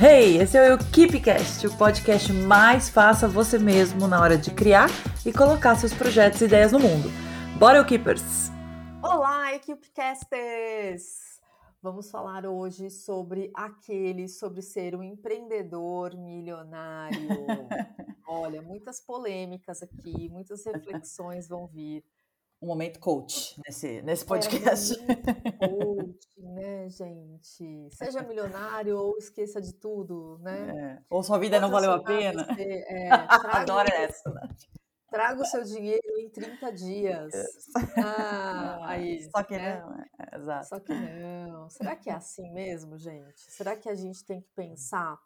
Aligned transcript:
Hey, 0.00 0.38
esse 0.38 0.58
é 0.58 0.74
o 0.74 0.78
KeepCast, 0.78 1.68
o 1.68 1.78
podcast 1.78 2.32
mais 2.32 2.88
faça 2.88 3.28
você 3.28 3.60
mesmo 3.60 4.08
na 4.08 4.20
hora 4.20 4.36
de 4.36 4.50
criar 4.50 4.88
e 5.24 5.32
colocar 5.32 5.76
seus 5.76 5.94
projetos 5.94 6.40
e 6.40 6.46
ideias 6.46 6.72
no 6.72 6.80
mundo. 6.80 7.08
Bora, 7.60 7.82
Keepers! 7.84 8.50
Olá, 9.00 9.56
KeepCasters! 9.60 11.40
Vamos 11.80 12.10
falar 12.10 12.44
hoje 12.44 12.90
sobre 12.90 13.52
aquele, 13.54 14.26
sobre 14.26 14.62
ser 14.62 14.96
um 14.96 15.02
empreendedor 15.02 16.16
milionário. 16.16 17.28
Olha, 18.26 18.60
muitas 18.62 19.00
polêmicas 19.00 19.80
aqui, 19.80 20.28
muitas 20.28 20.64
reflexões 20.66 21.46
vão 21.46 21.68
vir 21.68 22.02
um 22.64 22.66
momento 22.66 22.98
coach 22.98 23.60
nesse, 23.66 24.00
nesse 24.02 24.24
podcast. 24.24 24.94
É, 25.60 25.68
coach, 25.68 26.28
né, 26.38 26.88
gente? 26.88 27.88
Seja 27.92 28.22
milionário 28.22 28.96
ou 28.98 29.18
esqueça 29.18 29.60
de 29.60 29.74
tudo, 29.74 30.38
né? 30.40 30.98
É. 30.98 31.04
Ou 31.10 31.22
sua 31.22 31.38
vida 31.38 31.60
não 31.60 31.70
valeu 31.70 31.92
a 31.92 32.02
pena. 32.02 32.46
é, 32.58 33.08
Adoro 33.52 33.88
essa. 33.92 34.30
Né? 34.30 34.48
Traga 35.10 35.42
o 35.42 35.44
seu 35.44 35.62
dinheiro 35.62 36.18
em 36.18 36.30
30 36.30 36.72
dias. 36.72 37.32
Ah, 37.98 38.78
aí, 38.88 39.30
Só 39.30 39.42
que 39.44 39.56
né? 39.56 39.80
não, 39.80 39.94
é, 39.94 40.36
exato. 40.36 40.66
Só 40.66 40.80
que 40.80 40.94
não. 40.94 41.68
Será 41.68 41.94
que 41.94 42.08
é 42.08 42.14
assim 42.14 42.50
mesmo, 42.50 42.98
gente? 42.98 43.38
Será 43.38 43.76
que 43.76 43.88
a 43.90 43.94
gente 43.94 44.24
tem 44.24 44.40
que 44.40 44.48
pensar 44.56 45.18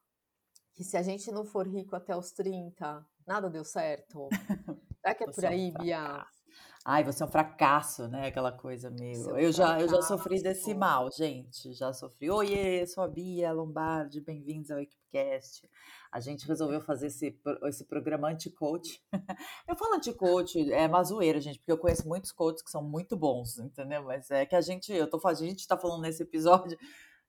que 0.75 0.83
se 0.83 0.97
a 0.97 1.03
gente 1.03 1.31
não 1.31 1.45
for 1.45 1.67
rico 1.67 1.95
até 1.95 2.15
os 2.17 2.33
30, 2.33 3.07
nada 3.27 3.49
deu 3.49 3.65
certo? 3.65 4.29
Será 5.01 5.15
que 5.15 5.25
é 5.25 5.31
por 5.31 5.47
aí, 5.47 5.71
Bia? 5.71 6.27
Ai, 6.91 7.05
você 7.05 7.23
é 7.23 7.27
um 7.27 7.31
fracasso, 7.31 8.09
né? 8.09 8.29
Aquela 8.29 8.51
coisa 8.51 8.89
meio. 8.89 9.37
Eu 9.39 9.53
já, 9.53 9.79
eu 9.79 9.87
já 9.87 10.01
sofri 10.01 10.41
desse 10.41 10.73
mal, 10.73 11.11
gente. 11.13 11.75
Já 11.75 11.93
sofri. 11.93 12.31
Oiê, 12.31 12.87
sou 12.87 13.05
a 13.05 13.07
Bia 13.07 13.53
Lombardi, 13.53 14.23
bem-vindos 14.23 14.71
ao 14.71 14.81
Equipcast. 14.81 15.69
A 16.11 16.19
gente 16.19 16.49
resolveu 16.49 16.81
fazer 16.81 17.09
esse, 17.09 17.39
esse 17.65 17.85
programa 17.85 18.31
anti-coach. 18.31 19.03
Eu 19.69 19.77
falo 19.77 19.97
anti-coach, 19.97 20.73
é 20.73 20.87
uma 20.87 21.05
zoeira, 21.05 21.39
gente, 21.39 21.59
porque 21.59 21.73
eu 21.73 21.77
conheço 21.77 22.09
muitos 22.09 22.33
coaches 22.33 22.63
que 22.63 22.71
são 22.71 22.83
muito 22.83 23.19
bons, 23.19 23.59
entendeu? 23.59 24.05
Mas 24.05 24.31
é 24.31 24.47
que 24.47 24.57
a 24.57 24.63
gente, 24.63 24.91
eu 24.91 25.07
tô, 25.11 25.21
a 25.29 25.35
gente 25.35 25.69
tá 25.69 25.77
falando 25.77 26.01
nesse 26.01 26.23
episódio 26.23 26.79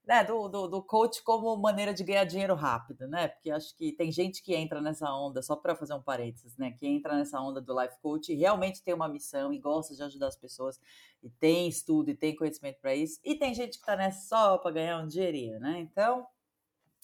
né, 0.05 0.23
do, 0.23 0.47
do, 0.47 0.67
do, 0.67 0.81
coach 0.81 1.22
como 1.23 1.55
maneira 1.55 1.94
de 1.94 2.03
ganhar 2.03 2.23
dinheiro 2.23 2.55
rápido, 2.55 3.08
né? 3.08 3.28
Porque 3.28 3.52
acho 3.52 3.75
que 3.75 3.92
tem 3.92 4.11
gente 4.11 4.42
que 4.42 4.55
entra 4.55 4.81
nessa 4.81 5.14
onda, 5.14 5.42
só 5.42 5.55
para 5.55 5.75
fazer 5.75 5.94
um 5.94 6.02
parênteses, 6.02 6.58
né? 6.58 6.72
Que 6.72 6.88
entra 6.88 7.16
nessa 7.16 7.39
onda 7.39 7.61
do 7.61 7.80
life 7.80 7.95
coach 8.02 8.33
e 8.33 8.36
realmente 8.36 8.83
tem 8.83 8.94
uma 8.94 9.08
missão 9.08 9.53
e 9.53 9.59
gosta 9.59 9.95
de 9.95 10.02
ajudar 10.02 10.27
as 10.27 10.36
pessoas 10.36 10.80
e 11.22 11.30
tem 11.30 11.67
estudo 11.67 12.09
e 12.09 12.16
tem 12.16 12.36
conhecimento 12.36 12.80
para 12.81 12.95
isso. 12.95 13.20
E 13.23 13.36
tem 13.36 13.53
gente 13.53 13.73
que 13.73 13.83
está 13.83 13.95
nessa 13.95 14.27
só 14.27 14.58
para 14.58 14.72
ganhar 14.72 15.00
um 15.00 15.08
dinheirinho, 15.08 15.59
né? 15.59 15.80
Então, 15.80 16.25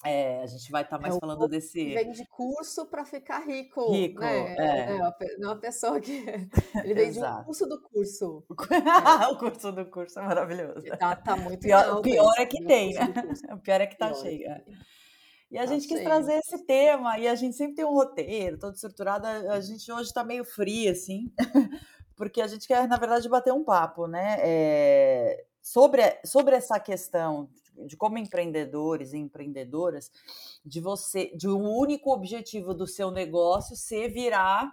é, 0.04 0.42
a 0.42 0.46
gente 0.46 0.70
vai 0.70 0.82
estar 0.82 0.96
tá 0.96 1.02
mais 1.02 1.16
é 1.16 1.18
falando 1.18 1.48
desse. 1.48 1.94
Vende 1.94 2.24
curso 2.26 2.86
para 2.86 3.04
ficar 3.04 3.40
rico. 3.40 3.90
Rico, 3.90 4.20
né? 4.20 4.54
é. 4.56 4.92
é. 4.92 5.36
Não 5.38 5.50
uma 5.50 5.56
pessoa 5.56 6.00
que. 6.00 6.24
Ele 6.84 6.94
vende 6.94 7.18
o 7.18 7.44
curso 7.44 7.66
do 7.66 7.80
curso. 7.80 8.44
o 9.30 9.38
curso 9.38 9.72
do 9.72 9.86
curso 9.86 10.18
é 10.18 10.22
maravilhoso. 10.22 10.84
Tá, 10.98 11.16
tá 11.16 11.36
muito 11.36 11.60
pior, 11.60 11.98
O 11.98 12.02
pior 12.02 12.34
é 12.38 12.46
que 12.46 12.62
tem, 12.64 12.94
né? 12.94 13.12
O 13.52 13.58
pior 13.58 13.80
é 13.80 13.86
que 13.86 13.96
tá 13.96 14.12
cheio. 14.14 14.48
É. 14.48 14.64
E 15.50 15.58
a 15.58 15.62
tá 15.62 15.72
gente 15.72 15.88
quis 15.88 15.98
cheio. 15.98 16.04
trazer 16.04 16.34
esse 16.34 16.64
tema, 16.66 17.18
e 17.18 17.26
a 17.26 17.34
gente 17.34 17.56
sempre 17.56 17.76
tem 17.76 17.84
um 17.84 17.94
roteiro 17.94 18.58
todo 18.58 18.74
estruturado. 18.74 19.26
A 19.26 19.60
gente 19.60 19.90
hoje 19.90 20.08
está 20.08 20.22
meio 20.22 20.44
frio, 20.44 20.90
assim, 20.92 21.32
porque 22.16 22.42
a 22.42 22.46
gente 22.46 22.66
quer, 22.66 22.86
na 22.86 22.96
verdade, 22.96 23.28
bater 23.28 23.52
um 23.52 23.64
papo, 23.64 24.06
né? 24.06 24.36
É, 24.40 25.44
sobre, 25.62 26.02
sobre 26.24 26.54
essa 26.54 26.78
questão 26.78 27.48
de 27.84 27.96
como 27.96 28.18
empreendedores 28.18 29.12
e 29.12 29.18
empreendedoras, 29.18 30.10
de 30.64 30.80
você, 30.80 31.32
de 31.36 31.48
um 31.48 31.68
único 31.68 32.12
objetivo 32.12 32.72
do 32.72 32.86
seu 32.86 33.10
negócio 33.10 33.76
ser 33.76 34.08
virar 34.08 34.70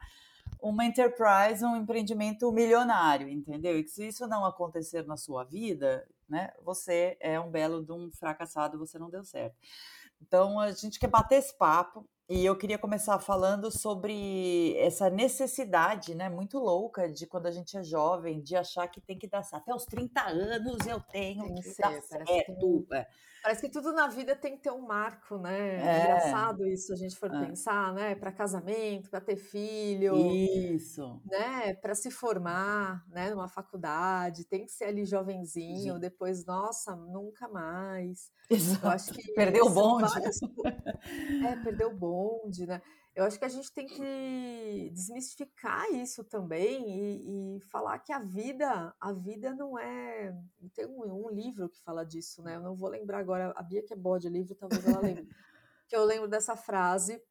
uma 0.61 0.85
enterprise, 0.85 1.65
um 1.65 1.75
empreendimento 1.75 2.51
milionário, 2.51 3.27
entendeu? 3.27 3.77
E 3.77 3.83
que 3.83 3.89
se 3.89 4.07
isso 4.07 4.25
não 4.27 4.45
acontecer 4.45 5.05
na 5.05 5.17
sua 5.17 5.43
vida, 5.43 6.07
né, 6.27 6.53
você 6.63 7.17
é 7.19 7.39
um 7.39 7.51
belo 7.51 7.83
de 7.83 7.91
um 7.91 8.09
fracassado, 8.11 8.77
você 8.77 8.97
não 8.97 9.09
deu 9.09 9.23
certo. 9.25 9.55
Então 10.21 10.59
a 10.59 10.71
gente 10.71 10.99
quer 10.99 11.09
bater 11.09 11.35
esse 11.35 11.53
papo 11.57 12.07
e 12.29 12.45
eu 12.45 12.55
queria 12.55 12.77
começar 12.77 13.19
falando 13.19 13.69
sobre 13.69 14.75
essa 14.77 15.09
necessidade, 15.09 16.15
né, 16.15 16.29
muito 16.29 16.57
louca 16.57 17.11
de 17.11 17.27
quando 17.27 17.47
a 17.47 17.51
gente 17.51 17.77
é 17.77 17.83
jovem, 17.83 18.41
de 18.41 18.55
achar 18.55 18.87
que 18.87 19.01
tem 19.01 19.17
que 19.17 19.27
dar 19.27 19.43
certo. 19.43 19.63
Até 19.63 19.75
os 19.75 19.85
30 19.85 20.21
anos 20.21 20.87
eu 20.87 21.01
tenho 21.01 21.43
tem 21.45 21.55
que, 21.55 21.61
que 21.63 21.81
dar 21.81 22.01
certo. 22.01 22.25
Que, 22.25 22.95
é. 22.95 23.07
Parece 23.43 23.61
que 23.61 23.69
tudo 23.69 23.91
na 23.91 24.07
vida 24.07 24.37
tem 24.37 24.55
que 24.55 24.63
ter 24.63 24.71
um 24.71 24.87
marco, 24.87 25.37
né? 25.37 25.75
É. 25.75 26.03
Engraçado 26.03 26.65
isso, 26.65 26.93
a 26.93 26.95
gente 26.95 27.17
for 27.17 27.29
é. 27.29 27.45
pensar, 27.45 27.93
né? 27.93 28.15
Para 28.15 28.31
casamento, 28.31 29.09
para 29.09 29.19
ter 29.19 29.35
filho. 29.35 30.15
Isso. 30.15 31.21
Né? 31.25 31.73
Para 31.73 31.93
se 31.93 32.09
formar, 32.09 33.05
né? 33.09 33.31
Numa 33.31 33.49
faculdade, 33.49 34.45
tem 34.45 34.65
que 34.65 34.71
ser 34.71 34.85
ali 34.85 35.03
jovenzinho, 35.03 35.95
Sim. 35.95 35.99
depois, 35.99 36.45
nossa, 36.45 36.95
nunca 36.95 37.49
mais. 37.49 38.31
Exato. 38.49 38.85
Eu 38.85 38.91
acho 38.91 39.11
que 39.11 39.33
perdeu 39.33 39.65
o 39.65 39.69
bonde. 39.69 40.07
Várias... 40.07 40.39
É, 41.45 41.55
perdeu 41.57 41.89
o 41.89 41.93
bonde, 41.93 42.65
né? 42.65 42.81
Eu 43.15 43.25
acho 43.25 43.37
que 43.37 43.45
a 43.45 43.49
gente 43.49 43.71
tem 43.71 43.85
que 43.85 44.89
desmistificar 44.91 45.87
isso 45.91 46.23
também 46.23 46.89
e, 46.89 47.57
e, 47.57 47.61
falar 47.61 47.99
que 47.99 48.11
a 48.11 48.17
vida, 48.17 48.93
a 48.99 49.13
vida 49.13 49.53
não 49.53 49.77
é. 49.77 50.35
Tem 50.73 50.87
um, 50.87 51.25
um, 51.25 51.29
livro 51.29 51.69
que 51.69 51.79
fala 51.83 52.03
disso, 52.03 52.41
né? 52.41 52.55
Eu 52.55 52.61
não 52.61 52.75
vou 52.75 52.89
lembrar 52.89 53.19
agora. 53.19 53.53
A 53.55 53.61
Bia 53.61 53.83
que 53.83 53.93
é 53.93 53.95
boa 53.95 54.19
de 54.19 54.29
livro, 54.29 54.55
talvez 54.55 54.83
ela 54.85 54.99
lembre. 54.99 55.27
que 55.87 55.95
eu 55.95 56.03
lembro 56.03 56.27
dessa 56.27 56.55
frase 56.55 57.21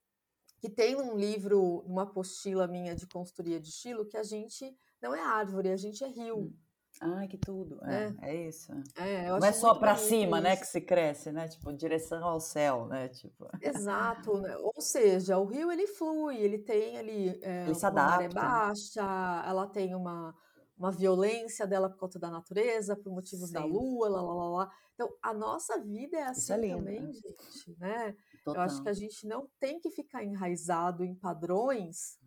que 0.60 0.70
tem 0.70 0.94
um 0.94 1.16
livro, 1.16 1.81
uma 1.81 2.04
apostila 2.04 2.69
minha 2.69 2.94
de 2.94 3.04
consultoria 3.09 3.59
de 3.59 3.69
estilo, 3.69 4.06
que 4.06 4.16
a 4.16 4.22
gente 4.22 4.72
não 5.00 5.12
é 5.12 5.20
árvore, 5.20 5.72
a 5.72 5.76
gente 5.76 6.04
é 6.04 6.06
rio. 6.06 6.38
Hum. 6.38 6.56
Ai, 7.00 7.26
que 7.26 7.36
tudo. 7.38 7.80
É, 7.84 8.14
é, 8.20 8.30
é 8.30 8.48
isso. 8.48 8.72
É, 8.97 9.28
Não 9.28 9.38
é 9.38 9.53
só 9.53 9.75
para 9.75 9.97
cima, 9.97 10.38
isso. 10.38 10.44
né, 10.44 10.56
que 10.56 10.66
se 10.66 10.80
cresce, 10.80 11.32
né? 11.32 11.48
Tipo, 11.48 11.72
direção 11.72 12.22
ao 12.25 12.38
céu, 12.38 12.86
né? 12.86 13.08
Tipo. 13.08 13.48
Exato. 13.60 14.32
Né? 14.42 14.56
Ou 14.56 14.80
seja, 14.80 15.38
o 15.38 15.44
rio 15.44 15.70
ele 15.70 15.86
flui, 15.86 16.36
ele 16.36 16.58
tem 16.58 16.98
ali 16.98 17.38
é, 17.42 17.64
ele 17.64 17.75
se 17.75 17.84
adapta. 17.84 18.10
maré 18.10 18.28
baixa, 18.28 19.44
ela 19.47 19.66
tem 19.66 19.94
uma, 19.94 20.34
uma 20.76 20.91
violência 20.91 21.66
dela 21.66 21.88
por 21.88 21.98
conta 21.98 22.19
da 22.19 22.31
natureza, 22.31 22.97
por 22.97 23.12
motivos 23.12 23.48
Sim. 23.48 23.54
da 23.54 23.64
lua, 23.64 24.08
lá, 24.08 24.22
lá, 24.22 24.34
lá, 24.34 24.48
lá. 24.48 24.70
Então, 24.94 25.08
a 25.22 25.32
nossa 25.32 25.78
vida 25.81 26.16
é 26.16 26.25
assim 26.25 26.52
é 26.52 26.56
lindo, 26.56 26.78
também, 26.78 27.02
né? 27.02 27.12
gente, 27.12 27.78
né? 27.78 28.16
Total. 28.44 28.62
Eu 28.62 28.66
acho 28.66 28.82
que 28.82 28.88
a 28.88 28.94
gente 28.94 29.26
não 29.26 29.48
tem 29.60 29.78
que 29.78 29.91
ficar 29.91 30.25
enraizado 30.25 31.04
em 31.04 31.14
padrões 31.14 32.19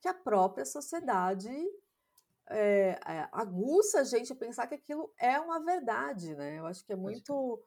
que 0.00 0.08
a 0.08 0.14
própria 0.14 0.64
sociedade 0.64 1.50
é, 2.50 2.98
aguça 3.32 4.00
a 4.00 4.04
gente 4.04 4.32
a 4.32 4.36
pensar 4.36 4.66
que 4.66 4.74
aquilo 4.74 5.12
é 5.18 5.38
uma 5.40 5.64
verdade, 5.64 6.34
né? 6.34 6.58
Eu 6.58 6.66
acho 6.66 6.84
que 6.84 6.92
é 6.92 6.96
muito. 6.96 7.62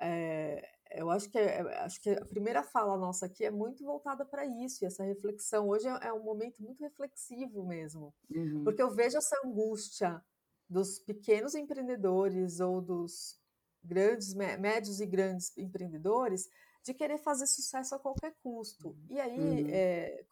É, 0.00 0.62
eu 0.92 1.10
acho 1.10 1.30
que, 1.30 1.38
é, 1.38 1.60
acho 1.78 2.00
que 2.00 2.10
a 2.10 2.24
primeira 2.26 2.62
fala 2.62 2.96
nossa 2.96 3.26
aqui 3.26 3.44
é 3.44 3.50
muito 3.50 3.84
voltada 3.84 4.24
para 4.24 4.44
isso, 4.44 4.84
e 4.84 4.86
essa 4.86 5.02
reflexão. 5.02 5.68
Hoje 5.68 5.88
é, 5.88 6.08
é, 6.08 6.12
um 6.12 6.22
momento 6.22 6.62
muito 6.62 6.80
reflexivo 6.80 7.64
mesmo, 7.66 8.14
uhum. 8.30 8.64
porque 8.64 8.82
eu 8.82 8.90
vejo 8.90 9.18
essa 9.18 9.40
angústia 9.44 10.22
dos 10.68 10.98
pequenos 10.98 11.54
empreendedores 11.54 12.60
ou 12.60 12.80
dos 12.80 13.40
grandes, 13.82 14.34
médios 14.34 15.00
e 15.00 15.06
grandes 15.06 15.56
empreendedores 15.58 16.48
de 16.84 16.94
querer 16.94 17.18
fazer 17.18 17.46
sucesso 17.46 17.94
a 17.94 17.98
qualquer 17.98 18.34
custo. 18.42 18.96
E 19.08 19.20
aí 19.20 19.64
uhum. 19.64 19.68
é, 19.70 20.24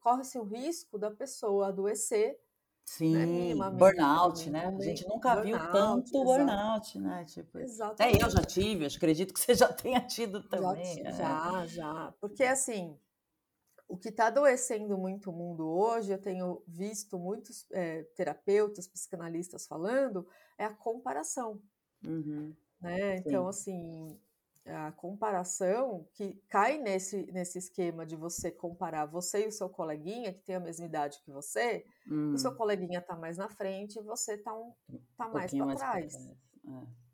corre-se 0.00 0.38
o 0.38 0.44
risco 0.44 0.98
da 0.98 1.10
pessoa 1.10 1.68
adoecer 1.68 2.38
Sim, 2.86 3.54
né? 3.54 3.70
burnout, 3.70 4.48
né? 4.48 4.66
A 4.66 4.80
gente 4.80 5.06
nunca 5.08 5.34
burnout, 5.34 5.44
viu 5.44 5.72
tanto 5.72 6.08
exato. 6.08 6.24
burnout, 6.24 6.98
né? 7.00 7.24
Tipo, 7.24 7.58
até 7.82 8.12
eu 8.12 8.30
já 8.30 8.42
tive, 8.42 8.86
acredito 8.86 9.34
que 9.34 9.40
você 9.40 9.54
já 9.54 9.72
tenha 9.72 10.00
tido 10.00 10.42
também. 10.44 11.02
Já, 11.02 11.10
é. 11.10 11.12
já, 11.12 11.66
já. 11.66 12.14
Porque 12.20 12.44
assim, 12.44 12.96
o 13.88 13.96
que 13.96 14.08
está 14.08 14.28
adoecendo 14.28 14.96
muito 14.96 15.30
o 15.30 15.32
mundo 15.32 15.68
hoje, 15.68 16.12
eu 16.12 16.20
tenho 16.20 16.62
visto 16.66 17.18
muitos 17.18 17.66
é, 17.72 18.04
terapeutas, 18.14 18.86
psicanalistas 18.86 19.66
falando, 19.66 20.26
é 20.56 20.64
a 20.64 20.74
comparação. 20.74 21.60
Uhum. 22.04 22.54
Né? 22.80 23.16
Então, 23.16 23.48
assim, 23.48 24.16
a 24.66 24.92
comparação 24.92 26.06
que 26.14 26.32
cai 26.48 26.78
nesse, 26.78 27.30
nesse 27.32 27.58
esquema 27.58 28.04
de 28.04 28.16
você 28.16 28.50
comparar 28.50 29.06
você 29.06 29.44
e 29.44 29.48
o 29.48 29.52
seu 29.52 29.68
coleguinha, 29.68 30.32
que 30.32 30.42
tem 30.42 30.56
a 30.56 30.60
mesma 30.60 30.86
idade 30.86 31.20
que 31.24 31.30
você, 31.30 31.84
hum. 32.10 32.32
o 32.32 32.38
seu 32.38 32.50
hum. 32.50 32.56
coleguinha 32.56 32.98
está 32.98 33.16
mais 33.16 33.36
na 33.36 33.48
frente 33.48 33.98
e 33.98 34.02
você 34.02 34.34
está 34.34 34.52
um, 34.54 34.72
tá 35.16 35.28
um 35.28 35.32
mais 35.32 35.52
para 35.52 35.74
trás. 35.76 36.14
É. 36.16 37.06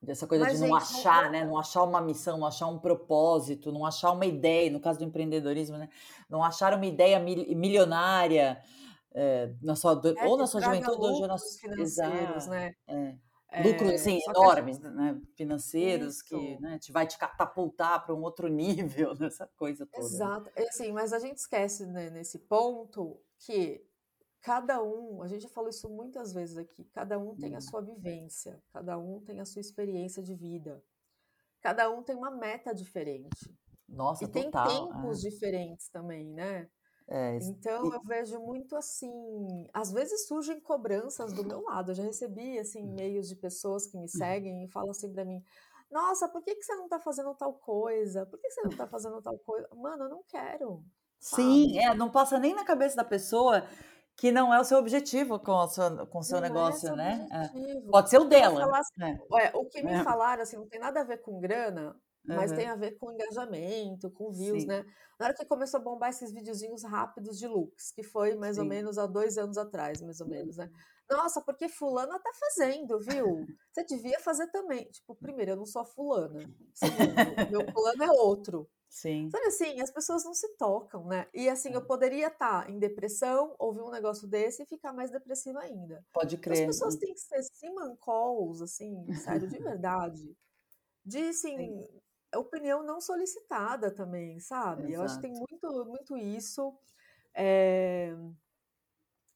Dessa 0.00 0.28
coisa 0.28 0.44
Mas, 0.44 0.60
de 0.60 0.66
não 0.66 0.78
gente, 0.78 0.96
achar, 0.96 1.24
não... 1.24 1.32
né? 1.32 1.44
Não 1.44 1.58
achar 1.58 1.82
uma 1.82 2.00
missão, 2.00 2.38
não 2.38 2.46
achar 2.46 2.68
um 2.68 2.78
propósito, 2.78 3.72
não 3.72 3.84
achar 3.84 4.12
uma 4.12 4.26
ideia, 4.26 4.70
no 4.70 4.78
caso 4.78 5.00
do 5.00 5.04
empreendedorismo, 5.04 5.76
né? 5.76 5.88
Não 6.30 6.44
achar 6.44 6.72
uma 6.72 6.86
ideia 6.86 7.18
milionária 7.18 8.62
é, 9.12 9.52
na 9.60 9.74
sua, 9.74 10.00
é, 10.16 10.26
ou 10.26 10.36
na 10.36 10.46
sua 10.46 10.60
juventude 10.60 11.22
ou 11.22 11.26
na 11.26 11.36
financeiros, 11.36 12.44
Exato. 12.44 12.50
né? 12.50 12.74
É. 12.86 13.14
Lucros, 13.64 13.92
assim, 13.92 14.20
enormes, 14.28 14.76
gente... 14.76 14.88
né? 14.90 15.20
Financeiros, 15.34 16.16
Isso. 16.16 16.24
que 16.24 16.60
né, 16.60 16.78
te 16.78 16.92
vai 16.92 17.06
te 17.06 17.16
catapultar 17.16 18.04
para 18.04 18.14
um 18.14 18.22
outro 18.22 18.46
nível, 18.48 19.14
nessa 19.18 19.46
coisa 19.56 19.86
toda. 19.86 20.04
Exato. 20.04 20.50
Assim, 20.56 20.92
mas 20.92 21.12
a 21.12 21.18
gente 21.18 21.38
esquece 21.38 21.86
né, 21.86 22.10
nesse 22.10 22.38
ponto 22.38 23.18
que 23.38 23.82
cada 24.40 24.82
um, 24.82 25.22
a 25.22 25.28
gente 25.28 25.42
já 25.42 25.48
falou 25.48 25.70
isso 25.70 25.88
muitas 25.88 26.32
vezes 26.32 26.58
aqui, 26.58 26.84
cada 26.92 27.18
um 27.18 27.34
tem 27.34 27.54
a 27.54 27.58
hum. 27.58 27.62
sua 27.62 27.80
vivência, 27.80 28.62
cada 28.72 28.98
um 28.98 29.20
tem 29.20 29.40
a 29.40 29.44
sua 29.44 29.60
experiência 29.60 30.22
de 30.22 30.34
vida, 30.34 30.82
cada 31.60 31.90
um 31.90 32.02
tem 32.02 32.16
uma 32.16 32.30
meta 32.30 32.74
diferente. 32.74 33.56
Nossa, 33.88 34.24
e 34.24 34.28
total. 34.28 34.66
tem 34.66 34.86
tempos 34.92 35.24
é. 35.24 35.30
diferentes 35.30 35.88
também, 35.88 36.32
né? 36.34 36.68
É, 37.10 37.36
então 37.36 37.86
e... 37.86 37.94
eu 37.94 38.02
vejo 38.02 38.38
muito 38.38 38.76
assim, 38.76 39.66
às 39.72 39.90
vezes 39.90 40.26
surgem 40.26 40.60
cobranças 40.60 41.32
do 41.32 41.42
meu 41.42 41.62
lado. 41.62 41.90
Eu 41.90 41.94
já 41.94 42.02
recebi 42.02 42.58
assim 42.58 42.82
hum. 42.82 42.92
e-mails 42.92 43.28
de 43.28 43.36
pessoas 43.36 43.86
que 43.86 43.96
me 43.96 44.04
hum. 44.04 44.08
seguem 44.08 44.64
e 44.64 44.68
falam 44.68 44.90
assim 44.90 45.10
para 45.10 45.24
mim: 45.24 45.42
"Nossa, 45.90 46.28
por 46.28 46.42
que 46.42 46.54
que 46.54 46.62
você 46.62 46.76
não 46.76 46.86
tá 46.86 46.98
fazendo 47.00 47.34
tal 47.34 47.54
coisa? 47.54 48.26
Por 48.26 48.38
que 48.38 48.50
você 48.50 48.60
não 48.62 48.76
tá 48.76 48.86
fazendo 48.86 49.22
tal 49.22 49.38
coisa?" 49.38 49.66
Mano, 49.74 50.04
eu 50.04 50.10
não 50.10 50.22
quero. 50.28 50.84
Sim, 51.18 51.74
sabe? 51.74 51.78
é, 51.78 51.94
não 51.94 52.10
passa 52.10 52.38
nem 52.38 52.54
na 52.54 52.64
cabeça 52.64 52.94
da 52.94 53.04
pessoa 53.04 53.66
que 54.14 54.32
não 54.32 54.52
é 54.52 54.60
o 54.60 54.64
seu 54.64 54.78
objetivo 54.78 55.38
com 55.38 55.52
o 55.52 55.68
seu, 55.68 56.06
com 56.08 56.18
o 56.18 56.22
seu 56.22 56.40
não 56.40 56.48
negócio, 56.48 56.88
é 56.88 56.96
né? 56.96 57.26
É. 57.30 57.80
Pode 57.88 58.10
ser 58.10 58.18
o 58.18 58.24
dela. 58.24 58.68
Assim, 58.76 59.18
é. 59.40 59.50
o 59.54 59.64
que 59.64 59.82
me 59.82 59.92
é. 59.92 60.02
falaram 60.02 60.42
assim, 60.42 60.56
não 60.56 60.68
tem 60.68 60.80
nada 60.80 61.00
a 61.00 61.04
ver 61.04 61.18
com 61.18 61.40
grana, 61.40 61.96
mas 62.34 62.50
uhum. 62.50 62.56
tem 62.56 62.66
a 62.66 62.76
ver 62.76 62.92
com 62.98 63.12
engajamento, 63.12 64.10
com 64.10 64.30
views, 64.30 64.62
Sim. 64.62 64.68
né? 64.68 64.84
Na 65.18 65.26
hora 65.26 65.34
que 65.34 65.44
começou 65.44 65.80
a 65.80 65.82
bombar 65.82 66.10
esses 66.10 66.32
videozinhos 66.32 66.84
rápidos 66.84 67.38
de 67.38 67.48
looks, 67.48 67.90
que 67.90 68.02
foi 68.02 68.34
mais 68.34 68.56
Sim. 68.56 68.62
ou 68.62 68.68
menos 68.68 68.98
há 68.98 69.06
dois 69.06 69.38
anos 69.38 69.58
atrás, 69.58 70.00
mais 70.00 70.20
ou 70.20 70.28
menos, 70.28 70.56
né? 70.56 70.70
Nossa, 71.10 71.40
porque 71.40 71.68
fulana 71.68 72.18
tá 72.18 72.30
fazendo, 72.34 73.00
viu? 73.00 73.46
Você 73.72 73.84
devia 73.84 74.20
fazer 74.20 74.46
também. 74.48 74.84
Tipo, 74.90 75.14
primeiro, 75.14 75.52
eu 75.52 75.56
não 75.56 75.64
sou 75.64 75.80
a 75.80 75.84
fulana. 75.84 76.40
Segundo, 76.74 77.50
meu 77.50 77.72
fulano 77.72 78.04
é 78.04 78.10
outro. 78.10 78.68
Sim. 78.90 79.28
Sabe 79.30 79.46
assim, 79.46 79.80
as 79.80 79.90
pessoas 79.90 80.24
não 80.24 80.34
se 80.34 80.48
tocam, 80.56 81.06
né? 81.06 81.26
E 81.34 81.48
assim, 81.48 81.70
eu 81.72 81.80
é. 81.80 81.84
poderia 81.84 82.28
estar 82.28 82.64
tá 82.64 82.70
em 82.70 82.78
depressão, 82.78 83.54
ouvir 83.58 83.82
um 83.82 83.90
negócio 83.90 84.26
desse 84.26 84.62
e 84.62 84.66
ficar 84.66 84.92
mais 84.92 85.10
depressiva 85.10 85.60
ainda. 85.60 86.04
Pode 86.12 86.36
crer. 86.38 86.60
As 86.60 86.66
pessoas 86.66 86.96
têm 86.96 87.12
que 87.12 87.20
ser 87.20 87.42
simancals, 87.42 88.62
assim, 88.62 89.06
sério, 89.14 89.48
de 89.48 89.58
verdade. 89.58 90.36
De, 91.04 91.28
assim, 91.28 91.56
Sim. 91.56 91.84
Opinião 92.36 92.82
não 92.82 93.00
solicitada 93.00 93.90
também, 93.90 94.38
sabe? 94.40 94.82
Exato. 94.82 94.94
Eu 94.94 95.02
acho 95.02 95.14
que 95.16 95.22
tem 95.22 95.32
muito, 95.32 95.84
muito 95.84 96.16
isso. 96.16 96.76
É... 97.34 98.14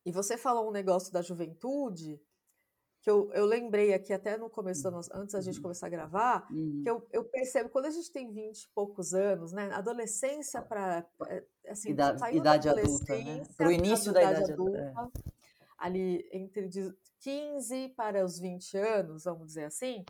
E 0.04 0.10
você 0.10 0.36
falou 0.36 0.68
um 0.68 0.72
negócio 0.72 1.12
da 1.12 1.22
juventude, 1.22 2.20
que 3.00 3.10
eu, 3.10 3.30
eu 3.32 3.44
lembrei 3.46 3.94
aqui 3.94 4.12
até 4.12 4.36
no 4.36 4.50
começo, 4.50 4.88
nossa, 4.90 5.10
antes 5.16 5.32
da 5.32 5.40
gente 5.40 5.56
uhum. 5.56 5.62
começar 5.62 5.86
a 5.86 5.90
gravar, 5.90 6.46
uhum. 6.50 6.82
que 6.82 6.90
eu, 6.90 7.06
eu 7.12 7.24
percebo, 7.24 7.68
quando 7.68 7.86
a 7.86 7.90
gente 7.90 8.10
tem 8.10 8.32
20 8.32 8.62
e 8.62 8.68
poucos 8.70 9.14
anos, 9.14 9.52
né, 9.52 9.70
adolescência 9.72 10.62
para, 10.62 11.06
é, 11.28 11.44
assim, 11.68 11.90
idade, 11.90 12.36
idade 12.36 12.68
adulta, 12.68 13.16
né? 13.16 13.42
Para 13.56 13.68
o 13.68 13.72
início 13.72 14.12
da 14.12 14.22
idade 14.22 14.52
adulta, 14.52 14.78
é. 14.78 14.88
adulta 14.90 15.22
ali 15.82 16.28
entre 16.32 16.70
15 17.18 17.88
para 17.96 18.24
os 18.24 18.38
20 18.38 18.76
anos, 18.78 19.24
vamos 19.24 19.48
dizer 19.48 19.64
assim, 19.64 20.04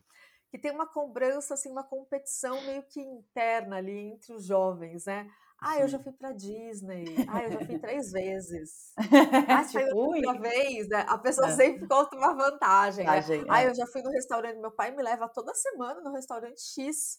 que 0.53 0.59
tem 0.59 0.71
uma 0.71 0.87
cobrança, 0.87 1.55
assim, 1.55 1.71
uma 1.71 1.83
competição 1.83 2.61
meio 2.67 2.83
que 2.83 3.01
interna 3.01 3.77
ali 3.77 4.13
entre 4.13 4.35
os 4.35 4.45
jovens, 4.45 5.07
né? 5.07 5.27
Ah, 5.59 5.79
eu 5.79 5.89
já 5.89 5.99
fui 5.99 6.13
para 6.13 6.31
Disney. 6.33 7.07
Ah, 7.27 7.45
eu 7.45 7.53
já 7.53 7.65
fui 7.65 7.79
três 7.79 8.13
vezes. 8.13 8.93
Ah, 9.49 9.65
tipo, 9.65 9.89
foi 9.91 10.21
uma 10.21 10.39
vez, 10.39 10.89
né? 10.89 11.07
A 11.09 11.17
pessoa 11.17 11.49
é. 11.49 11.53
sempre 11.53 11.89
conta 11.89 12.17
uma 12.17 12.35
vantagem. 12.35 13.07
Né? 13.07 13.25
Ah, 13.49 13.65
eu 13.65 13.75
já 13.75 13.87
fui 13.87 14.03
no 14.03 14.11
restaurante. 14.11 14.59
Meu 14.59 14.71
pai 14.71 14.91
me 14.91 15.03
leva 15.03 15.27
toda 15.27 15.55
semana 15.55 16.03
no 16.03 16.13
restaurante 16.13 16.61
X. 16.61 17.19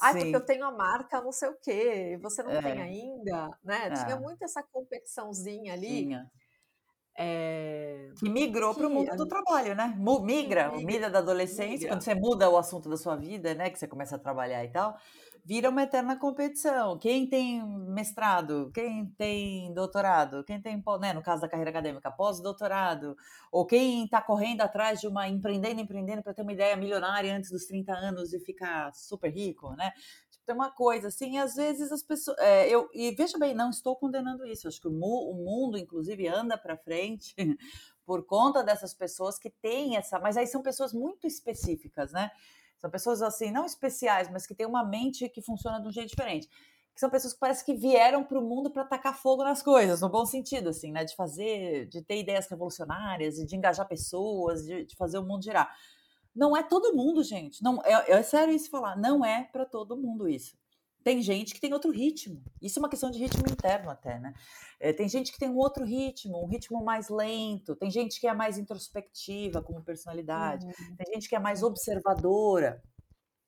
Ah, 0.00 0.10
porque 0.10 0.34
eu 0.34 0.44
tenho 0.44 0.64
a 0.64 0.72
marca 0.72 1.20
não 1.20 1.30
sei 1.30 1.50
o 1.50 1.56
quê. 1.60 2.18
Você 2.22 2.42
não 2.42 2.50
é. 2.50 2.60
tem 2.60 2.82
ainda, 2.82 3.56
né? 3.62 3.86
É. 3.86 3.90
Tinha 4.04 4.16
muito 4.16 4.42
essa 4.42 4.64
competiçãozinha 4.64 5.74
ali. 5.74 6.06
Tinha. 6.06 6.28
É... 7.16 8.10
Que 8.18 8.28
migrou 8.28 8.74
para 8.74 8.86
o 8.86 8.90
mundo 8.90 9.16
do 9.16 9.26
trabalho, 9.26 9.74
né? 9.74 9.94
Migra, 10.22 10.72
migra, 10.72 11.08
da 11.08 11.20
adolescência, 11.20 11.68
migra. 11.68 11.88
quando 11.88 12.02
você 12.02 12.14
muda 12.14 12.50
o 12.50 12.56
assunto 12.56 12.88
da 12.88 12.96
sua 12.96 13.16
vida, 13.16 13.54
né? 13.54 13.70
Que 13.70 13.78
você 13.78 13.86
começa 13.86 14.16
a 14.16 14.18
trabalhar 14.18 14.64
e 14.64 14.68
tal 14.68 14.96
vira 15.44 15.68
uma 15.68 15.82
eterna 15.82 16.16
competição. 16.16 16.98
Quem 16.98 17.28
tem 17.28 17.62
mestrado, 17.62 18.70
quem 18.72 19.06
tem 19.06 19.72
doutorado, 19.74 20.42
quem 20.42 20.60
tem, 20.60 20.82
né, 21.00 21.12
no 21.12 21.22
caso 21.22 21.42
da 21.42 21.48
carreira 21.48 21.70
acadêmica, 21.70 22.10
pós-doutorado, 22.10 23.14
ou 23.52 23.66
quem 23.66 24.04
está 24.04 24.22
correndo 24.22 24.62
atrás 24.62 25.00
de 25.00 25.06
uma 25.06 25.28
empreendendo, 25.28 25.80
empreendendo 25.80 26.22
para 26.22 26.32
ter 26.32 26.42
uma 26.42 26.52
ideia 26.52 26.76
milionária 26.76 27.36
antes 27.36 27.50
dos 27.50 27.66
30 27.66 27.92
anos 27.92 28.32
e 28.32 28.40
ficar 28.40 28.92
super 28.94 29.30
rico, 29.30 29.74
né? 29.76 29.92
Tem 30.46 30.54
uma 30.54 30.70
coisa 30.70 31.08
assim, 31.08 31.38
às 31.38 31.54
vezes 31.54 31.90
as 31.90 32.02
pessoas. 32.02 32.36
É, 32.38 32.68
eu, 32.68 32.88
e 32.92 33.10
veja 33.12 33.38
bem, 33.38 33.54
não 33.54 33.70
estou 33.70 33.96
condenando 33.96 34.46
isso. 34.46 34.68
Acho 34.68 34.80
que 34.80 34.88
o, 34.88 34.92
mu, 34.92 35.30
o 35.30 35.34
mundo, 35.34 35.78
inclusive, 35.78 36.28
anda 36.28 36.58
para 36.58 36.76
frente 36.76 37.34
por 38.04 38.26
conta 38.26 38.62
dessas 38.62 38.92
pessoas 38.92 39.38
que 39.38 39.48
têm 39.48 39.96
essa. 39.96 40.18
Mas 40.18 40.36
aí 40.36 40.46
são 40.46 40.62
pessoas 40.62 40.92
muito 40.92 41.26
específicas, 41.26 42.12
né? 42.12 42.30
São 42.76 42.90
pessoas 42.90 43.22
assim, 43.22 43.50
não 43.50 43.64
especiais, 43.64 44.30
mas 44.30 44.46
que 44.46 44.54
têm 44.54 44.66
uma 44.66 44.84
mente 44.84 45.26
que 45.30 45.40
funciona 45.40 45.80
de 45.80 45.88
um 45.88 45.92
jeito 45.92 46.10
diferente. 46.10 46.46
Que 46.92 47.00
são 47.00 47.08
pessoas 47.08 47.32
que 47.32 47.40
parece 47.40 47.64
que 47.64 47.74
vieram 47.74 48.22
para 48.22 48.38
o 48.38 48.42
mundo 48.42 48.70
para 48.70 48.84
tacar 48.84 49.16
fogo 49.16 49.42
nas 49.42 49.62
coisas, 49.62 50.02
no 50.02 50.10
bom 50.10 50.26
sentido, 50.26 50.68
assim, 50.68 50.92
né? 50.92 51.04
De 51.04 51.16
fazer, 51.16 51.86
de 51.86 52.02
ter 52.02 52.18
ideias 52.18 52.46
revolucionárias, 52.46 53.36
de 53.36 53.56
engajar 53.56 53.88
pessoas, 53.88 54.62
de, 54.66 54.84
de 54.84 54.94
fazer 54.94 55.16
o 55.16 55.24
mundo 55.24 55.42
girar. 55.42 55.74
Não 56.34 56.56
é 56.56 56.62
todo 56.62 56.94
mundo, 56.94 57.22
gente. 57.22 57.62
Não 57.62 57.80
é, 57.84 58.10
é 58.12 58.22
sério 58.22 58.54
isso 58.54 58.70
falar. 58.70 58.96
Não 58.96 59.24
é 59.24 59.44
para 59.44 59.64
todo 59.64 59.96
mundo 59.96 60.28
isso. 60.28 60.56
Tem 61.04 61.20
gente 61.20 61.52
que 61.52 61.60
tem 61.60 61.72
outro 61.74 61.90
ritmo. 61.90 62.42
Isso 62.62 62.78
é 62.78 62.82
uma 62.82 62.88
questão 62.88 63.10
de 63.10 63.18
ritmo 63.18 63.44
interno 63.46 63.90
até, 63.90 64.18
né? 64.18 64.32
É, 64.80 64.90
tem 64.90 65.06
gente 65.06 65.30
que 65.30 65.38
tem 65.38 65.50
um 65.50 65.58
outro 65.58 65.84
ritmo, 65.84 66.42
um 66.42 66.46
ritmo 66.46 66.82
mais 66.82 67.10
lento. 67.10 67.76
Tem 67.76 67.90
gente 67.90 68.18
que 68.18 68.26
é 68.26 68.32
mais 68.32 68.56
introspectiva 68.56 69.62
como 69.62 69.84
personalidade. 69.84 70.66
Uhum. 70.66 70.96
Tem 70.96 71.14
gente 71.14 71.28
que 71.28 71.36
é 71.36 71.38
mais 71.38 71.62
observadora, 71.62 72.82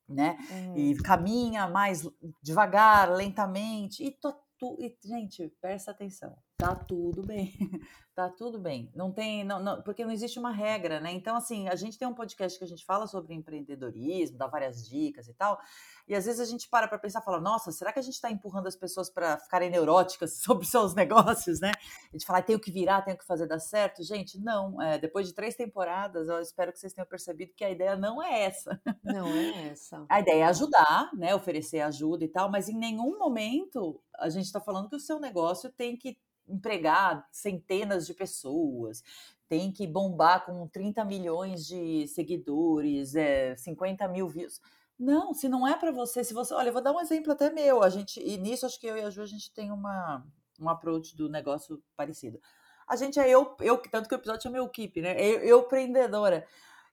né? 0.06 0.36
Uhum. 0.50 0.76
E 0.76 0.96
caminha 0.98 1.66
mais 1.66 2.06
devagar, 2.42 3.10
lentamente. 3.10 4.04
E, 4.04 4.10
to, 4.10 4.34
tu, 4.58 4.76
e 4.78 4.94
gente, 5.02 5.48
presta 5.58 5.90
atenção. 5.90 6.36
Tá 6.58 6.74
tudo 6.74 7.22
bem. 7.22 7.52
tá 8.14 8.30
tudo 8.30 8.58
bem. 8.58 8.90
Não 8.94 9.12
tem, 9.12 9.44
não, 9.44 9.62
não, 9.62 9.82
porque 9.82 10.02
não 10.02 10.10
existe 10.10 10.38
uma 10.38 10.50
regra, 10.50 10.98
né? 11.00 11.12
Então, 11.12 11.36
assim, 11.36 11.68
a 11.68 11.76
gente 11.76 11.98
tem 11.98 12.08
um 12.08 12.14
podcast 12.14 12.58
que 12.58 12.64
a 12.64 12.66
gente 12.66 12.82
fala 12.82 13.06
sobre 13.06 13.34
empreendedorismo, 13.34 14.38
dá 14.38 14.46
várias 14.46 14.88
dicas 14.88 15.28
e 15.28 15.34
tal. 15.34 15.60
E 16.08 16.14
às 16.14 16.24
vezes 16.24 16.40
a 16.40 16.46
gente 16.46 16.66
para 16.70 16.88
para 16.88 16.98
pensar, 16.98 17.20
fala, 17.20 17.38
nossa, 17.40 17.70
será 17.72 17.92
que 17.92 17.98
a 17.98 18.02
gente 18.02 18.14
está 18.14 18.30
empurrando 18.30 18.68
as 18.68 18.76
pessoas 18.76 19.10
para 19.10 19.38
ficarem 19.38 19.68
neuróticas 19.68 20.38
sobre 20.40 20.64
seus 20.64 20.94
negócios, 20.94 21.60
né? 21.60 21.72
A 22.10 22.12
gente 22.16 22.24
fala, 22.24 22.40
tenho 22.40 22.58
que 22.58 22.70
virar, 22.70 23.02
tenho 23.02 23.18
que 23.18 23.26
fazer 23.26 23.46
dar 23.46 23.60
certo. 23.60 24.02
Gente, 24.02 24.40
não. 24.40 24.80
É, 24.80 24.98
depois 24.98 25.26
de 25.26 25.34
três 25.34 25.54
temporadas, 25.54 26.26
eu 26.26 26.40
espero 26.40 26.72
que 26.72 26.78
vocês 26.78 26.94
tenham 26.94 27.06
percebido 27.06 27.52
que 27.54 27.64
a 27.64 27.70
ideia 27.70 27.96
não 27.96 28.22
é 28.22 28.44
essa. 28.44 28.80
Não 29.04 29.26
é 29.28 29.68
essa. 29.68 30.06
A 30.08 30.20
ideia 30.20 30.44
é 30.44 30.46
ajudar, 30.46 31.10
né? 31.12 31.34
Oferecer 31.34 31.80
ajuda 31.80 32.24
e 32.24 32.28
tal, 32.28 32.50
mas 32.50 32.70
em 32.70 32.78
nenhum 32.78 33.18
momento 33.18 34.00
a 34.18 34.30
gente 34.30 34.46
está 34.46 34.60
falando 34.60 34.88
que 34.88 34.96
o 34.96 35.00
seu 35.00 35.20
negócio 35.20 35.70
tem 35.70 35.98
que 35.98 36.16
empregar 36.48 37.26
centenas 37.30 38.06
de 38.06 38.14
pessoas, 38.14 39.02
tem 39.48 39.72
que 39.72 39.86
bombar 39.86 40.44
com 40.44 40.66
30 40.68 41.04
milhões 41.04 41.66
de 41.66 42.06
seguidores, 42.08 43.14
é, 43.14 43.56
50 43.56 44.08
mil 44.08 44.28
views. 44.28 44.60
Não, 44.98 45.34
se 45.34 45.48
não 45.48 45.66
é 45.66 45.76
para 45.76 45.92
você, 45.92 46.24
se 46.24 46.32
você. 46.32 46.54
Olha, 46.54 46.68
eu 46.68 46.72
vou 46.72 46.82
dar 46.82 46.92
um 46.92 47.00
exemplo 47.00 47.32
até 47.32 47.50
meu. 47.50 47.82
A 47.82 47.90
gente, 47.90 48.20
e 48.20 48.38
nisso 48.38 48.64
acho 48.64 48.80
que 48.80 48.86
eu 48.86 48.96
e 48.96 49.02
a 49.02 49.10
Ju, 49.10 49.22
a 49.22 49.26
gente 49.26 49.52
tem 49.52 49.70
uma, 49.70 50.26
um 50.60 50.68
approach 50.68 51.14
do 51.16 51.28
negócio 51.28 51.82
parecido. 51.96 52.40
A 52.88 52.96
gente 52.96 53.18
é 53.18 53.28
eu, 53.28 53.54
eu 53.60 53.76
tanto 53.78 54.08
que 54.08 54.14
o 54.14 54.16
episódio 54.16 54.42
chama 54.44 54.58
Equipe, 54.58 55.02
né? 55.02 55.14
Eu, 55.20 55.40
eu 55.40 55.60
empreendedora. 55.60 56.46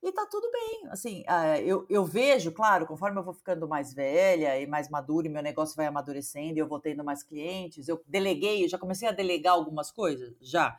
E 0.04 0.12
tá 0.12 0.28
tudo 0.30 0.52
bem. 0.52 0.84
Assim, 0.90 1.24
eu, 1.64 1.86
eu 1.90 2.04
vejo, 2.04 2.52
claro, 2.52 2.86
conforme 2.86 3.18
eu 3.18 3.24
vou 3.24 3.34
ficando 3.34 3.66
mais 3.70 3.94
velha 3.94 4.60
e 4.60 4.68
mais 4.68 4.90
madura, 4.90 5.28
e 5.28 5.30
meu 5.30 5.42
negócio 5.42 5.78
vai 5.78 5.86
amadurecendo, 5.86 6.60
eu 6.60 6.68
vou 6.68 6.78
tendo 6.78 7.06
mais 7.06 7.24
clientes, 7.24 7.88
eu 7.88 8.04
deleguei, 8.06 8.66
eu 8.66 8.70
já 8.70 8.78
comecei 8.78 9.08
a 9.08 9.14
delegar 9.14 9.54
algumas 9.54 9.92
coisas, 9.92 10.36
já. 10.42 10.78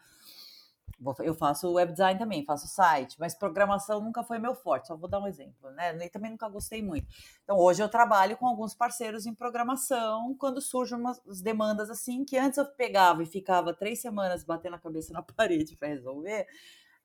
Eu 1.21 1.35
faço 1.35 1.73
web 1.73 1.93
design 1.93 2.19
também, 2.19 2.45
faço 2.45 2.69
site, 2.69 3.16
mas 3.19 3.35
programação 3.35 4.00
nunca 4.00 4.23
foi 4.23 4.38
meu 4.38 4.54
forte, 4.54 4.88
só 4.88 4.97
vou 4.97 5.09
dar 5.09 5.21
um 5.21 5.26
exemplo, 5.26 5.71
né? 5.71 5.97
E 6.04 6.11
também 6.11 6.31
nunca 6.31 6.49
gostei 6.49 6.83
muito. 6.83 7.07
Então, 7.43 7.59
hoje 7.59 7.83
eu 7.83 7.88
trabalho 7.88 8.37
com 8.37 8.47
alguns 8.47 8.75
parceiros 8.75 9.25
em 9.25 9.35
programação, 9.35 10.35
quando 10.38 10.61
surgem 10.61 10.99
umas 10.99 11.21
demandas 11.43 11.88
assim, 11.88 12.25
que 12.26 12.37
antes 12.37 12.59
eu 12.59 12.66
pegava 12.66 13.23
e 13.23 13.26
ficava 13.26 13.73
três 13.73 14.00
semanas 14.00 14.45
batendo 14.45 14.76
a 14.76 14.78
cabeça 14.78 15.14
na 15.14 15.23
parede 15.35 15.76
para 15.76 15.88
resolver, 15.88 16.47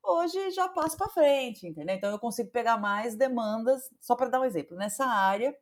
hoje 0.03 0.51
já 0.51 0.67
passo 0.67 0.97
para 0.97 1.09
frente, 1.09 1.67
entendeu? 1.67 1.95
Então, 1.95 2.11
eu 2.11 2.19
consigo 2.19 2.51
pegar 2.51 2.77
mais 2.77 3.15
demandas, 3.15 3.89
só 3.99 4.15
para 4.15 4.29
dar 4.29 4.41
um 4.41 4.45
exemplo, 4.45 4.77
nessa 4.77 5.05
área 5.05 5.55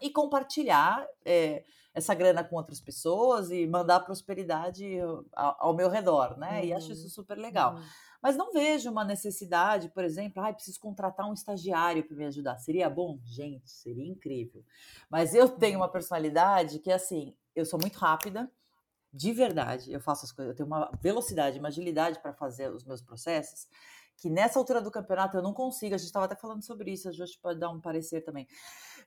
e 0.00 0.10
compartilhar. 0.10 1.06
É, 1.24 1.64
essa 1.98 2.14
grana 2.14 2.44
com 2.44 2.56
outras 2.56 2.80
pessoas 2.80 3.50
e 3.50 3.66
mandar 3.66 4.00
prosperidade 4.00 4.98
ao, 5.34 5.56
ao 5.58 5.74
meu 5.74 5.88
redor, 5.88 6.38
né? 6.38 6.60
Uhum. 6.60 6.64
E 6.66 6.72
acho 6.72 6.92
isso 6.92 7.04
uhum, 7.04 7.10
super 7.10 7.36
legal. 7.36 7.74
Uhum. 7.74 7.82
Mas 8.22 8.36
não 8.36 8.52
vejo 8.52 8.90
uma 8.90 9.04
necessidade, 9.04 9.88
por 9.90 10.04
exemplo, 10.04 10.42
ah, 10.42 10.52
preciso 10.52 10.80
contratar 10.80 11.28
um 11.28 11.32
estagiário 11.32 12.02
para 12.06 12.16
me 12.16 12.24
ajudar. 12.26 12.58
Seria 12.58 12.90
bom? 12.90 13.18
Gente, 13.24 13.70
seria 13.70 14.06
incrível. 14.06 14.64
Mas 15.08 15.34
eu 15.34 15.48
tenho 15.48 15.78
uma 15.78 15.88
personalidade 15.88 16.78
que, 16.80 16.90
assim, 16.90 17.36
eu 17.54 17.64
sou 17.64 17.78
muito 17.80 17.96
rápida, 17.96 18.50
de 19.12 19.32
verdade, 19.32 19.92
eu 19.92 20.00
faço 20.00 20.24
as 20.24 20.32
coisas, 20.32 20.52
eu 20.52 20.56
tenho 20.56 20.66
uma 20.66 20.90
velocidade, 21.00 21.58
uma 21.58 21.68
agilidade 21.68 22.20
para 22.20 22.32
fazer 22.32 22.70
os 22.70 22.84
meus 22.84 23.00
processos, 23.00 23.66
que 24.16 24.28
nessa 24.28 24.58
altura 24.58 24.80
do 24.80 24.90
campeonato 24.90 25.36
eu 25.36 25.42
não 25.42 25.52
consigo, 25.52 25.94
a 25.94 25.98
gente 25.98 26.08
estava 26.08 26.26
até 26.26 26.34
falando 26.34 26.62
sobre 26.64 26.92
isso, 26.92 27.08
a 27.08 27.12
gente 27.12 27.38
pode 27.40 27.58
dar 27.58 27.70
um 27.70 27.80
parecer 27.80 28.22
também. 28.22 28.46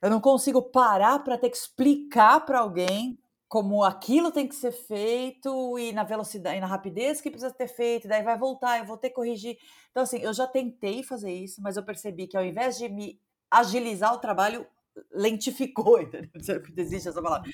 Eu 0.01 0.10
não 0.10 0.22
consigo 0.22 0.62
parar 0.62 1.20
para 1.20 1.38
ter 1.38 1.50
que 1.50 1.58
explicar 1.58 2.46
para 2.46 2.60
alguém 2.60 3.20
como 3.48 3.84
aquilo 3.84 4.31
tem 4.31 4.48
que 4.48 4.55
ser 4.55 4.72
feito 4.72 5.77
e 5.77 5.91
na 5.91 6.05
velocidade 6.05 6.55
e 6.55 6.62
na 6.62 6.67
rapidez 6.67 7.20
que 7.20 7.29
precisa 7.29 7.53
ter 7.53 7.67
feito, 7.67 8.08
daí 8.08 8.24
vai 8.24 8.38
voltar, 8.38 8.79
eu 8.79 8.86
vou 8.86 8.96
ter 8.96 9.10
que 9.10 9.15
corrigir. 9.15 9.58
Então, 9.91 10.03
assim, 10.03 10.20
eu 10.20 10.34
já 10.34 10.48
tentei 10.48 11.03
fazer 11.03 11.34
isso, 11.34 11.62
mas 11.62 11.75
eu 11.75 11.84
percebi 11.84 12.27
que 12.27 12.38
ao 12.38 12.46
invés 12.46 12.77
de 12.77 12.88
me 12.88 13.20
agilizar 13.51 14.13
o 14.13 14.20
trabalho, 14.20 14.65
lentificou, 15.12 16.00
entendeu? 16.02 16.64
Existe 16.78 17.10
essa 17.10 17.22
palavra. 17.22 17.50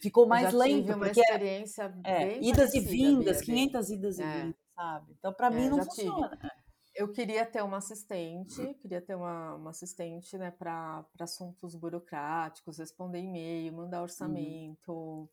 Ficou 0.00 0.26
mais 0.26 0.52
lento. 0.52 0.92
uma 0.94 1.06
porque 1.06 1.20
é 1.20 1.24
experiência 1.24 1.94
é, 2.04 2.38
idas 2.42 2.74
e 2.74 2.80
vindas, 2.80 3.40
500 3.40 3.90
idas 3.90 4.18
e 4.18 4.22
é. 4.22 4.42
vindas, 4.42 4.56
sabe? 4.74 5.14
Então, 5.18 5.32
para 5.32 5.46
é, 5.48 5.50
mim, 5.50 5.68
não 5.68 5.84
funciona. 5.84 6.36
Tive. 6.36 6.68
Eu 6.94 7.12
queria 7.12 7.46
ter 7.46 7.62
uma 7.62 7.76
assistente, 7.76 8.74
queria 8.80 9.00
ter 9.00 9.14
uma, 9.14 9.54
uma 9.54 9.70
assistente 9.70 10.36
né, 10.36 10.50
para 10.50 11.06
assuntos 11.20 11.76
burocráticos, 11.76 12.78
responder 12.78 13.20
e-mail, 13.20 13.72
mandar 13.72 13.98
uhum. 13.98 14.02
orçamento, 14.02 14.92
uhum 14.92 15.28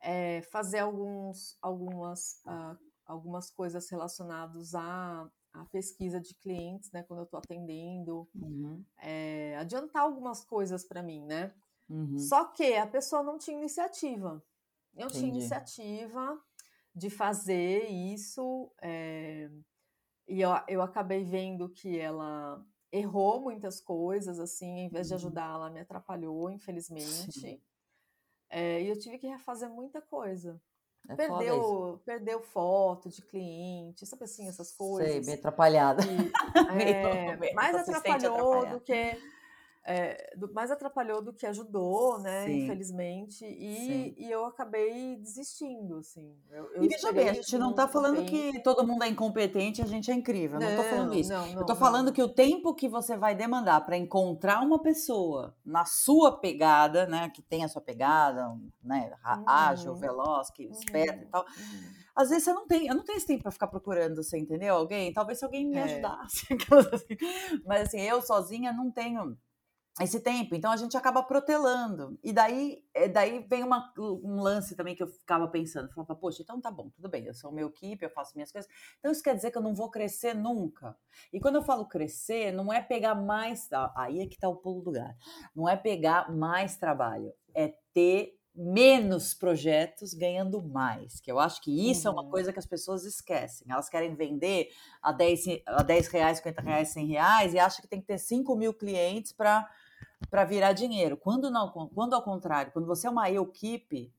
é, 0.00 0.42
fazer 0.42 0.78
alguns, 0.78 1.56
algumas, 1.60 2.40
uh, 2.46 2.78
algumas 3.04 3.50
coisas 3.50 3.88
relacionadas 3.90 4.74
à, 4.74 5.28
à, 5.60 5.64
pesquisa 5.66 6.20
de 6.20 6.34
clientes, 6.34 6.90
né, 6.92 7.02
quando 7.02 7.20
eu 7.20 7.24
estou 7.24 7.38
atendendo, 7.38 8.28
uhum. 8.34 8.84
é, 8.98 9.56
adiantar 9.56 10.02
algumas 10.02 10.44
coisas 10.44 10.84
para 10.84 11.02
mim, 11.02 11.24
né? 11.24 11.54
Uhum. 11.88 12.18
Só 12.18 12.44
que 12.46 12.74
a 12.74 12.86
pessoa 12.86 13.22
não 13.22 13.38
tinha 13.38 13.56
iniciativa. 13.56 14.42
Eu 14.94 15.06
Entendi. 15.06 15.18
tinha 15.18 15.28
iniciativa 15.28 16.42
de 16.94 17.10
fazer 17.10 17.88
isso, 17.88 18.72
é, 18.80 19.50
e 20.26 20.40
eu, 20.40 20.50
eu 20.66 20.82
acabei 20.82 21.22
vendo 21.22 21.68
que 21.68 21.98
ela 21.98 22.64
errou 22.90 23.40
muitas 23.40 23.80
coisas, 23.80 24.40
assim, 24.40 24.78
em 24.78 24.88
vez 24.88 25.08
de 25.08 25.12
uhum. 25.12 25.18
ajudar, 25.18 25.54
ela 25.54 25.70
me 25.70 25.80
atrapalhou, 25.80 26.50
infelizmente. 26.50 27.62
É, 28.48 28.82
e 28.82 28.88
eu 28.88 28.98
tive 28.98 29.18
que 29.18 29.26
refazer 29.26 29.68
muita 29.68 30.00
coisa. 30.00 30.60
É 31.08 31.14
perdeu, 31.14 32.00
perdeu 32.04 32.40
foto 32.40 33.08
de 33.08 33.22
cliente, 33.22 34.04
sabe 34.04 34.24
assim, 34.24 34.48
essas 34.48 34.72
coisas. 34.72 35.10
Sei, 35.12 35.20
meio 35.24 35.38
atrapalhada. 35.38 36.02
E, 36.04 36.82
é, 36.82 37.52
mais 37.54 37.76
atrapalhou 37.76 38.66
do 38.66 38.80
que 38.80 39.16
é, 39.88 40.34
do, 40.36 40.52
mais 40.52 40.72
atrapalhou 40.72 41.22
do 41.22 41.32
que 41.32 41.46
ajudou, 41.46 42.18
né? 42.18 42.44
Sim. 42.44 42.64
Infelizmente. 42.64 43.44
E, 43.44 44.16
e, 44.18 44.30
eu 44.30 44.44
acabei 44.44 45.16
desistindo, 45.16 45.98
assim. 45.98 46.36
Eu, 46.50 46.72
eu 46.74 46.82
e 46.82 46.88
veja 46.88 47.12
bem, 47.12 47.28
a 47.28 47.32
gente 47.32 47.56
não 47.56 47.70
está 47.70 47.86
falando 47.86 48.24
que 48.24 48.58
todo 48.60 48.84
mundo 48.84 49.04
é 49.04 49.08
incompetente, 49.08 49.80
a 49.80 49.86
gente 49.86 50.10
é 50.10 50.14
incrível. 50.14 50.58
Não, 50.58 50.68
não 50.68 50.76
tô 50.76 50.82
falando 50.82 51.14
isso. 51.14 51.30
Não, 51.30 51.46
não, 51.46 51.54
eu 51.54 51.60
estou 51.60 51.76
falando 51.76 52.12
que 52.12 52.20
o 52.20 52.28
tempo 52.28 52.74
que 52.74 52.88
você 52.88 53.16
vai 53.16 53.36
demandar 53.36 53.86
para 53.86 53.96
encontrar 53.96 54.60
uma 54.60 54.82
pessoa 54.82 55.54
na 55.64 55.84
sua 55.84 56.36
pegada, 56.36 57.06
né? 57.06 57.30
Que 57.30 57.40
tem 57.40 57.62
a 57.62 57.68
sua 57.68 57.80
pegada, 57.80 58.44
né? 58.82 59.12
Ágil, 59.46 59.92
uhum. 59.92 59.98
veloz, 59.98 60.50
que 60.50 60.64
esperta 60.64 61.22
e 61.22 61.26
tal. 61.26 61.42
Uhum. 61.42 62.06
Às 62.16 62.30
vezes 62.30 62.44
você 62.44 62.52
não 62.52 62.66
tem, 62.66 62.88
eu 62.88 62.94
não 62.94 63.04
tenho 63.04 63.18
esse 63.18 63.26
tempo 63.26 63.42
para 63.42 63.52
ficar 63.52 63.68
procurando, 63.68 64.16
você 64.16 64.36
entendeu? 64.36 64.74
Alguém? 64.74 65.12
Talvez 65.12 65.38
se 65.38 65.44
alguém 65.44 65.64
me 65.64 65.76
é. 65.76 65.82
ajudasse. 65.82 66.46
Assim. 66.92 67.62
Mas 67.64 67.82
assim, 67.82 68.00
eu 68.00 68.20
sozinha 68.22 68.72
não 68.72 68.90
tenho 68.90 69.36
esse 70.00 70.20
tempo. 70.20 70.54
Então 70.54 70.70
a 70.70 70.76
gente 70.76 70.96
acaba 70.96 71.22
protelando. 71.22 72.18
E 72.22 72.32
daí, 72.32 72.84
eh, 72.94 73.08
daí 73.08 73.44
vem 73.48 73.62
uma, 73.62 73.92
um 73.98 74.40
lance 74.40 74.76
também 74.76 74.94
que 74.94 75.02
eu 75.02 75.06
ficava 75.06 75.48
pensando. 75.48 75.92
Falava, 75.92 76.14
poxa, 76.14 76.42
então 76.42 76.60
tá 76.60 76.70
bom, 76.70 76.90
tudo 76.90 77.08
bem, 77.08 77.24
eu 77.24 77.34
sou 77.34 77.50
meu 77.50 77.68
equipe, 77.68 78.04
eu 78.04 78.10
faço 78.10 78.32
minhas 78.34 78.52
coisas. 78.52 78.70
Então 78.98 79.10
isso 79.10 79.22
quer 79.22 79.34
dizer 79.34 79.50
que 79.50 79.58
eu 79.58 79.62
não 79.62 79.74
vou 79.74 79.90
crescer 79.90 80.34
nunca. 80.34 80.96
E 81.32 81.40
quando 81.40 81.56
eu 81.56 81.62
falo 81.62 81.88
crescer, 81.88 82.52
não 82.52 82.72
é 82.72 82.82
pegar 82.82 83.14
mais. 83.14 83.68
Aí 83.96 84.20
é 84.20 84.26
que 84.26 84.38
tá 84.38 84.48
o 84.48 84.56
pulo 84.56 84.82
do 84.82 84.92
gato. 84.92 85.16
Não 85.54 85.68
é 85.68 85.76
pegar 85.76 86.30
mais 86.30 86.76
trabalho, 86.76 87.32
é 87.54 87.74
ter 87.94 88.36
menos 88.56 89.34
projetos 89.34 90.14
ganhando 90.14 90.62
mais, 90.62 91.20
que 91.20 91.30
eu 91.30 91.38
acho 91.38 91.60
que 91.60 91.90
isso 91.90 92.08
uhum. 92.08 92.14
é 92.14 92.16
uma 92.16 92.24
uhum. 92.24 92.30
coisa 92.30 92.52
que 92.52 92.58
as 92.58 92.66
pessoas 92.66 93.04
esquecem. 93.04 93.66
Elas 93.70 93.88
querem 93.88 94.14
vender 94.14 94.70
a 95.02 95.12
10, 95.12 95.62
a 95.66 95.82
10 95.82 96.08
reais, 96.08 96.38
50 96.38 96.62
reais, 96.62 96.88
100 96.88 97.06
reais 97.06 97.54
e 97.54 97.58
acham 97.58 97.82
que 97.82 97.88
tem 97.88 98.00
que 98.00 98.06
ter 98.06 98.18
5 98.18 98.56
mil 98.56 98.72
clientes 98.72 99.32
para 99.32 99.68
para 100.30 100.44
virar 100.44 100.72
dinheiro. 100.72 101.16
Quando 101.16 101.50
não, 101.50 101.70
quando 101.70 102.14
ao 102.14 102.22
contrário, 102.22 102.72
quando 102.72 102.86
você 102.86 103.06
é 103.06 103.10
uma 103.10 103.30
equipe, 103.30 104.12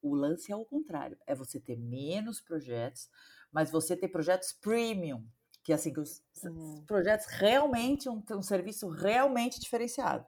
o 0.00 0.14
lance 0.14 0.50
é 0.50 0.56
o 0.56 0.64
contrário, 0.64 1.16
é 1.26 1.34
você 1.34 1.60
ter 1.60 1.78
menos 1.78 2.40
projetos, 2.40 3.08
mas 3.52 3.70
você 3.70 3.96
ter 3.96 4.08
projetos 4.08 4.52
premium, 4.52 5.24
que 5.62 5.72
assim, 5.72 5.92
os 5.96 6.22
uhum. 6.42 6.82
projetos 6.86 7.26
realmente 7.26 8.08
um, 8.08 8.22
um 8.32 8.42
serviço 8.42 8.88
realmente 8.88 9.60
diferenciado. 9.60 10.26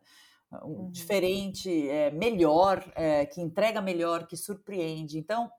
Um, 0.52 0.66
uhum. 0.66 0.90
Diferente, 0.90 1.88
é, 1.88 2.12
melhor, 2.12 2.84
é, 2.94 3.26
que 3.26 3.40
entrega 3.40 3.80
melhor, 3.80 4.26
que 4.28 4.36
surpreende. 4.36 5.18
Então, 5.18 5.50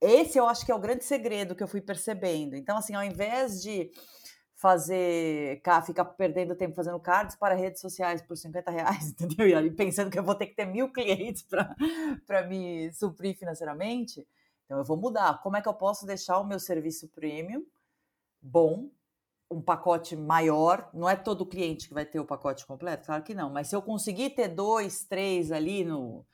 esse 0.00 0.38
eu 0.38 0.48
acho 0.48 0.64
que 0.66 0.72
é 0.72 0.74
o 0.74 0.80
grande 0.80 1.04
segredo 1.04 1.54
que 1.54 1.62
eu 1.62 1.68
fui 1.68 1.80
percebendo. 1.80 2.56
Então, 2.56 2.76
assim, 2.76 2.94
ao 2.94 3.04
invés 3.04 3.62
de 3.62 3.90
fazer, 4.58 5.62
ficar 5.86 6.04
perdendo 6.04 6.56
tempo 6.56 6.74
fazendo 6.74 6.98
cards 6.98 7.36
para 7.36 7.54
redes 7.54 7.80
sociais 7.80 8.20
por 8.20 8.36
50 8.36 8.70
reais, 8.72 9.10
entendeu? 9.12 9.64
E 9.64 9.70
pensando 9.70 10.10
que 10.10 10.18
eu 10.18 10.24
vou 10.24 10.34
ter 10.34 10.46
que 10.46 10.56
ter 10.56 10.66
mil 10.66 10.92
clientes 10.92 11.46
para 12.26 12.46
me 12.46 12.92
suprir 12.92 13.38
financeiramente. 13.38 14.26
Então 14.64 14.78
eu 14.78 14.84
vou 14.84 14.96
mudar. 14.96 15.40
Como 15.42 15.56
é 15.56 15.62
que 15.62 15.68
eu 15.68 15.74
posso 15.74 16.04
deixar 16.04 16.40
o 16.40 16.44
meu 16.44 16.58
serviço 16.58 17.08
premium 17.08 17.64
bom, 18.42 18.90
um 19.48 19.62
pacote 19.62 20.16
maior? 20.16 20.90
Não 20.92 21.08
é 21.08 21.14
todo 21.14 21.46
cliente 21.46 21.86
que 21.86 21.94
vai 21.94 22.04
ter 22.04 22.18
o 22.18 22.26
pacote 22.26 22.66
completo, 22.66 23.06
claro 23.06 23.22
que 23.22 23.34
não. 23.34 23.50
Mas 23.50 23.68
se 23.68 23.76
eu 23.76 23.80
conseguir 23.80 24.30
ter 24.30 24.48
dois, 24.48 25.04
três 25.04 25.52
ali 25.52 25.84
no 25.84 26.26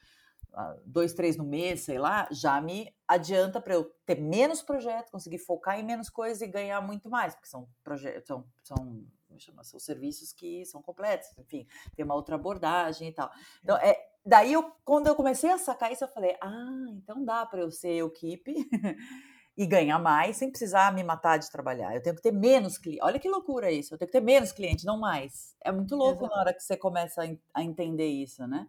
dois, 0.85 1.13
três 1.13 1.37
no 1.37 1.45
mês, 1.45 1.83
sei 1.83 1.99
lá, 1.99 2.29
já 2.31 2.61
me 2.61 2.95
adianta 3.07 3.61
para 3.61 3.75
eu 3.75 3.85
ter 4.07 4.21
menos 4.21 4.63
projetos, 4.63 5.11
conseguir 5.11 5.39
focar 5.39 5.79
em 5.79 5.83
menos 5.83 6.09
coisas 6.09 6.41
e 6.41 6.47
ganhar 6.47 6.81
muito 6.81 7.11
mais, 7.11 7.35
porque 7.35 7.49
são 7.49 7.69
projetos, 7.83 8.27
são, 8.27 8.45
são, 8.63 9.05
chama, 9.39 9.65
são 9.65 9.79
serviços 9.81 10.33
que 10.33 10.65
são 10.65 10.81
completos, 10.83 11.29
enfim, 11.39 11.67
tem 11.95 12.05
uma 12.05 12.15
outra 12.15 12.37
abordagem 12.37 13.09
e 13.09 13.13
tal. 13.13 13.31
Então, 13.63 13.77
é, 13.77 13.97
daí 14.25 14.53
eu, 14.53 14.73
quando 14.85 15.07
eu 15.07 15.15
comecei 15.15 15.51
a 15.51 15.59
sacar 15.59 15.93
isso, 15.93 16.05
eu 16.05 16.09
falei, 16.09 16.37
ah, 16.41 16.87
então 16.91 17.25
dá 17.25 17.45
para 17.45 17.61
eu 17.61 17.71
ser 17.71 18.05
equipe 18.05 18.55
e 19.57 19.67
ganhar 19.67 19.99
mais 19.99 20.37
sem 20.37 20.51
precisar 20.51 20.93
me 20.93 21.03
matar 21.05 21.39
de 21.39 21.51
trabalhar. 21.51 21.95
Eu 21.95 22.03
tenho 22.03 22.17
que 22.17 22.23
ter 22.23 22.33
menos 22.33 22.77
clientes. 22.77 23.05
Olha 23.05 23.21
que 23.21 23.29
loucura 23.29 23.71
isso. 23.71 23.95
Eu 23.95 23.99
tenho 23.99 24.09
que 24.09 24.19
ter 24.19 24.25
menos 24.25 24.51
clientes, 24.51 24.85
não 24.85 24.99
mais. 24.99 25.55
É 25.65 25.71
muito 25.71 25.95
louco 25.95 26.25
Exato. 26.25 26.35
na 26.35 26.41
hora 26.41 26.55
que 26.55 26.63
você 26.63 26.77
começa 26.77 27.23
a, 27.53 27.63
entender 27.63 28.09
isso, 28.09 28.47
né? 28.47 28.67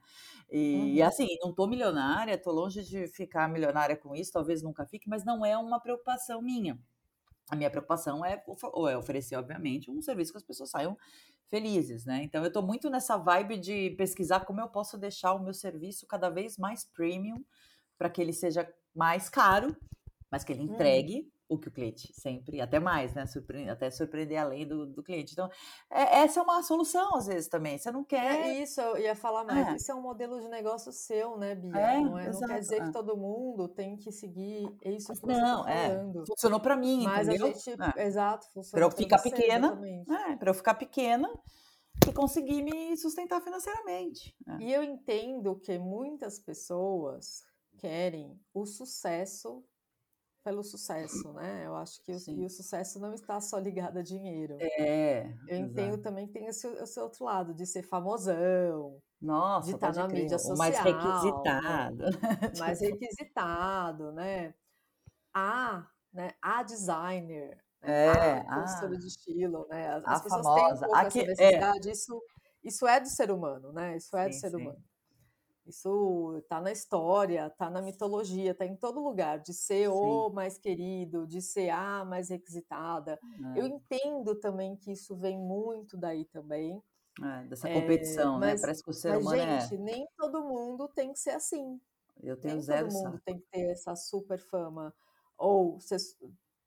E, 0.52 1.00
uhum. 1.02 1.08
assim, 1.08 1.28
não 1.42 1.54
tô 1.54 1.68
milionária, 1.68 2.38
tô 2.38 2.52
longe 2.52 2.84
de 2.84 3.08
ficar 3.08 3.50
milionária 3.50 3.96
com 3.96 4.16
isso, 4.16 4.32
talvez 4.32 4.62
nunca 4.62 4.86
fique, 4.86 5.10
mas 5.10 5.26
não 5.26 5.46
é 5.46 5.58
uma 5.58 5.80
preocupação 5.80 6.42
minha. 6.42 6.80
A 7.50 7.56
minha 7.56 7.70
preocupação 7.70 8.24
é, 8.26 8.44
é 8.90 8.98
oferecer, 8.98 9.36
obviamente, 9.36 9.92
um 9.92 10.02
serviço 10.02 10.32
que 10.32 10.38
as 10.38 10.44
pessoas 10.44 10.70
saiam 10.70 10.98
felizes, 11.48 12.06
né? 12.06 12.24
Então 12.24 12.44
eu 12.44 12.52
tô 12.52 12.62
muito 12.62 12.90
nessa 12.90 13.18
vibe 13.18 13.58
de 13.58 13.92
pesquisar 13.92 14.46
como 14.46 14.62
eu 14.62 14.68
posso 14.68 14.98
deixar 14.98 15.34
o 15.34 15.44
meu 15.44 15.54
serviço 15.54 16.08
cada 16.08 16.30
vez 16.30 16.58
mais 16.58 16.84
premium 16.84 17.44
para 17.98 18.10
que 18.10 18.20
ele 18.20 18.34
seja 18.34 18.68
mais 18.96 19.30
caro 19.30 19.76
mas 20.32 20.44
que 20.44 20.52
ele 20.52 20.62
uhum. 20.62 20.74
entregue 20.74 21.22
hum. 21.22 21.32
O 21.48 21.60
que 21.60 21.68
o 21.68 21.72
cliente 21.72 22.12
sempre, 22.14 22.60
até 22.60 22.80
mais, 22.80 23.14
né? 23.14 23.26
Surpreende, 23.26 23.70
até 23.70 23.90
surpreender 23.92 24.40
além 24.40 24.68
do, 24.68 24.86
do 24.86 25.04
cliente. 25.04 25.34
Então, 25.34 25.50
é, 25.92 26.22
essa 26.22 26.40
é 26.40 26.44
uma 26.44 26.64
solução, 26.64 27.16
às 27.16 27.28
vezes, 27.28 27.48
também. 27.48 27.78
Você 27.78 27.92
não 27.92 28.02
é 28.02 28.06
quer. 28.06 28.42
É 28.48 28.62
isso, 28.62 28.82
eu 28.82 28.98
ia 28.98 29.16
falar 29.16 29.44
mais. 29.44 29.68
É. 29.68 29.76
Isso 29.76 29.92
é 29.92 29.96
um 29.96 30.02
modelo 30.02 30.42
de 30.42 30.50
negócio 30.50 30.92
seu, 30.92 31.38
né, 31.38 31.54
Bia? 31.54 31.78
É, 31.78 32.02
não, 32.02 32.18
é, 32.18 32.32
não 32.32 32.40
quer 32.40 32.60
dizer 32.60 32.82
que 32.82 32.90
é. 32.90 32.92
todo 32.92 33.16
mundo 33.16 33.68
tem 33.68 33.96
que 33.96 34.12
seguir 34.12 34.68
isso 34.84 35.14
que 35.14 35.28
não, 35.28 35.64
você 35.64 35.64
tá 35.66 35.72
é. 35.72 35.90
falando. 35.90 36.24
Funcionou 36.28 36.60
para 36.60 36.76
mim, 36.76 37.04
Mas 37.04 37.28
entendeu? 37.28 37.48
a 37.48 37.52
gente, 37.52 37.76
exato, 37.98 38.48
funcionou 38.52 38.90
para 38.90 38.96
eu 38.96 39.04
ficar 39.04 39.22
pequena. 39.22 39.80
É, 40.32 40.36
para 40.36 40.50
eu 40.50 40.54
ficar 40.54 40.74
pequena 40.74 41.30
e 42.08 42.12
conseguir 42.12 42.64
me 42.64 42.98
sustentar 42.98 43.42
financeiramente. 43.42 44.36
E 44.60 44.74
eu 44.74 44.84
entendo 44.84 45.56
que 45.60 45.78
muitas 45.78 46.40
pessoas 46.40 47.44
querem 47.78 48.40
o 48.54 48.66
sucesso 48.66 49.64
pelo 50.46 50.64
sucesso, 50.64 51.34
né? 51.34 51.66
Eu 51.66 51.76
acho 51.76 52.00
que 52.04 52.12
o, 52.12 52.18
e 52.28 52.46
o 52.46 52.50
sucesso 52.50 53.00
não 53.00 53.16
está 53.16 53.42
só 53.42 53.58
ligado 53.58 53.98
a 53.98 54.04
dinheiro. 54.04 54.58
É. 54.62 55.28
Eu 55.48 55.58
entendo 55.58 55.98
também 55.98 56.28
que 56.28 56.34
tem 56.34 56.46
esse, 56.46 56.68
esse 56.68 57.00
outro 57.00 57.26
lado 57.26 57.52
de 57.52 57.66
ser 57.66 57.82
famosão. 57.82 59.02
Nossa, 59.20 59.70
de 59.70 59.74
estar 59.74 59.92
na 59.96 60.08
crer. 60.08 60.22
mídia 60.22 60.38
social. 60.38 60.56
mais 60.56 60.78
requisitado. 60.78 61.98
Né? 61.98 62.52
Mais 62.60 62.80
requisitado, 62.80 64.12
né? 64.12 64.54
A, 65.34 65.88
né? 66.14 66.30
A 66.40 66.62
designer, 66.62 67.58
É, 67.82 68.38
ah, 68.48 68.62
consultora 68.62 68.98
de 69.00 69.08
estilo, 69.08 69.68
né? 69.68 69.96
As, 69.96 70.04
as 70.06 70.22
pessoas 70.22 70.46
famosa. 70.46 70.64
têm 70.64 70.76
um 70.76 70.80
pouco 70.80 70.96
Aqui, 70.96 71.20
essa 71.22 71.32
é. 71.32 71.46
necessidade, 71.46 71.90
é. 71.90 71.92
isso, 71.92 72.24
isso 72.64 72.88
é 72.88 73.00
do 73.00 73.10
ser 73.10 73.32
humano, 73.32 73.74
né? 73.74 73.98
Isso 73.98 74.16
é 74.16 74.26
sim, 74.26 74.30
do 74.30 74.42
ser 74.42 74.50
sim. 74.52 74.58
humano. 74.58 74.84
Isso 75.66 76.38
está 76.38 76.62
na 76.62 76.72
história, 76.72 77.48
está 77.48 77.70
na 77.70 77.82
mitologia, 77.82 78.52
está 78.52 78.66
em 78.66 78.76
todo 78.76 79.04
lugar, 79.04 79.40
de 79.40 79.52
ser 79.52 79.90
Sim. 79.90 79.96
o 79.96 80.30
mais 80.30 80.60
querido, 80.60 81.26
de 81.26 81.42
ser 81.42 81.70
a 81.72 82.06
mais 82.06 82.30
requisitada. 82.30 83.20
É. 83.56 83.60
Eu 83.60 83.66
entendo 83.66 84.36
também 84.36 84.76
que 84.76 84.92
isso 84.92 85.16
vem 85.16 85.40
muito 85.40 85.98
daí 85.98 86.26
também. 86.26 86.82
É, 87.24 87.48
dessa 87.48 87.68
competição, 87.72 88.36
é, 88.36 88.40
mas, 88.40 88.56
né? 88.56 88.62
Parece 88.62 88.84
que 88.84 88.90
o 88.90 88.94
ser 88.94 89.14
mas, 89.14 89.22
humano 89.22 89.42
é 89.42 89.60
gente, 89.62 89.76
é... 89.76 89.78
nem 89.78 90.08
todo 90.18 90.44
mundo 90.44 90.88
tem 90.90 91.14
que 91.14 91.20
ser 91.20 91.32
assim. 91.32 91.80
Eu 92.22 92.38
tenho 92.38 92.56
nem 92.56 92.64
zero 92.64 92.90
todo 92.90 93.04
mundo 93.04 93.22
tem 93.26 93.40
que 93.40 93.46
ter 93.50 93.72
essa 93.72 93.96
super 93.96 94.38
fama 94.38 94.94
ou 95.38 95.80
ser, 95.80 95.98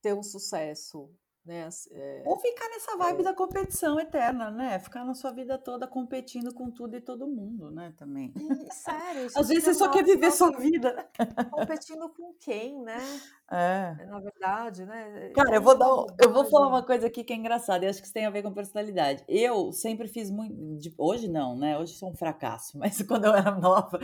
ter 0.01 0.15
um 0.15 0.23
sucesso 0.23 1.11
né? 1.49 1.69
É, 1.91 2.23
Ou 2.27 2.39
ficar 2.39 2.69
nessa 2.69 2.97
vibe 2.97 3.21
é, 3.21 3.25
da 3.25 3.35
competição 3.35 3.99
eterna, 3.99 4.51
né? 4.51 4.79
Ficar 4.79 5.03
na 5.03 5.15
sua 5.15 5.33
vida 5.33 5.57
toda 5.57 5.87
competindo 5.87 6.53
com 6.53 6.71
tudo 6.71 6.95
e 6.95 7.01
todo 7.01 7.27
mundo, 7.27 7.71
né? 7.71 7.95
Também. 7.97 8.33
E, 8.37 8.75
sério. 8.75 9.27
Às 9.35 9.49
vezes 9.49 9.65
você 9.65 9.75
só 9.75 9.91
quer 9.91 10.05
viver 10.05 10.31
sua 10.31 10.53
vida. 10.53 11.09
Competindo 11.51 12.09
com 12.11 12.35
quem, 12.39 12.81
né? 12.83 12.99
É. 13.51 14.05
Na 14.05 14.21
verdade, 14.21 14.85
né? 14.85 15.31
Cara, 15.35 15.55
eu 15.55 15.63
vou 15.63 15.75
dar, 15.75 15.87
eu 16.21 16.31
vou 16.31 16.45
falar 16.45 16.69
uma 16.69 16.83
coisa 16.83 17.07
aqui 17.07 17.25
que 17.25 17.33
é 17.33 17.37
engraçada. 17.37 17.83
Eu 17.83 17.89
acho 17.89 17.99
que 17.99 18.05
isso 18.05 18.13
tem 18.13 18.27
a 18.27 18.31
ver 18.31 18.43
com 18.43 18.53
personalidade. 18.53 19.25
Eu 19.27 19.73
sempre 19.73 20.07
fiz 20.07 20.31
muito, 20.31 20.55
hoje 20.99 21.29
não, 21.29 21.57
né? 21.57 21.79
Hoje 21.79 21.95
sou 21.95 22.11
um 22.11 22.15
fracasso. 22.15 22.77
Mas 22.79 23.01
quando 23.01 23.25
eu 23.25 23.35
era 23.35 23.53
nova, 23.53 23.99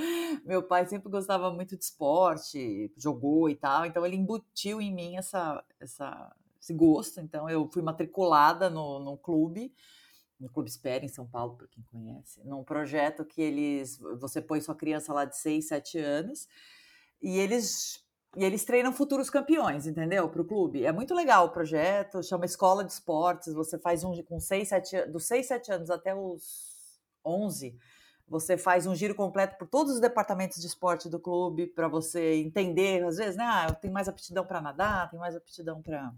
meu 0.46 0.62
pai 0.62 0.86
sempre 0.86 1.10
gostava 1.10 1.50
muito 1.50 1.76
de 1.76 1.84
esporte, 1.84 2.90
jogou 2.96 3.50
e 3.50 3.54
tal. 3.54 3.84
Então 3.84 4.06
ele 4.06 4.16
embutiu 4.16 4.80
em 4.80 4.90
mim 4.90 5.18
essa, 5.18 5.62
essa 5.78 6.34
esse 6.64 6.72
gosto. 6.72 7.20
Então, 7.20 7.48
eu 7.48 7.68
fui 7.70 7.82
matriculada 7.82 8.70
no, 8.70 8.98
no 8.98 9.16
clube, 9.18 9.72
no 10.40 10.48
Clube 10.50 10.68
Espera, 10.68 11.04
em 11.04 11.08
São 11.08 11.26
Paulo, 11.26 11.56
para 11.56 11.68
quem 11.68 11.84
conhece, 11.84 12.42
num 12.44 12.64
projeto 12.64 13.24
que 13.24 13.40
eles. 13.40 13.98
Você 14.18 14.40
põe 14.40 14.60
sua 14.60 14.74
criança 14.74 15.12
lá 15.12 15.24
de 15.24 15.36
6, 15.36 15.68
7 15.68 15.98
anos 15.98 16.48
e 17.22 17.38
eles. 17.38 18.02
E 18.36 18.42
eles 18.42 18.64
treinam 18.64 18.92
futuros 18.92 19.30
campeões, 19.30 19.86
entendeu? 19.86 20.28
Para 20.28 20.42
o 20.42 20.44
clube. 20.44 20.84
É 20.84 20.90
muito 20.90 21.14
legal 21.14 21.46
o 21.46 21.50
projeto, 21.50 22.20
chama 22.20 22.44
Escola 22.44 22.84
de 22.84 22.90
Esportes. 22.90 23.54
Você 23.54 23.78
faz 23.78 24.02
um 24.02 24.12
com 24.24 24.40
6, 24.40 24.68
7 24.68 25.06
dos 25.06 25.26
6, 25.26 25.46
7 25.46 25.72
anos 25.72 25.90
até 25.90 26.12
os 26.12 26.98
11 27.24 27.78
você 28.26 28.56
faz 28.56 28.86
um 28.86 28.94
giro 28.94 29.14
completo 29.14 29.56
por 29.58 29.68
todos 29.68 29.94
os 29.94 30.00
departamentos 30.00 30.58
de 30.58 30.66
esporte 30.66 31.10
do 31.10 31.20
clube 31.20 31.66
para 31.66 31.88
você 31.88 32.36
entender, 32.36 33.04
às 33.04 33.18
vezes, 33.18 33.36
né? 33.36 33.44
Ah, 33.46 33.66
eu 33.68 33.74
tenho 33.74 33.92
mais 33.92 34.08
aptidão 34.08 34.46
para 34.46 34.62
nadar, 34.62 35.10
tenho 35.10 35.20
mais 35.20 35.36
aptidão 35.36 35.82
para 35.82 36.10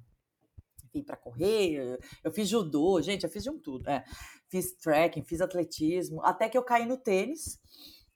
enfim, 0.87 1.03
para 1.03 1.17
correr. 1.17 1.99
Eu 2.25 2.33
fiz 2.33 2.49
judô, 2.49 3.01
gente, 3.03 3.25
eu 3.25 3.31
fiz 3.31 3.43
de 3.43 3.51
um 3.51 3.59
tudo. 3.59 3.89
É. 3.89 4.05
Fiz 4.49 4.73
trekking, 4.77 5.25
fiz 5.25 5.41
atletismo, 5.41 6.23
até 6.25 6.49
que 6.49 6.57
eu 6.57 6.63
caí 6.63 6.87
no 6.87 6.97
tênis. 6.97 7.59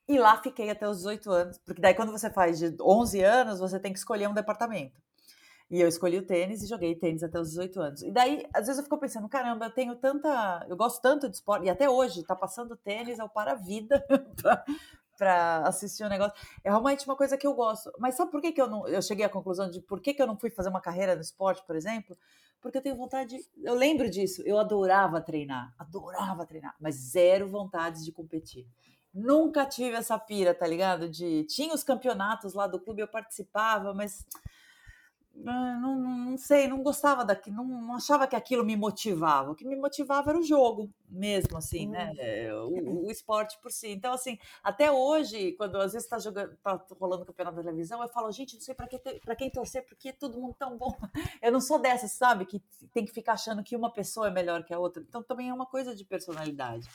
E 0.07 0.17
lá 0.17 0.41
fiquei 0.41 0.69
até 0.69 0.87
os 0.89 0.97
18 0.97 1.31
anos, 1.31 1.57
porque 1.59 1.81
daí 1.81 1.93
quando 1.93 2.11
você 2.11 2.29
faz 2.29 2.59
de 2.59 2.75
11 2.81 3.21
anos, 3.21 3.59
você 3.59 3.79
tem 3.79 3.93
que 3.93 3.99
escolher 3.99 4.27
um 4.27 4.33
departamento. 4.33 4.99
E 5.69 5.79
eu 5.79 5.87
escolhi 5.87 6.17
o 6.17 6.25
tênis 6.25 6.61
e 6.61 6.67
joguei 6.67 6.93
tênis 6.95 7.23
até 7.23 7.39
os 7.39 7.49
18 7.51 7.81
anos. 7.81 8.01
E 8.01 8.11
daí, 8.11 8.45
às 8.53 8.65
vezes 8.65 8.79
eu 8.79 8.83
fico 8.83 8.99
pensando, 8.99 9.29
caramba, 9.29 9.67
eu 9.67 9.71
tenho 9.71 9.95
tanta. 9.95 10.65
Eu 10.67 10.75
gosto 10.75 11.01
tanto 11.01 11.29
de 11.29 11.35
esporte, 11.37 11.65
e 11.65 11.69
até 11.69 11.89
hoje, 11.89 12.23
tá 12.23 12.35
passando 12.35 12.75
tênis 12.75 13.19
é 13.19 13.23
o 13.23 13.29
para-vida 13.29 14.05
para 15.17 15.59
assistir 15.65 16.03
o 16.03 16.07
um 16.07 16.09
negócio. 16.09 16.33
É 16.61 16.69
realmente 16.69 17.05
uma 17.05 17.15
coisa 17.15 17.37
que 17.37 17.47
eu 17.47 17.53
gosto. 17.53 17.89
Mas 17.99 18.15
sabe 18.15 18.31
por 18.31 18.41
que, 18.41 18.51
que 18.51 18.61
eu 18.61 18.67
não. 18.67 18.85
Eu 18.85 19.01
cheguei 19.01 19.23
à 19.23 19.29
conclusão 19.29 19.69
de 19.69 19.79
por 19.79 20.01
que, 20.01 20.13
que 20.13 20.21
eu 20.21 20.27
não 20.27 20.37
fui 20.37 20.49
fazer 20.49 20.67
uma 20.67 20.81
carreira 20.81 21.15
no 21.15 21.21
esporte, 21.21 21.65
por 21.65 21.77
exemplo? 21.77 22.17
Porque 22.61 22.77
eu 22.77 22.81
tenho 22.81 22.95
vontade. 22.95 23.37
Eu 23.57 23.73
lembro 23.73 24.09
disso, 24.09 24.41
eu 24.45 24.57
adorava 24.59 25.19
treinar, 25.19 25.73
adorava 25.77 26.45
treinar, 26.45 26.75
mas 26.79 26.95
zero 26.95 27.47
vontade 27.47 28.05
de 28.05 28.11
competir. 28.11 28.67
Nunca 29.13 29.65
tive 29.65 29.95
essa 29.95 30.17
pira, 30.17 30.53
tá 30.53 30.65
ligado? 30.65 31.09
De 31.09 31.43
tinha 31.43 31.73
os 31.73 31.83
campeonatos 31.83 32.53
lá 32.53 32.67
do 32.67 32.79
clube, 32.79 33.01
eu 33.01 33.07
participava, 33.07 33.93
mas 33.93 34.25
não, 35.33 35.79
não, 35.79 36.17
não, 36.31 36.37
sei, 36.37 36.67
não 36.67 36.83
gostava 36.83 37.23
daquilo, 37.25 37.57
não, 37.57 37.65
não, 37.65 37.95
achava 37.95 38.27
que 38.27 38.35
aquilo 38.35 38.65
me 38.65 38.75
motivava. 38.75 39.51
O 39.51 39.55
que 39.55 39.65
me 39.65 39.75
motivava 39.75 40.29
era 40.29 40.39
o 40.39 40.43
jogo 40.43 40.89
mesmo, 41.09 41.57
assim, 41.57 41.87
hum. 41.87 41.91
né? 41.91 42.13
É, 42.17 42.53
o, 42.53 43.05
o, 43.05 43.11
esporte 43.11 43.57
por 43.61 43.71
si. 43.71 43.89
Então, 43.89 44.13
assim, 44.13 44.37
até 44.63 44.91
hoje, 44.91 45.53
quando 45.53 45.77
às 45.77 45.93
vezes 45.93 46.05
está 46.05 46.19
jogando, 46.19 46.55
tá 46.57 46.79
rolando 46.99 47.25
campeonato 47.25 47.57
da 47.57 47.63
televisão, 47.63 48.01
eu 48.01 48.09
falo, 48.09 48.31
gente, 48.31 48.55
não 48.55 48.61
sei 48.61 48.75
para 48.75 48.87
que, 48.87 48.99
para 48.99 49.35
quem 49.35 49.49
torcer, 49.49 49.85
porque 49.85 50.09
é 50.09 50.13
todo 50.13 50.39
mundo 50.39 50.55
tão 50.57 50.77
bom. 50.77 50.91
Eu 51.41 51.51
não 51.51 51.61
sou 51.61 51.79
dessas, 51.79 52.11
sabe? 52.11 52.45
Que 52.45 52.61
tem 52.93 53.05
que 53.05 53.11
ficar 53.11 53.33
achando 53.33 53.63
que 53.63 53.75
uma 53.75 53.91
pessoa 53.91 54.27
é 54.27 54.31
melhor 54.31 54.63
que 54.63 54.73
a 54.73 54.79
outra. 54.79 55.03
Então, 55.07 55.23
também 55.23 55.49
é 55.49 55.53
uma 55.53 55.65
coisa 55.65 55.95
de 55.95 56.05
personalidade. 56.05 56.87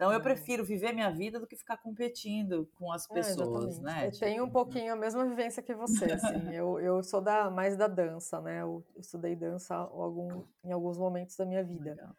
Então 0.00 0.10
eu 0.10 0.16
uhum. 0.16 0.22
prefiro 0.22 0.64
viver 0.64 0.94
minha 0.94 1.10
vida 1.10 1.38
do 1.38 1.46
que 1.46 1.54
ficar 1.54 1.76
competindo 1.76 2.66
com 2.78 2.90
as 2.90 3.04
é, 3.10 3.12
pessoas, 3.12 3.78
é, 3.78 3.82
né? 3.82 4.06
Eu 4.06 4.12
tipo... 4.12 4.24
tenho 4.24 4.44
um 4.46 4.50
pouquinho 4.50 4.94
a 4.94 4.96
mesma 4.96 5.26
vivência 5.26 5.62
que 5.62 5.74
você, 5.74 6.06
assim. 6.12 6.48
eu, 6.56 6.80
eu 6.80 7.02
sou 7.02 7.20
da 7.20 7.50
mais 7.50 7.76
da 7.76 7.86
dança, 7.86 8.40
né? 8.40 8.62
Eu 8.62 8.82
estudei 8.96 9.36
dança 9.36 9.74
algum, 9.74 10.42
em 10.64 10.72
alguns 10.72 10.96
momentos 10.96 11.36
da 11.36 11.44
minha 11.44 11.62
vida. 11.62 11.90
Legal. 11.90 12.16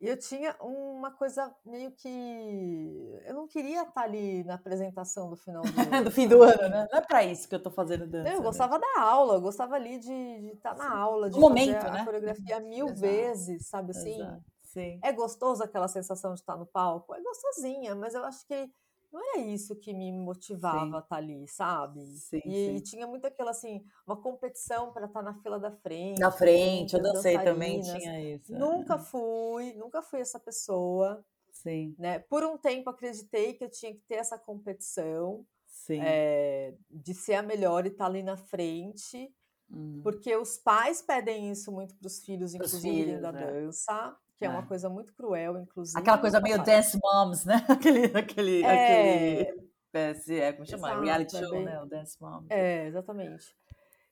E 0.00 0.08
eu 0.08 0.18
tinha 0.18 0.56
uma 0.62 1.10
coisa 1.10 1.54
meio 1.62 1.90
que. 1.90 3.20
Eu 3.26 3.34
não 3.34 3.46
queria 3.46 3.82
estar 3.82 4.00
ali 4.00 4.42
na 4.44 4.54
apresentação 4.54 5.28
do 5.28 5.36
final 5.36 5.60
do 5.60 5.68
ano. 5.94 6.04
do 6.04 6.10
fim 6.10 6.26
do 6.26 6.42
ano, 6.42 6.70
né? 6.70 6.88
Não 6.90 7.00
é 7.00 7.02
para 7.02 7.22
isso 7.22 7.46
que 7.46 7.54
eu 7.54 7.58
estou 7.58 7.70
fazendo 7.70 8.06
dança. 8.06 8.30
Eu 8.30 8.38
né? 8.38 8.42
gostava 8.42 8.78
né? 8.78 8.86
da 8.94 9.02
aula, 9.02 9.34
eu 9.34 9.42
gostava 9.42 9.74
ali 9.74 9.98
de, 9.98 10.08
de 10.08 10.52
estar 10.54 10.74
na 10.74 10.90
aula, 10.90 11.28
de 11.28 11.38
momento, 11.38 11.74
fazer 11.74 11.86
a 11.86 11.92
né? 11.92 12.04
coreografia 12.06 12.60
mil 12.60 12.86
Exato. 12.86 13.00
vezes, 13.02 13.66
sabe 13.66 13.90
assim? 13.90 14.14
Exato. 14.14 14.49
Sim. 14.72 15.00
É 15.02 15.12
gostoso 15.12 15.64
aquela 15.64 15.88
sensação 15.88 16.32
de 16.32 16.40
estar 16.40 16.56
no 16.56 16.66
palco? 16.66 17.12
É 17.14 17.20
gostosinha, 17.20 17.94
mas 17.94 18.14
eu 18.14 18.24
acho 18.24 18.46
que 18.46 18.70
não 19.12 19.20
era 19.20 19.38
isso 19.38 19.74
que 19.74 19.92
me 19.92 20.12
motivava 20.12 20.86
sim. 20.86 20.94
a 20.94 20.98
estar 21.00 21.16
ali, 21.16 21.48
sabe? 21.48 22.06
Sim, 22.06 22.40
e, 22.44 22.50
sim. 22.50 22.76
e, 22.76 22.80
tinha 22.80 23.06
muito 23.06 23.26
aquela 23.26 23.50
assim, 23.50 23.84
uma 24.06 24.16
competição 24.16 24.92
para 24.92 25.06
estar 25.06 25.22
na 25.22 25.34
fila 25.34 25.58
da 25.58 25.72
frente. 25.72 26.20
Na 26.20 26.30
frente, 26.30 26.94
eu 26.94 27.02
dancei 27.02 27.36
também, 27.42 27.80
tinha 27.80 28.34
isso. 28.36 28.52
Nunca 28.52 28.96
fui, 28.96 29.72
nunca 29.72 30.00
fui 30.02 30.20
essa 30.20 30.38
pessoa. 30.38 31.24
Sim. 31.50 31.96
Né? 31.98 32.20
Por 32.20 32.44
um 32.44 32.56
tempo 32.56 32.88
acreditei 32.88 33.54
que 33.54 33.64
eu 33.64 33.70
tinha 33.70 33.92
que 33.92 34.02
ter 34.02 34.14
essa 34.14 34.38
competição. 34.38 35.44
Sim. 35.66 36.00
É, 36.00 36.74
de 36.88 37.14
ser 37.14 37.34
a 37.34 37.42
melhor 37.42 37.86
e 37.86 37.88
estar 37.88 38.06
ali 38.06 38.22
na 38.22 38.36
frente. 38.36 39.34
Hum. 39.68 40.00
Porque 40.02 40.36
os 40.36 40.56
pais 40.56 41.02
pedem 41.02 41.50
isso 41.50 41.72
muito 41.72 41.96
para 41.96 42.06
os 42.06 42.20
filhos, 42.20 42.54
inclusive 42.54 42.80
filhos, 42.80 43.20
da 43.20 43.28
é. 43.30 43.32
dança 43.32 44.16
que 44.40 44.46
é, 44.46 44.48
é 44.48 44.50
uma 44.50 44.66
coisa 44.66 44.88
muito 44.88 45.12
cruel, 45.12 45.58
inclusive. 45.58 46.00
Aquela 46.00 46.16
coisa 46.16 46.40
meio 46.40 46.64
Dance 46.64 46.98
Moms, 47.02 47.44
né? 47.44 47.62
Aquele, 47.68 48.06
aquele, 48.06 48.62
é... 48.64 49.42
aquele 49.42 50.40
é, 50.40 50.52
como 50.54 50.64
chama? 50.64 50.88
Exato, 50.88 51.04
Reality 51.04 51.38
show, 51.38 51.50
bem... 51.50 51.64
né? 51.66 51.82
O 51.82 51.84
Dance 51.84 52.16
Moms. 52.18 52.46
É, 52.48 52.86
exatamente. 52.86 53.54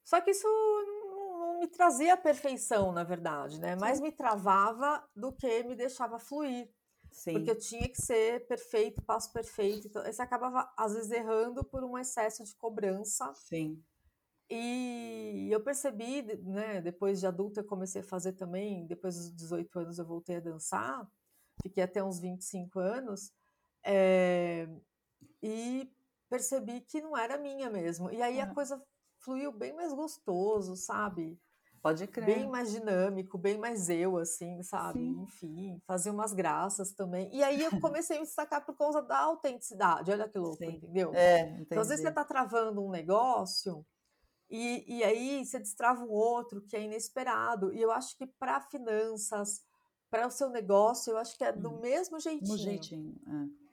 Só 0.04 0.20
que 0.20 0.32
isso 0.32 0.46
não, 0.46 1.38
não 1.38 1.60
me 1.60 1.66
trazia 1.66 2.12
a 2.12 2.16
perfeição, 2.16 2.92
na 2.92 3.04
verdade, 3.04 3.58
né? 3.58 3.74
Mais 3.74 4.00
me 4.00 4.12
travava 4.12 5.02
do 5.16 5.32
que 5.32 5.62
me 5.62 5.74
deixava 5.74 6.18
fluir. 6.18 6.68
Sim. 7.10 7.32
Porque 7.32 7.50
eu 7.50 7.58
tinha 7.58 7.88
que 7.88 7.96
ser 7.96 8.46
perfeito, 8.46 9.00
passo 9.02 9.32
perfeito. 9.32 9.86
Então, 9.86 10.04
você 10.04 10.20
acabava, 10.20 10.70
às 10.76 10.92
vezes, 10.92 11.10
errando 11.10 11.64
por 11.64 11.82
um 11.82 11.96
excesso 11.96 12.44
de 12.44 12.54
cobrança. 12.54 13.32
Sim. 13.34 13.82
E 14.50 15.48
eu 15.50 15.60
percebi, 15.60 16.22
né, 16.38 16.80
depois 16.80 17.20
de 17.20 17.26
adulta 17.26 17.60
eu 17.60 17.64
comecei 17.64 18.00
a 18.00 18.04
fazer 18.04 18.32
também, 18.32 18.86
depois 18.86 19.16
dos 19.16 19.34
18 19.34 19.78
anos 19.78 19.98
eu 19.98 20.06
voltei 20.06 20.36
a 20.36 20.40
dançar, 20.40 21.06
fiquei 21.62 21.82
até 21.82 22.02
uns 22.02 22.18
25 22.18 22.78
anos, 22.78 23.30
é, 23.84 24.66
e 25.42 25.90
percebi 26.30 26.80
que 26.80 27.00
não 27.00 27.16
era 27.16 27.36
minha 27.36 27.68
mesmo. 27.68 28.10
E 28.10 28.22
aí 28.22 28.40
a 28.40 28.46
coisa 28.46 28.82
fluiu 29.18 29.52
bem 29.52 29.74
mais 29.74 29.92
gostoso, 29.92 30.76
sabe? 30.76 31.38
Pode 31.82 32.06
crer. 32.06 32.26
Bem 32.26 32.48
mais 32.48 32.70
dinâmico, 32.70 33.38
bem 33.38 33.56
mais 33.56 33.88
eu, 33.88 34.18
assim, 34.18 34.62
sabe? 34.62 34.98
Sim. 34.98 35.22
Enfim, 35.22 35.82
fazer 35.86 36.10
umas 36.10 36.32
graças 36.32 36.92
também. 36.92 37.32
E 37.34 37.42
aí 37.42 37.62
eu 37.62 37.70
comecei 37.80 38.16
a 38.16 38.20
me 38.20 38.26
destacar 38.26 38.64
por 38.64 38.76
causa 38.76 39.00
da 39.00 39.18
autenticidade. 39.20 40.10
Olha 40.10 40.28
que 40.28 40.38
louco, 40.38 40.56
Sim. 40.56 40.76
entendeu? 40.76 41.14
É, 41.14 41.60
então, 41.60 41.80
às 41.80 41.88
vezes 41.88 42.04
você 42.04 42.12
tá 42.12 42.24
travando 42.24 42.84
um 42.84 42.90
negócio 42.90 43.86
e, 44.50 44.98
e 44.98 45.04
aí 45.04 45.44
você 45.44 45.58
destrava 45.58 46.02
um 46.02 46.10
outro 46.10 46.62
que 46.62 46.76
é 46.76 46.82
inesperado. 46.82 47.72
E 47.72 47.80
eu 47.80 47.90
acho 47.90 48.16
que 48.16 48.26
para 48.26 48.60
finanças, 48.60 49.62
para 50.10 50.26
o 50.26 50.30
seu 50.30 50.48
negócio, 50.48 51.10
eu 51.12 51.18
acho 51.18 51.36
que 51.36 51.44
é 51.44 51.52
do 51.52 51.70
hum, 51.70 51.80
mesmo 51.80 52.18
jeitinho. 52.18 52.56
Do 52.56 52.58
jeitinho, 52.58 53.14
é. 53.26 53.68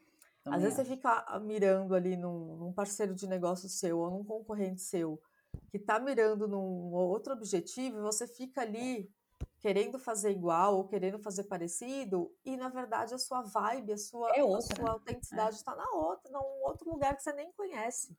Às 0.48 0.62
vezes 0.62 0.78
acho. 0.78 0.90
você 0.90 0.96
fica 0.96 1.40
mirando 1.40 1.96
ali 1.96 2.16
num, 2.16 2.56
num, 2.58 2.74
parceiro 2.74 3.16
de 3.16 3.26
negócio 3.26 3.68
seu 3.68 3.98
ou 3.98 4.12
num 4.12 4.24
concorrente 4.24 4.82
seu 4.82 5.20
que 5.72 5.78
está 5.78 6.00
mirando 6.00 6.48
num 6.48 6.94
outro 6.94 7.34
objetivo 7.34 7.98
e 7.98 8.02
você 8.02 8.28
fica 8.28 8.62
ali 8.62 9.10
querendo 9.60 9.98
fazer 9.98 10.32
igual 10.32 10.78
ou 10.78 10.88
querendo 10.88 11.18
fazer 11.18 11.46
parecido 11.46 12.32
e 12.44 12.56
na 12.56 12.70
verdade 12.70 13.16
a 13.16 13.18
sua 13.18 13.42
vibe, 13.42 13.94
a 13.94 13.98
sua, 13.98 14.30
é 14.36 14.42
a 14.42 14.62
sua 14.62 14.92
autenticidade 14.92 15.56
está 15.56 15.72
é. 15.72 15.78
na 15.78 15.90
outra, 15.92 16.32
num 16.32 16.64
outro 16.64 16.92
lugar 16.92 17.16
que 17.16 17.24
você 17.24 17.34
nem 17.34 17.52
conhece. 17.54 18.16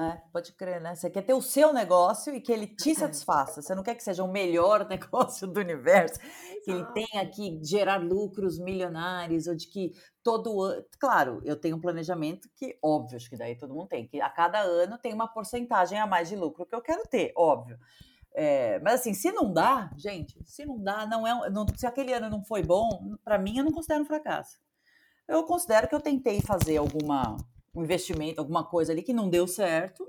É, 0.00 0.16
pode 0.32 0.52
crer, 0.54 0.80
né? 0.80 0.94
Você 0.94 1.10
quer 1.10 1.20
ter 1.20 1.34
o 1.34 1.42
seu 1.42 1.70
negócio 1.70 2.34
e 2.34 2.40
que 2.40 2.50
ele 2.50 2.66
te 2.66 2.94
satisfaça. 2.94 3.60
Você 3.60 3.74
não 3.74 3.82
quer 3.82 3.94
que 3.94 4.02
seja 4.02 4.24
o 4.24 4.32
melhor 4.32 4.86
negócio 4.88 5.46
do 5.46 5.60
universo, 5.60 6.18
que 6.64 6.70
ele 6.70 6.84
tenha 6.92 7.28
que 7.28 7.62
gerar 7.62 7.98
lucros 7.98 8.58
milionários, 8.58 9.46
ou 9.46 9.54
de 9.54 9.68
que 9.68 9.92
todo 10.22 10.62
ano. 10.62 10.82
Claro, 10.98 11.42
eu 11.44 11.56
tenho 11.60 11.76
um 11.76 11.80
planejamento 11.80 12.48
que, 12.56 12.78
óbvio, 12.82 13.16
acho 13.16 13.28
que 13.28 13.36
daí 13.36 13.54
todo 13.54 13.74
mundo 13.74 13.88
tem, 13.88 14.08
que 14.08 14.18
a 14.20 14.30
cada 14.30 14.60
ano 14.60 14.96
tem 14.96 15.12
uma 15.12 15.28
porcentagem 15.28 15.98
a 15.98 16.06
mais 16.06 16.28
de 16.28 16.36
lucro 16.36 16.64
que 16.64 16.74
eu 16.74 16.80
quero 16.80 17.02
ter, 17.02 17.32
óbvio. 17.36 17.78
É, 18.34 18.80
mas 18.80 19.00
assim, 19.00 19.12
se 19.12 19.30
não 19.30 19.52
dá, 19.52 19.90
gente, 19.96 20.42
se 20.46 20.64
não 20.64 20.82
dá, 20.82 21.06
não 21.06 21.26
é. 21.26 21.50
Não, 21.50 21.66
se 21.76 21.86
aquele 21.86 22.14
ano 22.14 22.30
não 22.30 22.42
foi 22.42 22.62
bom, 22.62 23.14
para 23.22 23.38
mim 23.38 23.58
eu 23.58 23.64
não 23.64 23.72
considero 23.72 24.02
um 24.02 24.06
fracasso. 24.06 24.58
Eu 25.28 25.44
considero 25.44 25.86
que 25.86 25.94
eu 25.94 26.00
tentei 26.00 26.40
fazer 26.40 26.78
alguma 26.78 27.36
um 27.74 27.82
investimento, 27.82 28.40
alguma 28.40 28.64
coisa 28.64 28.92
ali 28.92 29.02
que 29.02 29.12
não 29.12 29.28
deu 29.28 29.46
certo, 29.46 30.06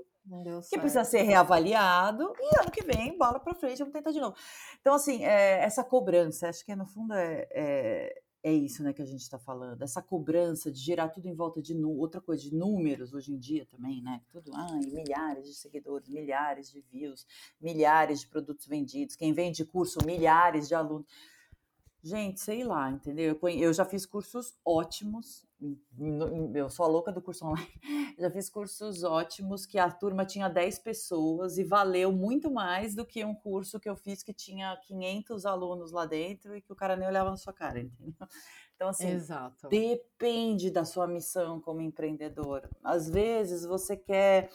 que 0.70 0.78
precisa 0.78 1.04
ser 1.04 1.22
reavaliado 1.22 2.32
e 2.40 2.60
ano 2.60 2.70
que 2.70 2.82
vem, 2.82 3.16
bola 3.18 3.38
para 3.38 3.54
frente, 3.54 3.78
vamos 3.78 3.92
tentar 3.92 4.10
de 4.10 4.20
novo. 4.20 4.34
Então, 4.80 4.94
assim, 4.94 5.22
é, 5.22 5.62
essa 5.62 5.84
cobrança, 5.84 6.48
acho 6.48 6.64
que 6.64 6.74
no 6.74 6.86
fundo 6.86 7.12
é, 7.12 7.46
é, 7.50 8.22
é 8.42 8.52
isso 8.52 8.82
né, 8.82 8.92
que 8.92 9.02
a 9.02 9.06
gente 9.06 9.20
está 9.20 9.38
falando, 9.38 9.82
essa 9.82 10.00
cobrança 10.00 10.70
de 10.70 10.78
girar 10.78 11.12
tudo 11.12 11.26
em 11.26 11.34
volta 11.34 11.60
de 11.60 11.74
outra 11.84 12.20
coisa, 12.22 12.42
de 12.42 12.54
números 12.54 13.12
hoje 13.12 13.32
em 13.32 13.38
dia 13.38 13.66
também, 13.66 14.02
né? 14.02 14.20
Tudo, 14.30 14.50
ai, 14.54 14.80
milhares 14.80 15.46
de 15.46 15.54
seguidores, 15.54 16.08
milhares 16.08 16.70
de 16.70 16.80
views, 16.80 17.26
milhares 17.60 18.20
de 18.20 18.26
produtos 18.26 18.66
vendidos, 18.66 19.16
quem 19.16 19.32
vende 19.32 19.64
curso, 19.64 19.98
milhares 20.06 20.68
de 20.68 20.74
alunos. 20.74 21.06
Gente, 22.02 22.38
sei 22.38 22.64
lá, 22.64 22.90
entendeu? 22.90 23.38
Eu 23.56 23.72
já 23.72 23.84
fiz 23.86 24.04
cursos 24.04 24.54
ótimos, 24.62 25.46
eu 26.54 26.68
sou 26.70 26.84
a 26.84 26.88
louca 26.88 27.12
do 27.12 27.22
curso 27.22 27.46
online, 27.46 27.68
já 28.18 28.30
fiz 28.30 28.48
cursos 28.48 29.04
ótimos 29.04 29.66
que 29.66 29.78
a 29.78 29.90
turma 29.90 30.24
tinha 30.24 30.48
10 30.48 30.78
pessoas 30.80 31.58
e 31.58 31.64
valeu 31.64 32.12
muito 32.12 32.50
mais 32.50 32.94
do 32.94 33.04
que 33.04 33.24
um 33.24 33.34
curso 33.34 33.80
que 33.80 33.88
eu 33.88 33.96
fiz 33.96 34.22
que 34.22 34.32
tinha 34.32 34.76
500 34.86 35.46
alunos 35.46 35.92
lá 35.92 36.06
dentro 36.06 36.56
e 36.56 36.62
que 36.62 36.72
o 36.72 36.76
cara 36.76 36.96
nem 36.96 37.08
olhava 37.08 37.30
na 37.30 37.36
sua 37.36 37.52
cara, 37.52 37.80
entendeu? 37.80 38.28
Então, 38.74 38.88
assim, 38.88 39.08
Exato. 39.08 39.68
depende 39.68 40.70
da 40.70 40.84
sua 40.84 41.06
missão 41.06 41.60
como 41.60 41.80
empreendedor. 41.80 42.68
Às 42.82 43.08
vezes 43.08 43.64
você 43.64 43.96
quer 43.96 44.50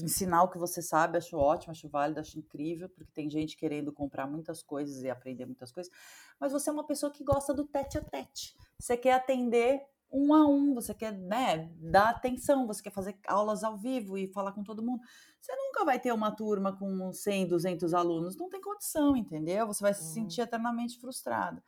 ensinar 0.00 0.42
o 0.42 0.48
que 0.48 0.58
você 0.58 0.80
sabe, 0.80 1.18
acho 1.18 1.36
ótimo, 1.36 1.72
acho 1.72 1.88
válido, 1.88 2.20
acho 2.20 2.38
incrível, 2.38 2.88
porque 2.88 3.12
tem 3.12 3.28
gente 3.28 3.56
querendo 3.56 3.92
comprar 3.92 4.26
muitas 4.26 4.62
coisas 4.62 5.02
e 5.02 5.10
aprender 5.10 5.44
muitas 5.44 5.70
coisas, 5.70 5.92
mas 6.40 6.52
você 6.52 6.70
é 6.70 6.72
uma 6.72 6.86
pessoa 6.86 7.12
que 7.12 7.22
gosta 7.22 7.52
do 7.52 7.66
tete 7.66 7.98
a 7.98 8.02
tete. 8.02 8.56
Você 8.78 8.96
quer 8.96 9.12
atender 9.12 9.82
um 10.12 10.34
a 10.34 10.46
um, 10.46 10.74
você 10.74 10.92
quer 10.92 11.12
né, 11.12 11.70
dar 11.78 12.10
atenção, 12.10 12.66
você 12.66 12.82
quer 12.82 12.90
fazer 12.90 13.16
aulas 13.26 13.64
ao 13.64 13.76
vivo 13.76 14.18
e 14.18 14.28
falar 14.28 14.52
com 14.52 14.62
todo 14.62 14.82
mundo. 14.82 15.02
Você 15.40 15.54
nunca 15.56 15.84
vai 15.84 15.98
ter 15.98 16.12
uma 16.12 16.30
turma 16.30 16.76
com 16.76 17.12
100, 17.12 17.48
200 17.48 17.94
alunos, 17.94 18.36
não 18.36 18.48
tem 18.48 18.60
condição, 18.60 19.16
entendeu? 19.16 19.66
Você 19.66 19.82
vai 19.82 19.94
se 19.94 20.04
sentir 20.12 20.42
eternamente 20.42 20.98
frustrado. 20.98 21.62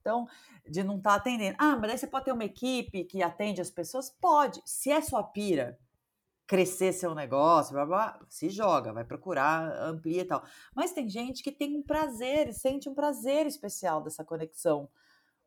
Então, 0.00 0.28
de 0.68 0.84
não 0.84 0.98
estar 0.98 1.10
tá 1.10 1.16
atendendo. 1.16 1.56
Ah, 1.58 1.76
mas 1.76 1.90
aí 1.90 1.98
você 1.98 2.06
pode 2.06 2.26
ter 2.26 2.32
uma 2.32 2.44
equipe 2.44 3.04
que 3.04 3.22
atende 3.22 3.60
as 3.60 3.70
pessoas? 3.70 4.08
Pode. 4.08 4.62
Se 4.64 4.90
é 4.90 5.00
sua 5.00 5.22
pira 5.22 5.78
crescer 6.46 6.92
seu 6.92 7.12
negócio, 7.12 7.72
blá, 7.72 7.84
blá, 7.84 8.20
se 8.28 8.48
joga, 8.48 8.92
vai 8.92 9.04
procurar, 9.04 9.68
amplia 9.82 10.22
e 10.22 10.24
tal. 10.24 10.44
Mas 10.74 10.92
tem 10.92 11.08
gente 11.08 11.42
que 11.42 11.50
tem 11.50 11.76
um 11.76 11.82
prazer, 11.82 12.52
sente 12.52 12.88
um 12.88 12.94
prazer 12.94 13.46
especial 13.46 14.00
dessa 14.00 14.24
conexão 14.24 14.88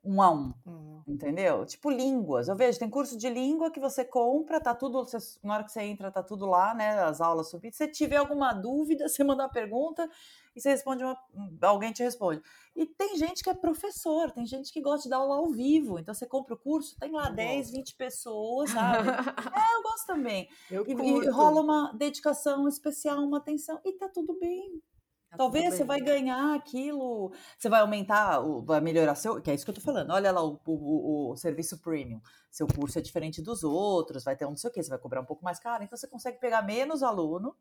um 0.03 0.21
a 0.21 0.31
um, 0.31 0.53
uhum. 0.65 1.03
entendeu? 1.07 1.65
Tipo 1.65 1.89
línguas. 1.89 2.47
Eu 2.47 2.55
vejo, 2.55 2.79
tem 2.79 2.89
curso 2.89 3.17
de 3.17 3.29
língua 3.29 3.69
que 3.69 3.79
você 3.79 4.05
compra, 4.05 4.61
tá 4.61 4.73
tudo, 4.73 5.03
você, 5.03 5.17
na 5.43 5.55
hora 5.55 5.63
que 5.63 5.71
você 5.71 5.81
entra, 5.81 6.11
tá 6.11 6.23
tudo 6.23 6.45
lá, 6.45 6.73
né? 6.73 7.01
As 7.03 7.19
aulas 7.19 7.49
subidas. 7.49 7.77
Se 7.77 7.87
tiver 7.87 8.15
alguma 8.15 8.53
dúvida, 8.53 9.07
você 9.09 9.23
manda 9.23 9.43
uma 9.43 9.49
pergunta 9.49 10.09
e 10.55 10.61
você 10.61 10.69
responde 10.69 11.03
uma, 11.03 11.17
alguém 11.61 11.91
te 11.91 12.01
responde. 12.01 12.41
E 12.75 12.85
tem 12.85 13.17
gente 13.17 13.43
que 13.43 13.49
é 13.49 13.53
professor, 13.53 14.31
tem 14.31 14.45
gente 14.45 14.71
que 14.71 14.81
gosta 14.81 15.03
de 15.03 15.09
dar 15.09 15.17
aula 15.17 15.35
ao 15.35 15.51
vivo. 15.51 15.99
Então 15.99 16.13
você 16.13 16.25
compra 16.25 16.53
o 16.53 16.57
curso, 16.57 16.97
tem 16.97 17.11
lá 17.11 17.27
eu 17.27 17.35
10, 17.35 17.57
gosto. 17.57 17.75
20 17.75 17.95
pessoas, 17.95 18.69
sabe? 18.71 19.09
é, 19.09 19.75
eu 19.75 19.83
gosto 19.83 20.07
também. 20.07 20.47
Eu 20.71 20.87
e, 20.87 20.91
e 20.91 21.29
rola 21.29 21.61
uma 21.61 21.91
dedicação 21.93 22.67
especial, 22.69 23.19
uma 23.19 23.39
atenção, 23.39 23.79
e 23.83 23.91
tá 23.93 24.07
tudo 24.07 24.37
bem. 24.39 24.81
Tá 25.29 25.37
Talvez 25.37 25.75
você 25.75 25.83
vai 25.83 25.99
ganhar 26.01 26.55
aquilo, 26.55 27.31
você 27.57 27.69
vai 27.69 27.81
aumentar, 27.81 28.39
vai 28.63 28.81
melhorar 28.81 29.13
seu. 29.13 29.39
Que 29.39 29.51
é 29.51 29.53
isso 29.53 29.63
que 29.63 29.69
eu 29.69 29.75
tô 29.75 29.81
falando. 29.81 30.09
Olha 30.09 30.31
lá 30.31 30.43
o, 30.43 30.59
o, 30.65 31.31
o, 31.31 31.35
serviço 31.35 31.77
premium. 31.79 32.19
Seu 32.49 32.65
curso 32.65 32.97
é 32.97 33.01
diferente 33.01 33.39
dos 33.39 33.63
outros, 33.63 34.23
vai 34.23 34.35
ter 34.35 34.45
um 34.45 34.49
não 34.49 34.57
sei 34.57 34.71
o 34.71 34.73
quê, 34.73 34.81
você 34.81 34.89
vai 34.89 34.97
cobrar 34.97 35.21
um 35.21 35.25
pouco 35.25 35.43
mais 35.43 35.59
caro, 35.59 35.83
então 35.83 35.95
você 35.95 36.07
consegue 36.07 36.39
pegar 36.39 36.63
menos 36.63 37.03
aluno 37.03 37.55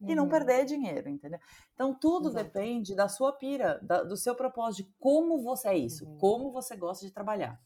e 0.00 0.10
uhum. 0.10 0.16
não 0.16 0.28
perder 0.28 0.64
dinheiro, 0.64 1.08
entendeu? 1.08 1.38
Então 1.74 1.94
tudo 1.94 2.28
Exato. 2.28 2.44
depende 2.44 2.94
da 2.94 3.08
sua 3.08 3.32
pira, 3.32 3.78
da, 3.82 4.02
do 4.02 4.16
seu 4.16 4.34
propósito, 4.34 4.84
de 4.84 4.94
como 4.98 5.40
você 5.40 5.68
é 5.68 5.78
isso, 5.78 6.04
uhum. 6.04 6.18
como 6.18 6.50
você 6.50 6.76
gosta 6.76 7.06
de 7.06 7.12
trabalhar. 7.12 7.60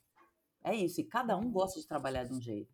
É 0.63 0.75
isso, 0.75 1.01
e 1.01 1.05
cada 1.05 1.37
um 1.39 1.51
gosta 1.51 1.81
de 1.81 1.87
trabalhar 1.87 2.25
de 2.25 2.35
um 2.35 2.41
jeito, 2.41 2.71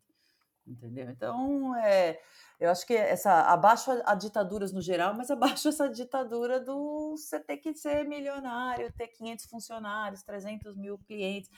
entendeu? 0.67 1.09
Então, 1.09 1.75
é 1.75 2.19
eu 2.59 2.71
acho 2.71 2.87
que 2.87 2.93
essa 2.93 3.41
abaixo 3.51 3.91
a, 3.91 4.11
a 4.11 4.15
ditaduras 4.15 4.71
no 4.71 4.81
geral, 4.81 5.13
mas 5.13 5.29
abaixo 5.29 5.69
essa 5.69 5.87
ditadura 5.87 6.59
do 6.59 7.15
você 7.15 7.39
ter 7.39 7.57
que 7.57 7.73
ser 7.75 8.07
milionário, 8.07 8.91
ter 8.93 9.07
500 9.09 9.45
funcionários, 9.45 10.23
300 10.23 10.75
mil 10.75 10.97
clientes. 10.99 11.49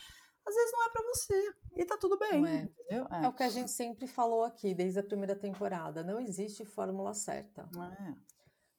Às 0.45 0.56
vezes 0.56 0.72
não 0.72 0.86
é 0.86 0.89
para 0.89 1.04
você 1.04 1.54
e 1.78 1.86
tá 1.86 1.98
tudo 1.98 2.17
bem. 2.17 2.45
É. 2.48 2.69
É. 2.89 3.24
é. 3.24 3.28
o 3.28 3.34
que 3.34 3.43
a 3.43 3.50
gente 3.50 3.72
sempre 3.72 4.08
falou 4.08 4.43
aqui 4.43 4.74
desde 4.74 5.00
a 5.00 5.04
primeira 5.04 5.36
temporada. 5.36 6.04
Não 6.04 6.19
existe 6.19 6.65
fórmula 6.65 7.13
certa. 7.13 7.69
É. 8.00 8.13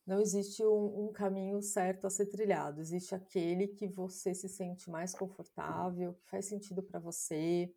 Não 0.06 0.20
existe 0.20 0.64
um, 0.64 1.06
um, 1.06 1.12
caminho 1.12 1.62
certo 1.62 2.06
a 2.06 2.10
ser 2.10 2.26
trilhado. 2.26 2.80
Existe 2.80 3.14
aquele 3.14 3.68
que 3.68 3.86
você 3.86 4.34
se 4.34 4.48
sente 4.48 4.90
mais 4.90 5.14
confortável, 5.14 6.14
que 6.14 6.28
faz 6.28 6.46
sentido 6.46 6.82
para 6.82 6.98
você, 6.98 7.72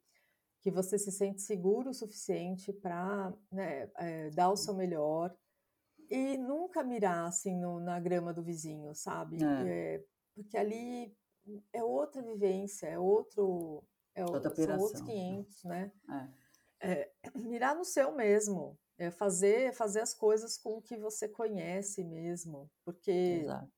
que 0.64 0.72
você 0.72 0.98
se 0.98 1.12
sente 1.12 1.42
seguro 1.42 1.90
o 1.90 1.94
suficiente 1.94 2.72
para 2.72 3.34
né, 3.52 3.92
é, 3.98 4.30
dar 4.30 4.50
o 4.50 4.56
seu 4.56 4.74
melhor 4.74 5.36
e 6.10 6.38
nunca 6.38 6.82
mirar 6.82 7.28
assim 7.28 7.60
no, 7.60 7.82
na 7.82 8.00
grama 8.00 8.34
do 8.34 8.42
vizinho, 8.42 8.96
sabe? 8.96 9.44
É. 9.44 9.96
É, 9.96 10.06
porque 10.34 10.58
ali 10.58 11.14
é 11.74 11.84
outra 11.84 12.22
vivência, 12.22 12.88
é 12.88 12.98
outro, 12.98 13.84
é 14.16 14.24
outra 14.24 14.56
são 14.56 14.80
outros 14.80 15.02
500, 15.02 15.64
né? 15.66 15.92
É. 16.80 17.12
mirar 17.36 17.76
no 17.76 17.84
seu 17.84 18.14
mesmo, 18.14 18.80
é 18.98 19.12
fazer 19.12 19.74
fazer 19.74 20.00
as 20.00 20.14
coisas 20.14 20.58
com 20.58 20.78
o 20.78 20.82
que 20.82 20.96
você 20.96 21.28
conhece 21.28 22.06
mesmo, 22.06 22.72
porque 22.86 23.42
Exato. 23.44 23.70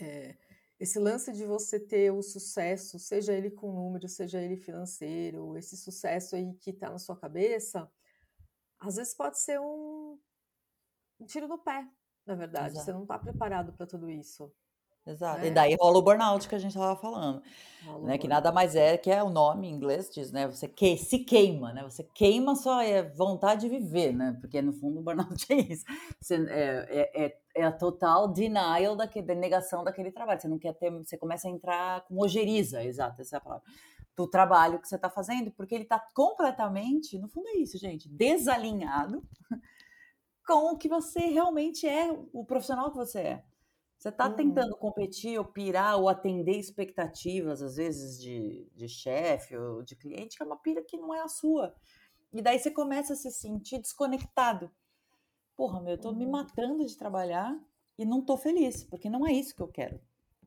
É, 0.00 0.36
esse 0.78 0.98
lance 0.98 1.32
de 1.32 1.44
você 1.44 1.80
ter 1.80 2.12
o 2.12 2.22
sucesso, 2.22 2.98
seja 2.98 3.32
ele 3.32 3.50
com 3.50 3.72
número, 3.72 4.08
seja 4.08 4.40
ele 4.40 4.56
financeiro, 4.56 5.56
esse 5.56 5.76
sucesso 5.76 6.36
aí 6.36 6.54
que 6.54 6.70
está 6.70 6.88
na 6.88 6.98
sua 6.98 7.16
cabeça, 7.16 7.90
às 8.78 8.96
vezes 8.96 9.14
pode 9.14 9.38
ser 9.38 9.60
um, 9.60 10.18
um 11.18 11.26
tiro 11.26 11.48
no 11.48 11.58
pé, 11.58 11.88
na 12.24 12.36
verdade. 12.36 12.74
Exato. 12.74 12.84
Você 12.84 12.92
não 12.92 13.02
está 13.02 13.18
preparado 13.18 13.72
para 13.72 13.86
tudo 13.86 14.08
isso. 14.08 14.52
Exato. 15.08 15.40
Né? 15.40 15.48
E 15.48 15.50
daí 15.50 15.76
rola 15.80 15.98
o 15.98 16.02
burnout 16.02 16.46
que 16.46 16.54
a 16.54 16.58
gente 16.58 16.72
estava 16.72 16.94
falando, 16.94 17.42
né? 18.02 18.18
Que 18.18 18.28
nada 18.28 18.52
mais 18.52 18.76
é 18.76 18.98
que 18.98 19.10
é 19.10 19.22
o 19.22 19.30
nome 19.30 19.66
em 19.66 19.72
inglês 19.72 20.10
diz, 20.10 20.30
né? 20.30 20.46
Você 20.46 20.68
que, 20.68 20.98
se 20.98 21.20
queima, 21.20 21.72
né? 21.72 21.82
Você 21.82 22.04
queima 22.04 22.54
sua 22.54 22.84
é, 22.84 23.02
vontade 23.02 23.62
de 23.62 23.68
viver, 23.68 24.12
né? 24.12 24.36
Porque 24.40 24.60
no 24.60 24.72
fundo 24.72 25.00
o 25.00 25.02
burnout 25.02 25.46
é 25.50 25.56
isso. 25.56 25.84
Você, 26.20 26.34
é, 26.50 26.86
é, 26.90 27.24
é, 27.24 27.38
é 27.56 27.64
a 27.64 27.72
total 27.72 28.28
denial 28.28 28.96
daquele, 28.96 29.34
negação 29.34 29.82
daquele 29.82 30.12
trabalho. 30.12 30.40
Você 30.40 30.48
não 30.48 30.58
quer 30.58 30.74
ter, 30.74 30.90
você 30.90 31.16
começa 31.16 31.48
a 31.48 31.50
entrar 31.50 32.04
com 32.06 32.20
ojeriza, 32.20 32.84
exato, 32.84 33.22
essa 33.22 33.36
é 33.36 33.38
a 33.38 33.40
palavra, 33.40 33.64
do 34.14 34.28
trabalho 34.28 34.78
que 34.78 34.88
você 34.88 34.96
está 34.96 35.08
fazendo, 35.08 35.50
porque 35.52 35.74
ele 35.74 35.84
está 35.84 36.04
completamente, 36.12 37.18
no 37.18 37.28
fundo 37.28 37.48
é 37.48 37.56
isso, 37.58 37.78
gente, 37.78 38.08
desalinhado 38.08 39.22
com 40.46 40.72
o 40.72 40.76
que 40.76 40.88
você 40.88 41.20
realmente 41.20 41.86
é, 41.86 42.10
o 42.32 42.44
profissional 42.44 42.90
que 42.90 42.96
você 42.96 43.20
é. 43.20 43.44
Você 43.98 44.10
está 44.10 44.28
uhum. 44.28 44.36
tentando 44.36 44.76
competir 44.76 45.38
ou 45.38 45.44
pirar 45.44 45.98
ou 45.98 46.08
atender 46.08 46.56
expectativas, 46.56 47.60
às 47.60 47.76
vezes, 47.76 48.20
de, 48.20 48.70
de 48.72 48.88
chefe 48.88 49.56
ou 49.56 49.82
de 49.82 49.96
cliente, 49.96 50.36
que 50.36 50.42
é 50.42 50.46
uma 50.46 50.56
pira 50.56 50.84
que 50.84 50.96
não 50.96 51.12
é 51.12 51.20
a 51.20 51.26
sua. 51.28 51.74
E 52.32 52.40
daí 52.40 52.60
você 52.60 52.70
começa 52.70 53.14
a 53.14 53.16
se 53.16 53.30
sentir 53.32 53.80
desconectado. 53.80 54.70
Porra, 55.56 55.80
meu, 55.80 55.94
eu 55.94 56.00
tô 56.00 56.12
me 56.12 56.24
uhum. 56.24 56.30
matando 56.30 56.86
de 56.86 56.96
trabalhar 56.96 57.58
e 57.98 58.04
não 58.04 58.24
tô 58.24 58.36
feliz, 58.36 58.84
porque 58.84 59.10
não 59.10 59.26
é 59.26 59.32
isso 59.32 59.54
que 59.54 59.62
eu 59.62 59.68
quero. 59.68 60.00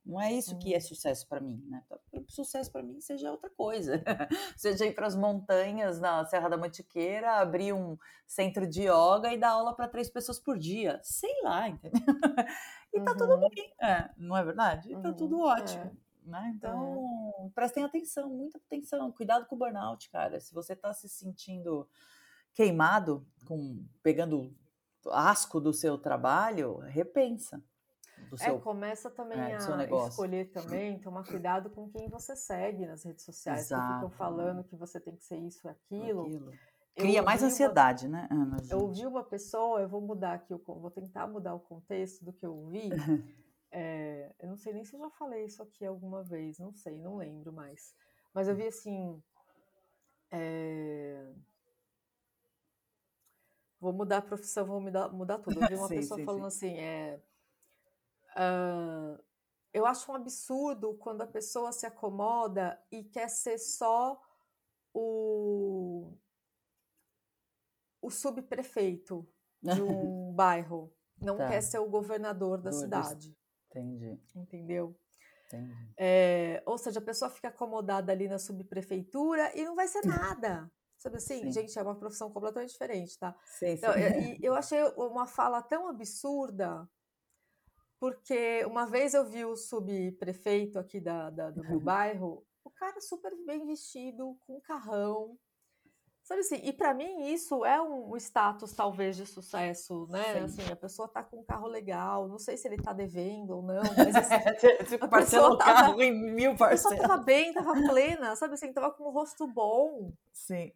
Não 0.04 0.20
é 0.20 0.34
isso 0.34 0.58
que 0.58 0.74
é 0.74 0.80
sucesso 0.80 1.28
para 1.28 1.40
mim, 1.40 1.64
né? 1.68 1.84
Sucesso 2.28 2.72
para 2.72 2.82
mim 2.82 3.00
seja 3.00 3.32
outra 3.32 3.50
coisa. 3.50 4.04
seja 4.58 4.86
ir 4.86 4.96
para 4.96 5.06
as 5.06 5.16
montanhas 5.16 6.00
na 6.00 6.26
Serra 6.26 6.50
da 6.50 6.58
Mantiqueira, 6.58 7.40
abrir 7.40 7.72
um 7.74 7.98
centro 8.26 8.68
de 8.68 8.84
yoga 8.84 9.32
e 9.32 9.38
dar 9.38 9.52
aula 9.52 9.76
para 9.76 9.88
três 9.88 10.10
pessoas 10.10 10.40
por 10.40 10.58
dia. 10.58 11.00
Sei 11.04 11.42
lá, 11.44 11.70
entendeu? 11.70 12.02
e 12.94 13.02
tá 13.02 13.12
uhum. 13.12 13.18
tudo 13.18 13.38
bem, 13.38 13.74
é, 13.80 14.10
não 14.18 14.36
é 14.36 14.44
verdade? 14.44 14.92
E 14.92 15.00
tá 15.00 15.10
uhum. 15.10 15.16
tudo 15.16 15.40
ótimo. 15.40 15.84
É. 15.84 16.12
Né? 16.24 16.54
Então, 16.56 17.34
é. 17.46 17.50
prestem 17.54 17.84
atenção, 17.84 18.30
muita 18.30 18.58
atenção, 18.58 19.12
cuidado 19.12 19.46
com 19.46 19.56
o 19.56 19.60
burnout, 19.60 20.10
cara. 20.10 20.40
Se 20.40 20.54
você 20.54 20.76
tá 20.76 20.94
se 20.94 21.08
sentindo 21.10 21.88
queimado, 22.54 23.26
com 23.46 23.86
pegando 24.04 24.56
asco 25.10 25.60
do 25.60 25.74
seu 25.74 25.98
trabalho, 25.98 26.78
repensa. 26.80 27.64
Do 28.32 28.36
é, 28.36 28.46
seu, 28.46 28.62
começa 28.62 29.10
também 29.10 29.38
é, 29.38 29.56
a 29.56 30.08
escolher 30.08 30.50
também, 30.54 30.98
tomar 31.00 31.26
cuidado 31.26 31.70
com 31.70 31.89
quem 31.89 32.08
você 32.08 32.34
segue 32.34 32.86
nas 32.86 33.04
redes 33.04 33.26
sociais, 33.26 33.65
Exato. 33.65 33.86
que 33.86 33.94
ficam 33.96 34.10
falando 34.10 34.63
que 34.63 34.74
você 34.74 35.02
tem 35.02 35.17
que 35.17 35.24
ser 35.26 35.36
isso 35.36 35.67
e 35.67 35.70
aquilo. 35.70 36.22
aquilo. 36.22 36.54
Cria 36.96 37.22
mais 37.22 37.44
ansiedade, 37.44 38.08
uma, 38.08 38.22
né, 38.22 38.28
Ana? 38.32 38.58
Eu 38.70 38.84
ouvi 38.84 39.06
uma 39.06 39.22
pessoa, 39.22 39.82
eu 39.82 39.89
vou 39.89 40.00
mudar 40.00 40.36
aqui, 40.36 40.54
vou 40.54 40.89
tentar 40.89 41.28
mudar 41.28 41.54
o 41.54 41.60
contexto 41.60 42.24
do 42.24 42.32
que 42.32 42.46
eu 42.46 42.56
ouvi. 42.56 42.89
é, 43.70 44.34
eu 44.39 44.48
não 44.48 44.56
sei 44.56 44.72
nem 44.72 44.86
se 44.86 44.96
eu 44.96 45.02
já 45.02 45.10
falei 45.10 45.44
isso 45.44 45.62
aqui 45.62 45.86
alguma 45.86 46.24
vez, 46.24 46.58
não 46.58 46.72
sei, 46.72 46.98
não 46.98 47.17
lembro 47.17 47.52
mais. 47.52 47.94
Mas 48.34 48.48
eu 48.48 48.56
vi 48.56 48.65
assim. 48.65 49.22
É, 50.32 51.34
vou 53.78 53.91
mudar 53.91 54.20
a 54.20 54.22
profissão, 54.22 54.65
vou 54.65 54.80
mudar, 54.80 55.10
mudar 55.10 55.39
tudo. 55.39 55.62
Eu 55.62 55.67
vi 55.67 55.76
uma 55.76 55.88
sim, 55.89 55.96
pessoa 55.96 56.17
sim, 56.17 56.26
falando 56.26 56.50
sim. 56.50 56.67
assim, 56.70 56.80
é, 56.80 57.20
uh, 58.36 59.24
eu 59.74 59.86
acho 59.86 60.12
um 60.12 60.15
absurdo 60.15 60.94
quando 60.96 61.22
a 61.22 61.28
pessoa 61.28 61.72
se 61.72 61.86
acomoda 61.86 62.82
e 62.91 63.04
quer 63.04 63.30
ser 63.30 63.58
só 63.58 64.22
o 64.94 66.13
o 68.02 68.10
subprefeito 68.10 69.28
de 69.62 69.80
um 69.82 70.34
bairro, 70.34 70.91
não 71.20 71.38
tá. 71.38 71.48
quer 71.48 71.62
ser 71.62 71.80
o 71.80 71.89
governador 71.89 72.60
da 72.60 72.72
cidade. 72.72 73.38
Entendi. 73.70 74.20
Entendeu? 74.36 74.96
Entendi. 75.48 75.94
É, 75.98 76.63
ou 76.65 76.78
seja, 76.78 77.00
a 77.00 77.04
pessoa 77.04 77.30
fica 77.30 77.50
acomodada 77.50 78.12
ali 78.12 78.28
na 78.28 78.39
subprefeitura 78.39 79.56
e 79.56 79.63
não 79.63 79.76
vai 79.76 79.88
ser 79.88 80.06
nada. 80.06 80.70
Sabe 80.98 81.17
assim? 81.17 81.41
Sim. 81.41 81.52
Gente, 81.52 81.78
é 81.78 81.82
uma 81.82 81.96
profissão 81.96 82.32
completamente 82.32 82.72
diferente, 82.72 83.17
tá? 83.17 83.36
Sim, 83.46 83.65
sim. 83.67 83.72
Então, 83.74 83.94
eu, 83.94 84.38
eu 84.41 84.54
achei 84.56 84.82
uma 84.96 85.26
fala 85.26 85.62
tão 85.62 85.88
absurda, 85.88 86.88
porque 88.02 88.66
uma 88.66 88.88
vez 88.88 89.14
eu 89.14 89.24
vi 89.24 89.46
o 89.46 89.56
subprefeito 89.56 90.80
aqui 90.80 91.00
da, 91.00 91.30
da 91.30 91.52
do 91.52 91.62
meu 91.62 91.80
bairro, 91.80 92.44
o 92.64 92.72
cara 92.72 93.00
super 93.00 93.32
bem 93.46 93.64
vestido, 93.68 94.36
com 94.48 94.60
carrão, 94.60 95.38
Sabe 96.24 96.42
assim, 96.42 96.62
e 96.64 96.72
para 96.72 96.94
mim 96.94 97.34
isso 97.34 97.66
é 97.66 97.82
um 97.82 98.16
status 98.16 98.72
talvez 98.74 99.18
de 99.18 99.26
sucesso, 99.26 100.08
né? 100.10 100.34
Sim. 100.34 100.40
Assim, 100.40 100.72
a 100.72 100.76
pessoa 100.76 101.08
tá 101.08 101.24
com 101.24 101.40
um 101.40 101.44
carro 101.44 101.68
legal, 101.68 102.28
não 102.28 102.38
sei 102.38 102.56
se 102.58 102.68
ele 102.68 102.78
tá 102.78 102.94
devendo 102.94 103.58
ou 103.58 103.64
não, 103.64 103.82
mas 103.98 104.16
assim, 104.16 104.36
tipo, 104.88 105.10
parcela 105.10 105.54
o 105.54 105.58
carro 105.58 106.02
em 106.02 106.12
mil 106.12 106.56
parcelas. 106.56 106.86
A 106.86 106.90
pessoa 106.90 107.10
tava 107.10 107.24
bem, 107.24 107.52
tava 107.52 107.74
plena, 107.74 108.36
sabe 108.36 108.54
assim, 108.54 108.72
tava 108.72 108.92
com 108.92 109.10
um 109.10 109.12
rosto 109.12 109.48
bom. 109.48 110.14
Sim. 110.32 110.72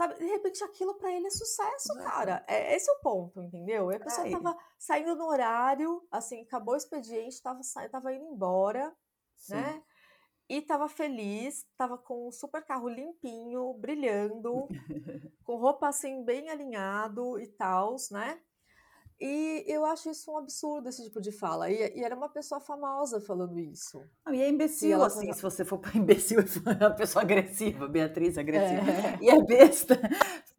Sabe, 0.00 0.14
de 0.14 0.24
repente 0.24 0.64
aquilo 0.64 0.94
para 0.94 1.12
ele 1.12 1.26
é 1.26 1.30
sucesso, 1.30 1.94
cara. 1.98 2.42
É, 2.48 2.74
esse 2.74 2.90
é 2.90 2.94
o 2.94 3.00
ponto, 3.00 3.42
entendeu? 3.42 3.92
E 3.92 3.96
a 3.96 4.00
pessoa 4.00 4.26
é. 4.26 4.30
tava 4.30 4.56
saindo 4.78 5.14
no 5.14 5.26
horário, 5.26 6.02
assim, 6.10 6.40
acabou 6.40 6.72
o 6.72 6.76
expediente, 6.78 7.42
tava, 7.42 7.60
tava 7.92 8.14
indo 8.14 8.24
embora, 8.24 8.96
Sim. 9.36 9.56
né? 9.56 9.82
E 10.48 10.62
tava 10.62 10.88
feliz, 10.88 11.66
tava 11.76 11.98
com 11.98 12.28
um 12.28 12.32
super 12.32 12.64
carro 12.64 12.88
limpinho, 12.88 13.74
brilhando, 13.74 14.66
com 15.44 15.56
roupa 15.56 15.88
assim 15.88 16.24
bem 16.24 16.48
alinhado 16.48 17.38
e 17.38 17.46
tal, 17.48 17.94
né? 18.10 18.40
E 19.20 19.64
eu 19.66 19.84
acho 19.84 20.10
isso 20.10 20.32
um 20.32 20.38
absurdo, 20.38 20.88
esse 20.88 21.04
tipo 21.04 21.20
de 21.20 21.30
fala. 21.30 21.70
E, 21.70 21.98
e 21.98 22.02
era 22.02 22.16
uma 22.16 22.28
pessoa 22.28 22.58
famosa 22.58 23.20
falando 23.20 23.58
isso. 23.58 24.02
Não, 24.24 24.34
e 24.34 24.40
é 24.40 24.48
imbecil, 24.48 24.94
ela... 24.94 25.08
assim, 25.08 25.30
se 25.32 25.42
você 25.42 25.62
for 25.62 25.78
para 25.78 25.92
imbecil, 25.98 26.40
é 26.80 26.86
uma 26.86 26.94
pessoa 26.94 27.22
agressiva, 27.22 27.86
Beatriz 27.86 28.38
agressiva. 28.38 28.90
É. 28.90 29.18
E 29.20 29.28
é 29.28 29.44
besta. 29.44 30.00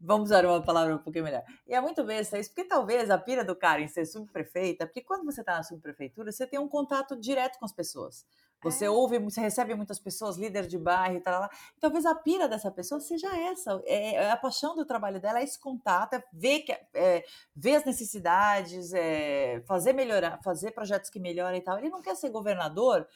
Vamos 0.04 0.30
usar 0.30 0.46
uma 0.46 0.62
palavra 0.62 0.96
um 0.96 0.98
pouquinho 0.98 1.26
melhor. 1.26 1.44
E 1.68 1.76
é 1.76 1.80
muito 1.80 2.04
besta 2.04 2.40
isso, 2.40 2.50
porque 2.50 2.68
talvez 2.68 3.10
a 3.12 3.18
pira 3.18 3.46
do 3.46 3.56
cara 3.56 3.82
em 3.82 3.88
ser 3.88 4.06
subprefeita, 4.06 4.88
porque 4.88 5.02
quando 5.02 5.24
você 5.24 5.42
está 5.42 5.56
na 5.56 5.64
subprefeitura, 5.64 6.32
você 6.32 6.48
tem 6.48 6.60
um 6.60 6.68
contato 6.68 7.16
direto 7.16 7.60
com 7.60 7.66
as 7.66 7.72
pessoas. 7.72 8.26
Você 8.64 8.86
é. 8.86 8.90
ouve, 8.90 9.18
você 9.20 9.42
recebe 9.42 9.74
muitas 9.74 10.00
pessoas, 10.00 10.38
líder 10.38 10.68
de 10.68 10.78
bairro 10.78 11.18
e 11.18 11.22
tal. 11.22 11.50
Talvez 11.80 12.06
a 12.06 12.16
pira 12.16 12.48
dessa 12.48 12.72
pessoa 12.72 13.00
seja 13.00 13.28
essa. 13.36 13.82
É, 13.86 14.16
é, 14.16 14.32
a 14.32 14.38
paixão 14.38 14.76
do 14.76 14.86
trabalho 14.86 15.20
dela 15.20 15.40
é 15.40 15.44
esse 15.44 15.60
contato, 15.60 16.14
é 16.14 16.24
ver, 16.32 16.62
que, 16.62 16.72
é, 16.94 17.24
ver 17.56 17.76
as 17.76 17.86
necessidades, 17.86 18.94
é, 18.94 19.62
fazer 19.66 19.94
melhorar, 19.94 20.40
fazer 20.44 20.72
projetos 20.72 21.10
que 21.10 21.20
melhoram 21.20 21.58
e 21.58 21.62
tal. 21.62 21.78
Ele 21.78 21.90
não 21.90 22.02
quer 22.02 22.16
ser 22.16 22.30
governador 22.30 23.08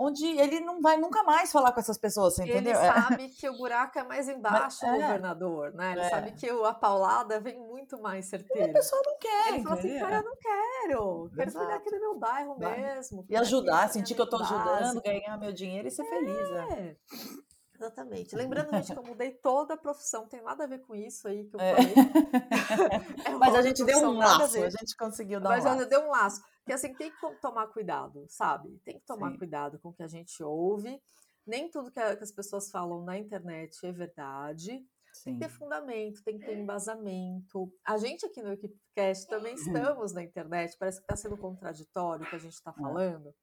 onde 0.00 0.26
ele 0.26 0.60
não 0.60 0.80
vai 0.80 0.96
nunca 0.96 1.22
mais 1.22 1.52
falar 1.52 1.72
com 1.72 1.80
essas 1.80 1.98
pessoas, 1.98 2.34
você 2.34 2.44
entendeu? 2.44 2.60
Ele 2.60 2.70
é. 2.70 2.92
sabe 2.92 3.28
que 3.28 3.46
o 3.48 3.56
buraco 3.58 3.98
é 3.98 4.02
mais 4.02 4.28
embaixo 4.28 4.80
do 4.80 4.86
é. 4.86 4.92
governador, 4.92 5.74
né? 5.74 5.92
Ele 5.92 6.00
é. 6.00 6.08
sabe 6.08 6.32
que 6.32 6.48
a 6.48 6.72
paulada 6.72 7.38
vem 7.38 7.58
muito 7.58 8.00
mais 8.00 8.24
certeira. 8.24 8.68
E 8.68 8.70
a 8.70 8.72
pessoa 8.72 9.02
não 9.04 9.18
quer. 9.18 9.48
Ele 9.48 9.62
fala 9.62 9.74
assim, 9.74 9.98
cara, 9.98 10.16
eu 10.16 10.24
não 10.24 10.36
quero. 10.36 11.30
Quero 11.36 11.52
cuidar 11.52 11.74
aqui 11.74 11.90
do 11.90 12.00
meu 12.00 12.18
bairro 12.18 12.58
mesmo. 12.58 13.26
E 13.28 13.36
ajudar, 13.36 13.90
sentir 13.90 14.14
que 14.14 14.20
eu 14.20 14.24
estou 14.24 14.40
ajudando, 14.40 15.02
ganhar 15.02 15.36
meu 15.36 15.52
dinheiro 15.52 15.86
e 15.86 15.90
ser 15.90 16.04
feliz. 16.04 16.50
É. 16.72 16.96
Exatamente. 17.80 18.36
Lembrando, 18.36 18.70
gente, 18.72 18.92
que 18.92 18.98
eu 18.98 19.02
mudei 19.02 19.30
toda 19.32 19.72
a 19.72 19.76
profissão, 19.76 20.28
tem 20.28 20.42
nada 20.42 20.64
a 20.64 20.66
ver 20.66 20.80
com 20.80 20.94
isso 20.94 21.26
aí 21.26 21.46
que 21.46 21.56
eu 21.56 21.60
é. 21.60 21.74
falei. 21.74 21.94
É. 23.24 23.30
Mas 23.34 23.54
a 23.54 23.62
gente 23.62 23.84
deu 23.84 23.98
um 23.98 24.18
laço, 24.18 24.62
a, 24.62 24.66
a, 24.66 24.70
gente 24.70 24.96
conseguiu 24.96 25.40
dar 25.40 25.50
Mas 25.50 25.64
um 25.64 25.68
laço. 25.68 25.78
Mas 25.78 25.88
deu 25.88 26.00
um 26.02 26.10
laço. 26.10 26.40
Porque 26.58 26.72
assim, 26.72 26.94
tem 26.94 27.10
que 27.10 27.40
tomar 27.40 27.66
cuidado, 27.68 28.26
sabe? 28.28 28.78
Tem 28.84 28.98
que 28.98 29.06
tomar 29.06 29.32
Sim. 29.32 29.38
cuidado 29.38 29.78
com 29.80 29.88
o 29.88 29.92
que 29.92 30.02
a 30.02 30.08
gente 30.08 30.42
ouve. 30.42 31.00
Nem 31.46 31.70
tudo 31.70 31.90
que, 31.90 31.98
as 31.98 32.32
pessoas 32.32 32.70
falam 32.70 33.02
na 33.02 33.18
internet 33.18 33.78
é 33.84 33.92
verdade. 33.92 34.84
Sim. 35.12 35.24
Tem 35.24 35.34
que 35.34 35.40
ter 35.40 35.48
fundamento, 35.48 36.22
tem 36.22 36.38
que 36.38 36.46
ter 36.46 36.56
embasamento. 36.56 37.72
A 37.84 37.96
gente 37.96 38.26
aqui 38.26 38.42
no 38.42 38.52
Equipcast 38.52 39.26
também 39.26 39.54
estamos 39.54 40.12
na 40.12 40.22
internet, 40.22 40.76
parece 40.78 40.98
que 40.98 41.04
está 41.04 41.16
sendo 41.16 41.36
contraditório 41.36 42.24
o 42.24 42.30
que 42.30 42.36
a 42.36 42.40
gente 42.40 42.54
está 42.54 42.72
falando. 42.72 43.34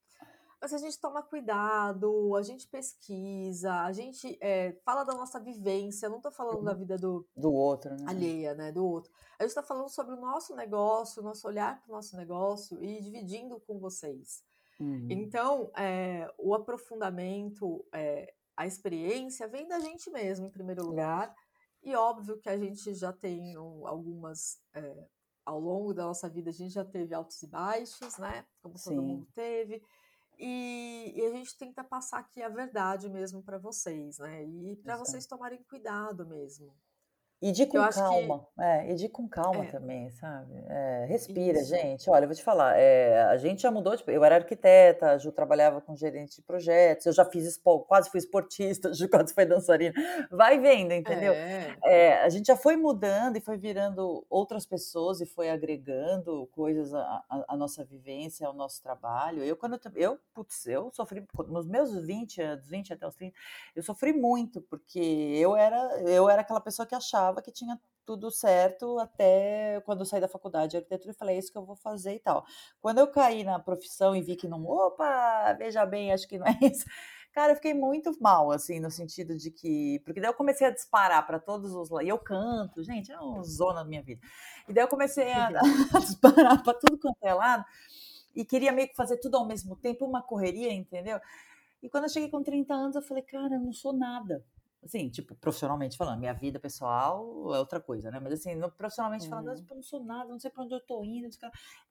Mas 0.59 0.73
a 0.73 0.77
gente 0.77 0.99
toma 0.99 1.21
cuidado, 1.21 2.35
a 2.35 2.41
gente 2.41 2.67
pesquisa, 2.67 3.71
a 3.81 3.91
gente 3.91 4.37
é, 4.41 4.73
fala 4.83 5.03
da 5.03 5.13
nossa 5.13 5.39
vivência, 5.39 6.09
não 6.09 6.17
estou 6.17 6.31
falando 6.31 6.63
da 6.63 6.71
uhum. 6.71 6.77
vida 6.77 6.97
do, 6.97 7.27
do 7.35 7.53
outro, 7.53 7.91
né? 7.91 8.05
alheia, 8.07 8.55
né? 8.55 8.71
Do 8.71 8.83
outro. 8.83 9.11
A 9.37 9.43
gente 9.43 9.51
está 9.51 9.61
falando 9.61 9.89
sobre 9.89 10.15
o 10.15 10.19
nosso 10.19 10.55
negócio, 10.55 11.21
o 11.21 11.25
nosso 11.25 11.47
olhar 11.47 11.79
para 11.81 11.91
o 11.91 11.95
nosso 11.95 12.17
negócio 12.17 12.83
e 12.83 12.99
dividindo 13.01 13.59
com 13.59 13.77
vocês. 13.77 14.41
Uhum. 14.79 15.07
Então, 15.09 15.71
é, 15.77 16.31
o 16.39 16.55
aprofundamento, 16.55 17.85
é, 17.93 18.33
a 18.55 18.65
experiência 18.65 19.47
vem 19.47 19.67
da 19.67 19.79
gente 19.79 20.09
mesmo, 20.09 20.47
em 20.47 20.51
primeiro 20.51 20.83
lugar. 20.85 21.35
E 21.83 21.95
óbvio 21.95 22.39
que 22.39 22.49
a 22.49 22.57
gente 22.57 22.93
já 22.95 23.13
tem 23.13 23.55
algumas. 23.55 24.59
É, 24.73 25.07
ao 25.45 25.61
longo 25.61 25.93
da 25.93 26.03
nossa 26.03 26.27
vida, 26.27 26.49
a 26.49 26.53
gente 26.53 26.73
já 26.73 26.83
teve 26.83 27.15
altos 27.15 27.41
e 27.41 27.47
baixos, 27.47 28.17
né? 28.17 28.45
Como 28.61 28.77
Sim. 28.77 28.89
todo 28.89 29.01
mundo 29.01 29.27
teve. 29.33 29.81
E, 30.39 31.13
e, 31.15 31.25
a 31.25 31.31
gente 31.31 31.57
tenta 31.57 31.83
passar 31.83 32.19
aqui 32.19 32.41
a 32.43 32.49
verdade 32.49 33.09
mesmo 33.09 33.41
para 33.41 33.57
vocês, 33.57 34.19
né? 34.19 34.43
E 34.43 34.75
para 34.77 34.95
vocês 34.97 35.25
tomarem 35.25 35.63
cuidado 35.63 36.27
mesmo. 36.27 36.75
E 37.39 37.51
de 37.51 37.67
com 37.67 37.77
calma, 37.89 38.47
que... 38.55 38.63
é, 38.63 38.91
e 38.91 38.95
de 38.95 39.07
com 39.07 39.29
calma 39.29 39.63
é. 39.63 39.67
também, 39.67 40.09
sabe? 40.09 40.55
É, 40.67 41.05
respira, 41.07 41.59
Isso. 41.59 41.69
gente. 41.69 42.09
Olha, 42.09 42.23
eu 42.23 42.27
vou 42.27 42.35
te 42.35 42.43
falar, 42.43 42.75
é, 42.75 43.21
a 43.25 43.37
gente 43.37 43.61
já 43.61 43.69
mudou, 43.69 43.95
tipo, 43.95 44.09
eu 44.09 44.23
era 44.23 44.37
arquiteta, 44.37 45.11
a 45.11 45.17
Ju 45.19 45.31
trabalhava 45.31 45.79
com 45.79 45.95
gerente 45.95 46.37
de 46.37 46.41
projetos, 46.41 47.05
eu 47.05 47.13
já 47.13 47.23
fiz, 47.23 47.45
expo, 47.45 47.81
quase 47.81 48.09
fui 48.09 48.19
esportista, 48.19 48.89
a 48.89 48.93
Ju 48.93 49.07
quase 49.07 49.35
foi 49.35 49.45
dançarina. 49.45 49.93
Vai 50.31 50.59
vendo, 50.59 50.93
entendeu? 50.93 51.31
É. 51.33 51.77
é. 51.83 52.23
a 52.23 52.29
gente 52.29 52.47
já 52.47 52.57
foi 52.57 52.75
mudando 52.75 53.37
e 53.37 53.41
foi 53.41 53.55
virando 53.55 54.25
outras 54.31 54.65
pessoas 54.65 55.21
e 55.21 55.25
foi 55.27 55.51
agregando 55.51 56.47
coisas 56.53 56.91
à, 56.95 57.23
à 57.47 57.55
nossa 57.55 57.85
vivência, 57.85 58.47
ao 58.47 58.53
nosso 58.53 58.81
trabalho. 58.81 59.43
Eu, 59.43 59.55
quando 59.55 59.75
eu, 59.75 59.91
eu, 59.95 60.19
putz, 60.33 60.65
eu 60.65 60.89
sofri, 60.91 61.23
nos 61.49 61.67
meus 61.67 61.95
20, 62.03 62.55
dos 62.55 62.67
20 62.67 62.93
até 62.93 63.07
os 63.07 63.15
30, 63.15 63.35
eu 63.75 63.83
sofri 63.83 64.11
muito, 64.11 64.59
porque 64.59 64.99
eu 64.99 65.55
era, 65.55 65.77
eu 66.01 66.27
era 66.27 66.41
aquela 66.41 66.59
pessoa 66.59 66.87
que 66.87 66.95
achava 66.95 67.26
achava 67.27 67.41
que 67.41 67.51
tinha 67.51 67.79
tudo 68.05 68.31
certo 68.31 68.97
até 68.99 69.81
quando 69.85 69.99
eu 69.99 70.05
saí 70.05 70.21
da 70.21 70.27
faculdade 70.29 70.71
de 70.71 70.77
arquitetura 70.77 71.11
e 71.11 71.17
falei, 71.17 71.35
é 71.35 71.39
isso 71.39 71.51
que 71.51 71.57
eu 71.57 71.65
vou 71.65 71.75
fazer 71.75 72.15
e 72.15 72.19
tal. 72.19 72.45
Quando 72.81 72.99
eu 72.99 73.07
caí 73.07 73.43
na 73.43 73.59
profissão 73.59 74.15
e 74.15 74.21
vi 74.21 74.35
que 74.35 74.47
não, 74.47 74.65
opa, 74.65 75.53
veja 75.53 75.85
bem, 75.85 76.13
acho 76.13 76.27
que 76.27 76.37
não 76.37 76.47
é 76.47 76.57
isso. 76.71 76.85
Cara, 77.33 77.51
eu 77.51 77.55
fiquei 77.55 77.73
muito 77.73 78.11
mal, 78.19 78.51
assim, 78.51 78.79
no 78.79 78.89
sentido 78.89 79.37
de 79.37 79.51
que. 79.51 80.01
Porque 80.03 80.19
daí 80.19 80.29
eu 80.29 80.33
comecei 80.33 80.65
a 80.65 80.71
disparar 80.71 81.27
para 81.27 81.39
todos 81.39 81.71
os. 81.71 81.89
E 82.01 82.07
eu 82.07 82.17
canto, 82.17 82.83
gente, 82.83 83.11
é 83.11 83.19
uma 83.19 83.43
zona 83.43 83.83
da 83.83 83.85
minha 83.85 84.01
vida. 84.01 84.19
E 84.67 84.73
daí 84.73 84.83
eu 84.83 84.87
comecei 84.87 85.31
a, 85.31 85.49
a 85.93 85.99
disparar 85.99 86.63
para 86.63 86.73
tudo 86.73 86.97
quanto 86.97 87.17
é 87.21 87.33
lado 87.33 87.63
e 88.35 88.43
queria 88.43 88.71
meio 88.71 88.87
que 88.87 88.95
fazer 88.95 89.17
tudo 89.17 89.37
ao 89.37 89.45
mesmo 89.45 89.75
tempo, 89.75 90.05
uma 90.05 90.21
correria, 90.21 90.73
entendeu? 90.73 91.19
E 91.83 91.89
quando 91.89 92.05
eu 92.05 92.09
cheguei 92.09 92.29
com 92.29 92.41
30 92.41 92.73
anos, 92.73 92.95
eu 92.95 93.01
falei, 93.03 93.23
cara, 93.23 93.55
eu 93.55 93.59
não 93.59 93.73
sou 93.73 93.93
nada. 93.93 94.43
Assim, 94.87 95.09
tipo, 95.09 95.35
profissionalmente 95.35 95.97
falando, 95.97 96.19
minha 96.19 96.33
vida 96.33 96.59
pessoal 96.61 97.53
é 97.53 97.59
outra 97.59 97.81
coisa, 97.81 98.09
né? 98.09 98.21
Mas 98.21 98.33
assim, 98.33 98.57
profissionalmente 98.77 99.25
uhum. 99.25 99.29
falando, 99.29 99.49
eu 99.49 99.75
não 99.75 99.83
sou 99.83 100.01
nada, 100.01 100.29
não 100.29 100.39
sei 100.39 100.49
para 100.49 100.63
onde 100.63 100.73
eu 100.73 100.79
tô 100.79 101.03
indo, 101.03 101.27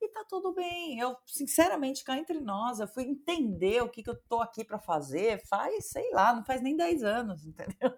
e 0.01 0.09
tá 0.09 0.25
tudo 0.27 0.55
bem. 0.55 0.99
Eu, 0.99 1.15
sinceramente, 1.27 2.03
cá 2.03 2.17
entre 2.17 2.41
nós, 2.41 2.81
eu 2.81 2.89
fui 2.89 3.05
entender 3.05 3.83
o 3.83 3.91
que, 3.91 4.03
que 4.03 4.09
eu 4.09 4.17
tô 4.23 4.41
aqui 4.41 4.65
para 4.65 4.79
fazer 4.79 5.47
faz, 5.47 5.91
sei 5.91 6.11
lá, 6.13 6.35
não 6.35 6.43
faz 6.43 6.63
nem 6.63 6.75
10 6.75 7.05
anos, 7.05 7.45
entendeu? 7.47 7.93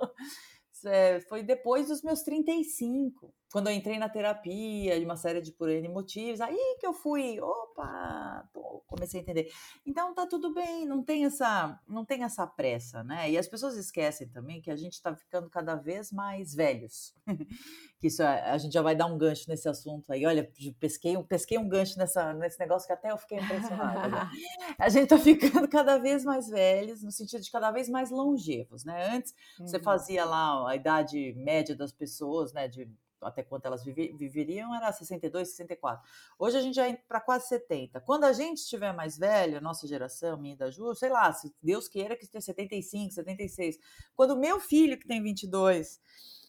É, 0.85 1.21
foi 1.23 1.45
depois 1.45 1.89
dos 1.89 2.03
meus 2.03 2.23
35. 2.23 3.33
Quando 3.51 3.69
eu 3.69 3.73
entrei 3.73 3.99
na 3.99 4.09
terapia, 4.09 4.99
de 4.99 5.05
uma 5.05 5.17
série 5.17 5.41
de 5.41 5.53
por 5.53 5.71
N 5.71 5.89
motivos, 5.89 6.41
aí 6.41 6.77
que 6.79 6.87
eu 6.87 6.93
fui, 6.93 7.41
opa, 7.41 8.47
tô, 8.53 8.83
comecei 8.87 9.21
a 9.21 9.23
entender. 9.23 9.51
Então 9.87 10.15
tá 10.15 10.27
tudo 10.27 10.53
bem, 10.53 10.85
não 10.87 11.03
tem 11.03 11.25
essa, 11.25 11.81
não 11.89 12.05
tem 12.05 12.25
essa 12.25 12.47
pressa, 12.47 13.03
né? 13.03 13.31
E 13.31 13.39
as 13.39 13.49
pessoas 13.49 13.77
esquecem 13.77 14.29
também 14.29 14.61
que 14.61 14.71
a 14.71 14.77
gente 14.77 14.95
está 14.95 15.15
ficando 15.15 15.49
cada 15.49 15.75
vez 15.75 16.13
mais 16.13 16.55
velhos. 16.55 17.15
que 17.99 18.09
isso 18.09 18.23
é, 18.23 18.51
a 18.51 18.59
gente 18.59 18.73
já 18.73 18.83
vai 18.83 18.95
dar 18.95 19.07
um 19.07 19.17
gancho 19.17 19.49
nesse 19.49 19.69
assunto 19.69 20.13
aí. 20.13 20.27
Olha, 20.27 20.51
pesquei, 20.79 21.17
pesquei 21.25 21.57
um 21.57 21.69
gancho 21.69 21.99
nessa, 21.99 22.35
nesse 22.35 22.59
negócio 22.59 22.87
que 22.87 22.93
até 22.93 23.11
eu 23.11 23.17
fiquei 23.17 23.39
impressionada. 23.39 24.09
Né? 24.09 24.31
a 24.79 24.89
gente 24.91 25.09
tá 25.09 25.19
ficando 25.19 25.67
cada 25.69 25.97
vez 25.97 26.23
mais 26.23 26.49
velhos, 26.49 27.03
no 27.03 27.11
sentido 27.11 27.43
de 27.43 27.51
cada 27.51 27.71
vez 27.71 27.89
mais 27.89 28.11
longevos, 28.11 28.85
né? 28.85 29.09
Antes 29.15 29.35
uhum. 29.59 29.67
você 29.67 29.79
fazia 29.79 30.25
lá 30.25 30.69
a 30.69 30.77
idade 30.77 31.33
média 31.35 31.75
das 31.75 31.93
pessoas, 31.93 32.53
né? 32.53 32.69
De 32.69 32.89
até 33.23 33.43
quanto 33.43 33.67
elas 33.67 33.85
viveriam 33.85 34.75
era 34.75 34.93
62, 34.93 35.49
64. 35.49 36.09
Hoje 36.39 36.57
a 36.57 36.61
gente 36.61 36.75
já 36.75 36.89
entra 36.89 37.03
para 37.07 37.21
quase 37.21 37.49
70. 37.49 38.01
Quando 38.01 38.25
a 38.25 38.33
gente 38.33 38.59
estiver 38.59 38.93
mais 38.93 39.19
velho, 39.19 39.61
nossa 39.61 39.87
geração, 39.87 40.39
minha 40.39 40.57
da 40.57 40.71
Ju, 40.71 40.95
sei 40.95 41.11
lá, 41.11 41.33
se 41.33 41.55
Deus 41.63 41.89
queira 41.89 42.17
que 42.17 42.25
esteja 42.25 42.47
75, 42.47 43.15
76. 43.15 43.79
Quando 44.15 44.33
o 44.33 44.39
meu 44.39 44.61
filho, 44.61 44.99
que 44.99 45.07
tem 45.07 45.23
22, 45.23 46.01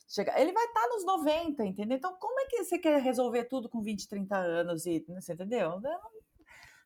chegar, 0.07 0.39
ele 0.39 0.51
vai 0.51 0.65
estar 0.65 0.81
tá 0.81 0.87
nos 0.87 1.05
90, 1.05 1.65
entendeu? 1.65 1.97
Então, 1.97 2.15
como 2.19 2.39
é 2.39 2.45
que 2.45 2.63
você 2.63 2.77
quer 2.77 3.01
resolver 3.01 3.45
tudo 3.45 3.69
com 3.69 3.81
20, 3.81 4.07
30 4.07 4.35
anos 4.37 4.85
e, 4.85 5.05
você 5.07 5.33
entendeu? 5.33 5.81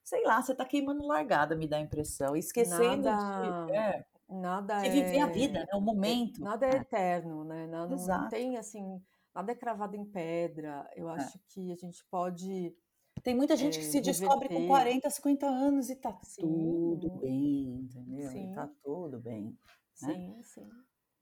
sei 0.04 0.24
lá, 0.26 0.42
você 0.42 0.52
está 0.52 0.66
queimando 0.66 1.06
largada, 1.08 1.56
me 1.56 1.68
dá 1.68 1.78
a 1.78 1.82
impressão, 1.82 2.36
esquecendo 2.36 3.04
nada, 3.04 3.66
de, 3.66 3.72
é, 3.72 4.06
nada 4.30 4.82
de 4.82 4.90
viver 4.90 5.20
a 5.20 5.28
vida, 5.28 5.60
né? 5.60 5.68
o 5.74 5.80
momento. 5.80 6.42
Nada 6.42 6.68
é 6.68 6.76
eterno, 6.76 7.46
né? 7.46 7.68
Não, 7.68 7.88
não 7.88 8.28
tem 8.28 8.58
assim 8.58 9.02
nada 9.34 9.52
é 9.52 9.56
cravado 9.56 9.96
em 9.96 10.06
pedra. 10.06 10.90
Eu 10.96 11.10
é. 11.10 11.14
acho 11.14 11.38
é. 11.38 11.42
que 11.50 11.72
a 11.72 11.76
gente 11.76 12.06
pode. 12.10 12.76
Tem 13.24 13.36
muita 13.36 13.56
gente 13.56 13.78
é, 13.78 13.82
que 13.82 13.88
se 13.88 14.02
descobre 14.02 14.50
com 14.50 14.68
40, 14.68 15.10
50 15.10 15.46
anos 15.46 15.90
e 15.90 15.96
tá 15.96 16.18
sim. 16.24 16.42
tudo 16.42 17.10
bem, 17.20 17.82
entendeu? 17.84 18.30
Sim. 18.32 18.52
E 18.52 18.56
tá 18.56 18.70
tudo 18.84 19.20
bem. 19.20 19.46
Né? 20.02 20.14
Sim, 20.14 20.42
sim. 20.44 20.70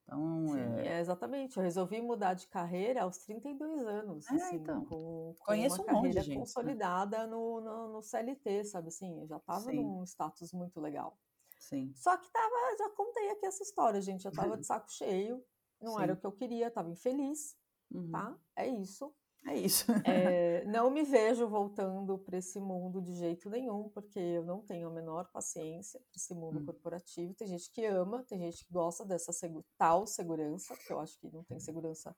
Então, 0.03 0.47
sim, 0.47 0.59
é... 0.59 0.87
é... 0.87 0.99
exatamente. 0.99 1.57
Eu 1.57 1.63
resolvi 1.63 2.01
mudar 2.01 2.33
de 2.33 2.47
carreira 2.47 3.03
aos 3.03 3.17
32 3.19 3.85
anos. 3.85 4.29
É, 4.29 4.35
assim, 4.35 4.55
então. 4.55 4.85
Com, 4.85 5.35
com 5.37 5.45
Conheço 5.45 5.81
uma 5.81 5.83
um 5.83 5.95
carreira 5.95 6.21
gente, 6.21 6.35
né? 6.35 6.39
consolidada 6.39 7.19
né? 7.19 7.27
no, 7.27 7.61
no, 7.61 7.93
no, 7.93 8.01
CLT, 8.01 8.65
sabe 8.65 8.87
assim? 8.87 9.19
Eu 9.19 9.27
já 9.27 9.37
estava 9.37 9.71
num 9.71 10.03
status 10.03 10.53
muito 10.53 10.79
legal. 10.79 11.17
Sim. 11.59 11.93
Só 11.95 12.17
que 12.17 12.31
tava, 12.31 12.77
já 12.77 12.89
contei 12.89 13.29
aqui 13.31 13.45
essa 13.45 13.63
história, 13.63 14.01
gente. 14.01 14.25
Eu 14.25 14.31
tava 14.31 14.57
de 14.57 14.65
saco 14.65 14.91
cheio, 14.91 15.43
não 15.79 15.97
sim. 15.97 16.03
era 16.03 16.13
o 16.13 16.17
que 16.17 16.25
eu 16.25 16.31
queria, 16.31 16.71
tava 16.71 16.89
infeliz 16.89 17.55
uhum. 17.91 18.11
tá? 18.11 18.35
É 18.55 18.67
isso. 18.67 19.13
É 19.47 19.55
isso. 19.55 19.85
É, 20.05 20.63
não 20.65 20.89
me 20.91 21.03
vejo 21.03 21.47
voltando 21.47 22.17
para 22.19 22.37
esse 22.37 22.59
mundo 22.59 23.01
de 23.01 23.13
jeito 23.13 23.49
nenhum, 23.49 23.89
porque 23.89 24.19
eu 24.19 24.45
não 24.45 24.61
tenho 24.61 24.87
a 24.87 24.91
menor 24.91 25.29
paciência 25.31 25.99
para 25.99 26.15
esse 26.15 26.33
mundo 26.33 26.59
hum. 26.59 26.65
corporativo. 26.65 27.33
Tem 27.33 27.47
gente 27.47 27.71
que 27.71 27.85
ama, 27.85 28.23
tem 28.23 28.39
gente 28.39 28.65
que 28.65 28.71
gosta 28.71 29.03
dessa 29.03 29.31
segu 29.31 29.65
tal 29.77 30.05
segurança, 30.05 30.75
que 30.75 30.93
eu 30.93 30.99
acho 30.99 31.17
que 31.19 31.29
não 31.31 31.43
tem 31.43 31.59
segurança 31.59 32.15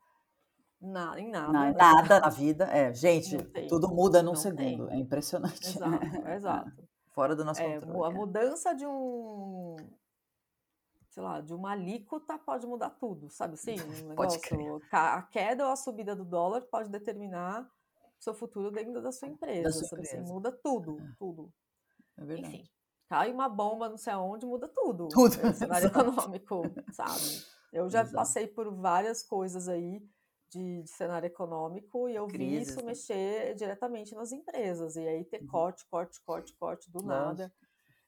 na, 0.82 1.18
em 1.18 1.30
nada. 1.30 1.54
Não, 1.54 1.62
né? 1.62 1.74
Nada 1.78 2.20
na 2.20 2.30
vida. 2.30 2.66
É, 2.66 2.94
gente, 2.94 3.38
tudo 3.70 3.88
muda 3.88 4.22
num 4.22 4.36
segundo. 4.36 4.88
Tem. 4.88 4.98
É 4.98 5.00
impressionante. 5.00 5.66
Exato, 5.66 6.06
exato. 6.28 6.90
Fora 7.12 7.36
do 7.36 7.46
nosso 7.46 7.62
é, 7.62 7.80
controle. 7.80 8.06
A 8.06 8.10
é. 8.10 8.14
mudança 8.14 8.74
de 8.74 8.86
um 8.86 9.78
sei 11.13 11.21
lá, 11.21 11.39
de 11.41 11.54
uma 11.54 11.71
alíquota 11.71 12.39
pode 12.39 12.65
mudar 12.65 12.89
tudo, 12.89 13.30
sabe 13.30 13.54
assim? 13.54 13.76
Um 14.04 14.10
negócio, 14.10 14.41
a 14.91 15.21
queda 15.21 15.65
ou 15.65 15.71
a 15.71 15.76
subida 15.76 16.15
do 16.15 16.26
dólar 16.26 16.62
pode 16.63 16.89
determinar 16.89 17.69
o 18.19 18.23
seu 18.23 18.34
futuro 18.34 18.71
dentro 18.71 18.99
da 18.99 19.12
sua 19.12 19.28
empresa, 19.28 19.63
da 19.63 19.71
sua 19.71 19.88
sabe 19.89 20.02
assim? 20.02 20.15
empresa. 20.15 20.23
Assim? 20.23 20.34
Muda 20.34 20.52
tudo, 20.52 20.97
é. 20.99 21.15
tudo. 21.19 21.54
É 22.17 22.26
verdade. 22.26 22.56
Enfim, 22.56 22.69
cai 23.08 23.32
uma 23.32 23.47
bomba 23.47 23.88
não 23.89 23.97
sei 23.97 24.13
aonde, 24.13 24.45
muda 24.45 24.67
tudo. 24.67 25.08
Tudo. 25.10 25.38
No 25.38 25.54
cenário 25.54 25.86
econômico, 25.93 26.63
sabe? 26.91 27.45
Eu 27.71 27.88
já 27.89 28.02
Exato. 28.02 28.15
passei 28.15 28.47
por 28.47 28.73
várias 28.73 29.21
coisas 29.21 29.67
aí 29.67 29.99
de, 30.49 30.82
de, 30.82 30.89
cenário 30.89 31.28
econômico 31.28 32.10
e 32.10 32.15
eu 32.15 32.26
Crises, 32.26 32.49
vi 32.49 32.62
isso 32.62 32.78
né? 32.78 32.86
mexer 32.88 33.54
diretamente 33.54 34.15
nas 34.15 34.32
empresas. 34.32 34.95
E 34.95 35.08
aí 35.08 35.26
ter 35.26 35.41
uhum. 35.41 35.47
corte, 35.47 35.86
corte, 35.88 36.19
corte, 36.23 36.56
corte 36.56 36.91
do 36.91 37.04
Nossa. 37.04 37.26
nada. 37.26 37.54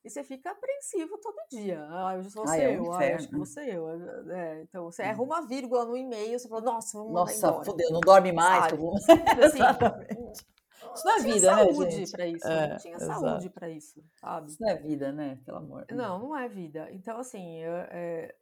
E 0.06 0.10
você 0.10 0.24
fica 0.24 0.52
apreensivo 0.52 1.18
todo 1.18 1.36
dia. 1.50 1.84
Ah, 1.90 2.14
hoje 2.16 2.30
vou 2.30 2.48
ser 2.48 2.62
é 2.62 2.80
um 2.80 2.86
eu, 2.86 2.94
ah, 2.94 3.16
acho 3.16 3.28
que 3.28 3.46
ser 3.48 3.74
eu. 3.74 3.90
É, 4.32 4.62
então, 4.62 4.84
você 4.84 5.02
erra 5.02 5.24
uma 5.24 5.42
vírgula 5.48 5.84
no 5.84 5.98
e-mail, 5.98 6.38
você 6.38 6.48
fala, 6.48 6.62
nossa, 6.62 6.96
vamos 7.00 7.12
Nossa, 7.12 7.48
embora. 7.48 7.66
fodeu, 7.66 7.92
não 7.92 8.02
dorme 8.02 8.32
mais. 8.32 8.72
Tô... 8.72 8.94
Assim, 9.44 9.64
isso 10.94 11.06
não 11.06 11.16
é 11.16 11.20
vida, 11.22 11.56
né, 11.56 11.66
saúde 11.66 12.12
para 12.12 12.28
isso. 12.28 12.48
É, 12.48 12.70
não 12.70 12.78
tinha 12.78 12.96
exato. 12.98 13.20
saúde 13.20 13.50
para 13.50 13.70
isso, 13.72 14.04
sabe? 14.22 14.52
Isso 14.52 14.62
não 14.62 14.70
é 14.70 14.76
vida, 14.76 15.12
né? 15.12 15.40
Pelo 15.44 15.58
amor. 15.58 15.86
Não, 15.90 16.20
não 16.20 16.38
é 16.38 16.48
vida. 16.48 16.88
Então, 16.92 17.18
assim, 17.18 17.58
eu, 17.64 17.74
é, 17.74 18.36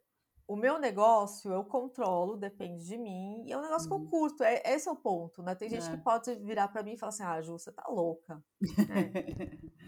o 0.46 0.56
meu 0.56 0.78
negócio 0.78 1.50
eu 1.50 1.64
controlo, 1.64 2.36
depende 2.36 2.84
de 2.84 2.98
mim, 2.98 3.44
e 3.46 3.52
é 3.52 3.56
um 3.56 3.62
negócio 3.62 3.90
uhum. 3.90 3.98
que 4.00 4.04
eu 4.04 4.04
uhum. 4.04 4.28
curto. 4.28 4.44
É, 4.44 4.62
esse 4.66 4.88
é 4.88 4.92
o 4.92 4.96
ponto, 4.96 5.42
né? 5.42 5.54
Tem 5.54 5.68
gente 5.68 5.86
é. 5.86 5.90
que 5.90 5.96
pode 5.96 6.34
virar 6.36 6.68
para 6.68 6.82
mim 6.82 6.92
e 6.92 6.98
falar 6.98 7.10
assim: 7.10 7.22
ah, 7.22 7.40
Ju, 7.40 7.58
você 7.58 7.72
tá 7.72 7.84
louca. 7.88 8.42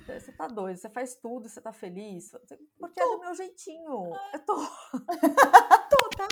É. 0.09 0.19
você 0.19 0.33
tá 0.33 0.47
doida, 0.47 0.77
você 0.77 0.89
faz 0.89 1.17
tudo, 1.17 1.49
você 1.49 1.61
tá 1.61 1.73
feliz. 1.73 2.31
Porque 2.79 3.01
tô. 3.01 3.07
é 3.07 3.17
do 3.17 3.21
meu 3.21 3.35
jeitinho. 3.35 4.13
Eu 4.33 4.45
tô. 4.45 4.57
tô, 5.91 6.11
tá? 6.17 6.29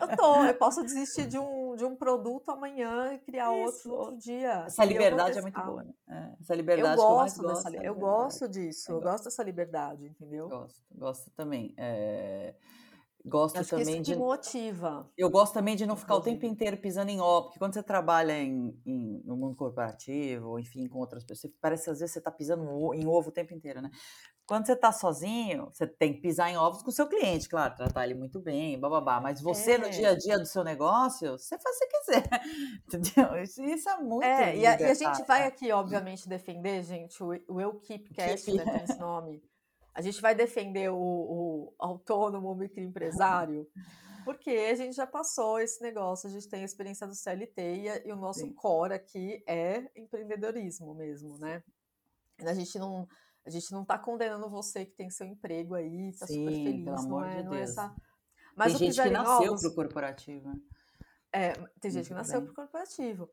Eu 0.00 0.16
tô. 0.16 0.44
Eu 0.44 0.54
posso 0.54 0.82
desistir 0.82 1.26
de 1.26 1.38
um, 1.38 1.74
de 1.74 1.84
um 1.84 1.96
produto 1.96 2.50
amanhã 2.50 3.12
e 3.12 3.18
criar 3.18 3.52
Isso. 3.52 3.90
outro 3.92 4.08
outro 4.08 4.18
dia. 4.18 4.64
Essa 4.66 4.84
liberdade 4.84 5.38
é 5.38 5.42
muito 5.42 5.60
boa, 5.60 5.82
né? 5.82 5.92
É, 6.08 6.36
essa 6.40 6.54
liberdade 6.54 7.00
eu 7.00 7.06
gosto 7.06 7.42
eu 7.42 7.48
dessa, 7.48 7.76
Eu 7.76 7.94
gosto 7.94 8.48
disso, 8.48 8.92
eu, 8.92 8.96
eu 8.96 9.02
gosto 9.02 9.24
dessa 9.24 9.42
liberdade, 9.42 10.06
entendeu? 10.06 10.48
Gosto, 10.48 10.82
gosto 10.94 11.30
também. 11.32 11.74
É... 11.76 12.54
Gosto 13.24 13.58
Acho 13.58 13.76
também 13.76 14.00
de. 14.00 14.16
motiva. 14.16 15.10
Eu 15.16 15.28
gosto 15.28 15.52
também 15.52 15.76
de 15.76 15.84
não 15.84 15.96
ficar 15.96 16.14
o 16.14 16.20
tempo 16.20 16.46
inteiro 16.46 16.76
pisando 16.76 17.10
em 17.10 17.20
ovo, 17.20 17.44
porque 17.44 17.58
quando 17.58 17.74
você 17.74 17.82
trabalha 17.82 18.32
em, 18.32 18.80
em, 18.86 19.22
no 19.24 19.36
mundo 19.36 19.56
corporativo, 19.56 20.50
ou 20.50 20.58
enfim, 20.58 20.88
com 20.88 20.98
outras 20.98 21.24
pessoas, 21.24 21.52
parece 21.60 21.84
que 21.84 21.90
às 21.90 21.98
vezes 21.98 22.12
você 22.12 22.20
está 22.20 22.30
pisando 22.30 22.94
em 22.94 23.06
ovo 23.06 23.28
o 23.28 23.32
tempo 23.32 23.52
inteiro, 23.52 23.82
né? 23.82 23.90
Quando 24.46 24.64
você 24.64 24.72
está 24.72 24.90
sozinho, 24.90 25.68
você 25.70 25.86
tem 25.86 26.14
que 26.14 26.22
pisar 26.22 26.48
em 26.48 26.56
ovos 26.56 26.82
com 26.82 26.88
o 26.88 26.92
seu 26.92 27.06
cliente, 27.06 27.48
claro, 27.50 27.76
tratar 27.76 28.04
ele 28.04 28.14
muito 28.14 28.40
bem, 28.40 28.80
bababá. 28.80 29.20
Mas 29.20 29.42
você, 29.42 29.72
é. 29.72 29.78
no 29.78 29.90
dia 29.90 30.10
a 30.10 30.16
dia 30.16 30.38
do 30.38 30.46
seu 30.46 30.64
negócio, 30.64 31.32
você 31.32 31.58
faz 31.58 31.76
o 31.76 31.78
que 31.80 31.86
você 31.86 32.20
quiser. 32.22 32.42
Entendeu? 32.86 33.42
Isso, 33.42 33.62
isso 33.62 33.88
é 33.90 33.98
muito. 33.98 34.24
É, 34.24 34.56
e 34.56 34.66
a, 34.66 34.80
e 34.80 34.84
a, 34.84 34.94
gente 34.94 35.22
vai 35.24 35.46
aqui, 35.46 35.70
obviamente, 35.70 36.26
defender, 36.26 36.82
gente, 36.82 37.22
o, 37.22 37.28
o 37.46 37.60
Eu 37.60 37.74
Keep 37.80 38.14
Cast, 38.14 38.50
né, 38.50 38.64
tem 38.64 38.84
esse 38.84 38.98
nome. 38.98 39.42
A 39.98 40.00
gente 40.00 40.20
vai 40.20 40.32
defender 40.32 40.88
o, 40.90 40.96
o 40.96 41.74
autônomo, 41.76 42.52
o 42.52 42.54
microempresário, 42.54 43.68
porque 44.24 44.50
a 44.50 44.74
gente 44.76 44.94
já 44.94 45.08
passou 45.08 45.58
esse 45.58 45.82
negócio, 45.82 46.28
a 46.28 46.30
gente 46.30 46.48
tem 46.48 46.62
a 46.62 46.64
experiência 46.64 47.04
do 47.04 47.16
CLT 47.16 48.04
e, 48.06 48.12
o 48.12 48.16
nosso 48.16 48.42
Sim. 48.42 48.54
core 48.54 48.94
aqui 48.94 49.42
é 49.44 49.90
empreendedorismo 49.96 50.94
mesmo, 50.94 51.36
né? 51.38 51.64
A 52.46 52.54
gente 52.54 52.78
não 52.78 53.08
a 53.44 53.50
gente 53.50 53.72
não 53.72 53.82
está 53.82 53.98
condenando 53.98 54.48
você 54.48 54.86
que 54.86 54.94
tem 54.94 55.10
seu 55.10 55.26
emprego 55.26 55.74
aí, 55.74 56.10
está 56.10 56.28
super 56.28 56.52
feliz, 56.52 56.84
pelo 56.84 56.96
amor 56.96 57.26
é, 57.26 57.30
de 57.30 57.38
é 57.38 57.42
Deus. 57.42 57.70
essa... 57.70 57.96
Mas 58.54 58.78
tem 58.78 58.92
gente 58.92 59.02
que 59.02 59.10
nasceu 59.10 59.56
para 59.56 59.68
o 59.68 59.74
corporativo. 59.74 60.52
É, 61.32 61.52
tem 61.80 61.90
gente 61.90 62.06
que 62.06 62.14
nasceu 62.14 62.40
para 62.42 62.52
o 62.52 62.54
corporativo. 62.54 63.28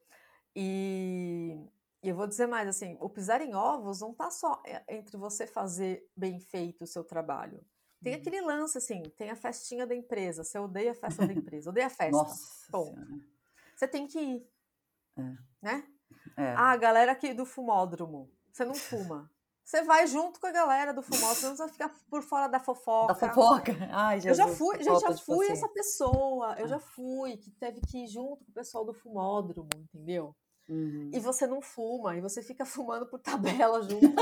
E 0.56 1.70
e 2.06 2.10
eu 2.10 2.16
vou 2.16 2.28
dizer 2.28 2.46
mais 2.46 2.70
assim, 2.70 2.96
o 3.00 3.10
pisar 3.10 3.42
em 3.42 3.56
ovos 3.56 4.00
não 4.00 4.14
tá 4.14 4.30
só 4.30 4.62
entre 4.88 5.18
você 5.18 5.48
fazer 5.48 6.08
bem 6.16 6.40
feito 6.40 6.84
o 6.84 6.88
seu 6.88 7.04
trabalho. 7.04 7.66
Tem 8.04 8.14
uhum. 8.14 8.20
aquele 8.20 8.42
lance 8.42 8.78
assim, 8.78 9.02
tem 9.18 9.32
a 9.32 9.36
festinha 9.36 9.88
da 9.88 9.96
empresa, 9.96 10.44
você 10.44 10.60
odeia 10.60 10.92
a 10.92 10.94
festa 10.94 11.26
da 11.26 11.34
empresa, 11.34 11.72
odeia 11.72 11.88
a 11.88 11.90
festa. 11.92 12.12
Nossa 12.12 12.72
ponto. 12.72 13.02
Você 13.76 13.88
tem 13.88 14.06
que 14.06 14.20
ir. 14.20 14.48
É. 15.18 15.22
Né? 15.64 15.88
É. 16.38 16.54
Ah, 16.54 16.74
a 16.74 16.78
galera 16.78 17.12
aqui 17.12 17.34
do 17.34 17.44
fumódromo, 17.44 18.32
você 18.54 18.64
não 18.64 18.76
fuma. 18.76 19.32
Você 19.64 19.82
vai 19.82 20.06
junto 20.06 20.40
com 20.40 20.46
a 20.46 20.52
galera 20.52 20.94
do 20.94 21.02
fumódromo, 21.02 21.56
você 21.56 21.64
vai 21.64 21.70
ficar 21.70 21.90
por 22.08 22.22
fora 22.22 22.48
da 22.48 22.60
fofoca. 22.60 23.16
Da 23.16 23.16
fofoca. 23.16 23.72
Ai, 23.92 24.22
Jesus, 24.22 24.38
eu 24.38 24.46
já 24.46 24.56
fui, 24.56 24.84
gente, 24.84 25.00
já 25.00 25.18
fui 25.18 25.48
essa 25.48 25.68
pessoa. 25.70 26.56
Eu 26.60 26.68
já 26.68 26.78
fui, 26.78 27.38
que 27.38 27.50
teve 27.50 27.82
que 27.82 28.04
ir 28.04 28.08
junto 28.08 28.46
com 28.46 28.52
o 28.52 28.54
pessoal 28.54 28.86
do 28.86 28.94
fumódromo, 28.94 29.70
entendeu? 29.76 30.36
Uhum. 30.68 31.12
E 31.14 31.20
você 31.20 31.46
não 31.46 31.62
fuma, 31.62 32.16
e 32.16 32.22
você 32.22 32.42
fica 32.42 32.66
fumando 32.66 33.06
por 33.06 33.20
tabela 33.20 33.82
junto. 33.88 34.16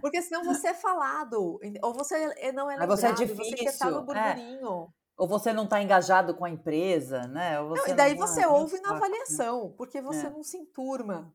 Porque 0.00 0.22
senão 0.22 0.44
você 0.44 0.68
é 0.68 0.74
falado, 0.74 1.58
ou 1.82 1.94
você 1.94 2.14
é, 2.38 2.52
não 2.52 2.70
é 2.70 2.76
lembrado, 2.76 2.96
você, 2.96 3.06
é 3.06 3.12
difícil, 3.12 3.56
você 3.56 3.64
estar 3.64 3.90
no 3.90 3.98
é. 3.98 4.02
burburinho. 4.02 4.88
É. 4.90 5.04
Ou 5.16 5.28
você 5.28 5.52
não 5.52 5.64
está 5.64 5.80
engajado 5.80 6.34
com 6.34 6.44
a 6.44 6.50
empresa, 6.50 7.28
né? 7.28 7.56
Não, 7.60 7.86
e 7.86 7.94
daí 7.94 8.16
não, 8.16 8.26
você 8.26 8.44
ouve 8.46 8.80
na 8.80 8.96
avaliação, 8.96 9.72
porque 9.76 10.00
você 10.00 10.26
é. 10.26 10.30
não 10.30 10.42
se 10.42 10.56
enturma. 10.56 11.32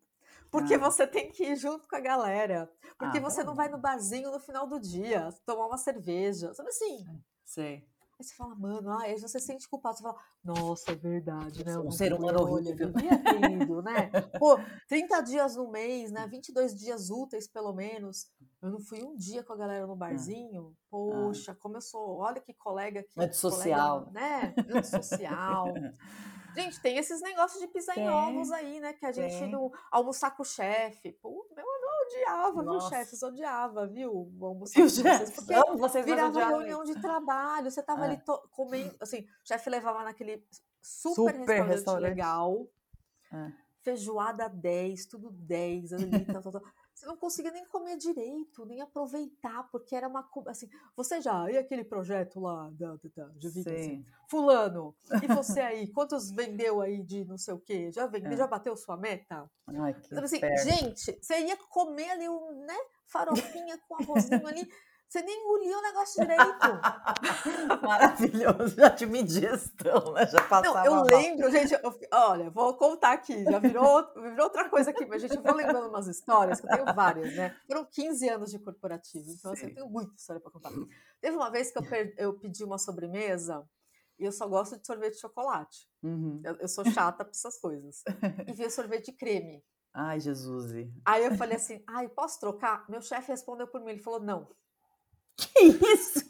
Porque 0.52 0.74
ah. 0.74 0.80
você 0.80 1.08
tem 1.08 1.32
que 1.32 1.44
ir 1.44 1.56
junto 1.56 1.88
com 1.88 1.96
a 1.96 2.00
galera. 2.00 2.70
Porque 2.98 3.20
ah, 3.20 3.22
você 3.22 3.44
não 3.44 3.56
vai 3.56 3.70
no 3.70 3.78
barzinho 3.78 4.32
no 4.32 4.40
final 4.40 4.68
do 4.68 4.80
dia 4.80 5.30
tomar 5.46 5.68
uma 5.68 5.78
cerveja. 5.78 6.54
Sabe 6.54 6.70
assim? 6.70 7.06
Sei. 7.46 7.88
Aí 8.20 8.26
você 8.26 8.36
fala, 8.36 8.54
mano, 8.54 8.92
ah, 8.92 9.04
aí 9.04 9.18
você 9.18 9.40
se 9.40 9.40
sente 9.40 9.70
culpado, 9.70 9.96
você 9.96 10.04
fala, 10.04 10.18
nossa, 10.44 10.92
é 10.92 10.96
verdade, 10.96 11.64
né? 11.64 11.80
Um 11.80 11.90
ser 11.90 12.12
humano 12.12 12.42
horrível. 12.42 12.92
Devia 12.92 13.18
ter 13.18 13.52
ido, 13.52 13.82
né? 13.82 14.12
Pô, 14.38 14.60
30 14.90 15.22
dias 15.22 15.56
no 15.56 15.72
mês, 15.72 16.12
né? 16.12 16.28
22 16.28 16.78
dias 16.78 17.10
úteis, 17.10 17.48
pelo 17.48 17.72
menos. 17.72 18.30
Eu 18.62 18.72
não 18.72 18.82
fui 18.82 19.02
um 19.02 19.16
dia 19.16 19.42
com 19.42 19.54
a 19.54 19.56
galera 19.56 19.88
no 19.88 19.96
barzinho. 19.96 20.76
Poxa, 20.90 21.56
como 21.56 21.78
eu 21.78 21.82
sou, 21.82 22.18
olha 22.18 22.42
que 22.42 22.54
colega 22.54 23.00
aqui. 23.00 23.14
Antissocial. 23.18 24.08
Colega, 24.08 24.20
né? 24.20 24.54
Antissocial. 24.70 25.74
Gente, 26.54 26.82
tem 26.82 26.98
esses 26.98 27.22
negócios 27.22 27.62
de 27.62 27.68
pisar 27.68 27.96
tem, 27.96 28.06
em 28.06 28.10
ovos 28.10 28.52
aí, 28.52 28.82
né? 28.82 28.92
Que 28.92 29.06
a 29.06 29.12
gente 29.14 29.38
tem. 29.38 29.50
não 29.50 29.72
almoçar 29.90 30.36
com 30.36 30.42
o 30.44 30.46
chefe. 30.46 31.14
Pô, 31.22 31.48
meu 31.56 31.66
odiava, 32.10 32.64
Nossa. 32.64 32.90
viu, 32.90 32.98
chefes? 32.98 33.24
Odiava, 33.24 33.88
viu? 33.88 34.32
Vamos 34.38 34.72
viu, 34.74 34.90
vocês, 34.90 35.32
porque 35.32 35.54
Amo 35.54 35.78
vocês 35.78 36.06
virava 36.06 36.46
reunião 36.46 36.84
de 36.84 37.00
trabalho, 37.00 37.70
você 37.70 37.84
tava 37.84 38.06
é. 38.06 38.10
ali 38.10 38.22
comendo, 38.52 38.96
assim, 39.00 39.22
o 39.22 39.48
chefe 39.48 39.70
levava 39.70 40.04
naquele 40.04 40.46
super, 40.82 41.14
super 41.16 41.36
restaurante, 41.36 41.70
restaurante, 41.70 42.04
legal, 42.04 42.68
é. 43.32 43.52
feijoada 43.82 44.50
10, 44.50 45.06
tudo 45.06 45.32
10, 45.32 45.94
ali, 45.94 46.26
tal, 46.26 46.42
tal, 46.42 46.52
tal 46.52 46.64
você 47.00 47.06
não 47.06 47.16
conseguia 47.16 47.52
nem 47.52 47.66
comer 47.66 47.96
direito, 47.96 48.66
nem 48.66 48.82
aproveitar, 48.82 49.64
porque 49.72 49.96
era 49.96 50.06
uma 50.06 50.30
assim, 50.48 50.70
você 50.98 51.22
já, 51.22 51.50
e 51.50 51.58
aquele 51.58 51.86
projeto 51.86 52.42
lá 52.42 52.70
da, 52.74 52.98
da, 53.16 53.28
de 53.30 53.50
vida, 53.50 53.72
assim, 53.72 54.06
fulano, 54.28 54.94
e 55.24 55.28
você 55.34 55.62
aí, 55.62 55.88
quantos 55.88 56.30
vendeu 56.30 56.82
aí 56.82 57.02
de 57.02 57.24
não 57.24 57.38
sei 57.38 57.54
o 57.54 57.60
quê? 57.60 57.90
Já 57.90 58.06
vendeu, 58.06 58.34
é. 58.34 58.38
já 58.38 58.48
bateu 58.48 58.76
sua 58.76 58.98
meta? 58.98 59.50
Ai, 59.68 59.94
que 59.94 60.14
assim, 60.14 60.42
gente, 60.62 61.18
você 61.22 61.40
ia 61.40 61.56
comer 61.56 62.10
ali 62.10 62.28
um, 62.28 62.66
né, 62.66 62.78
farofinha 63.06 63.78
com 63.88 63.96
arrozinho 63.96 64.46
ali, 64.46 64.70
você 65.10 65.24
nem 65.24 65.42
engoliu 65.42 65.78
o 65.78 65.82
negócio 65.82 66.22
direito. 66.22 66.46
Maravilhoso, 67.82 68.76
já 68.76 68.92
tive 68.92 69.20
indigestão, 69.20 70.14
né? 70.14 70.28
Já 70.28 70.42
passava 70.48 70.84
Não, 70.84 70.86
eu 70.86 70.96
mal. 70.96 71.04
lembro, 71.06 71.50
gente, 71.50 71.74
eu, 71.74 72.00
olha, 72.14 72.50
vou 72.52 72.76
contar 72.76 73.14
aqui, 73.14 73.44
já 73.44 73.58
virou, 73.58 74.08
virou 74.14 74.44
outra 74.44 74.70
coisa 74.70 74.92
aqui, 74.92 75.08
mas 75.08 75.24
gente, 75.24 75.36
eu 75.36 75.42
vou 75.42 75.56
lembrando 75.56 75.90
umas 75.90 76.08
histórias, 76.08 76.62
que 76.62 76.68
eu 76.68 76.72
tenho 76.72 76.94
várias, 76.94 77.36
né? 77.36 77.58
Foram 77.66 77.86
15 77.86 78.30
anos 78.30 78.52
de 78.52 78.60
corporativo, 78.60 79.32
então 79.32 79.52
assim, 79.52 79.68
eu 79.68 79.74
tenho 79.74 79.90
muita 79.90 80.14
história 80.14 80.40
para 80.40 80.52
contar. 80.52 80.72
Teve 81.20 81.36
uma 81.36 81.50
vez 81.50 81.72
que 81.72 81.80
eu, 81.80 81.84
per, 81.84 82.14
eu 82.16 82.40
pedi 82.40 82.64
uma 82.64 82.78
sobremesa 82.78 83.68
e 84.20 84.26
eu 84.26 84.32
só 84.32 84.48
gosto 84.48 84.78
de 84.78 84.86
sorvete 84.86 85.16
de 85.16 85.22
chocolate. 85.22 85.90
Uhum. 86.04 86.40
Eu, 86.46 86.56
eu, 86.58 86.68
sou 86.68 86.86
chata 86.86 87.24
para 87.24 87.32
essas 87.32 87.60
coisas. 87.60 88.04
E 88.48 88.54
vi 88.54 88.70
sorvete 88.70 89.08
de 89.08 89.14
creme. 89.14 89.64
Ai, 89.94 90.20
Jesus. 90.20 90.72
Aí 91.04 91.26
eu 91.26 91.36
falei 91.36 91.56
assim, 91.56 91.82
ai, 91.88 92.08
posso 92.10 92.40
trocar? 92.40 92.86
Meu 92.88 93.02
chefe 93.02 93.32
respondeu 93.32 93.68
por 93.68 93.82
mim, 93.82 93.92
ele 93.92 94.02
falou, 94.04 94.20
não. 94.20 94.48
Que 95.54 95.66
isso? 95.68 96.26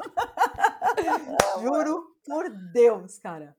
Juro 1.61 2.15
por 2.25 2.49
Deus, 2.71 3.17
cara. 3.17 3.55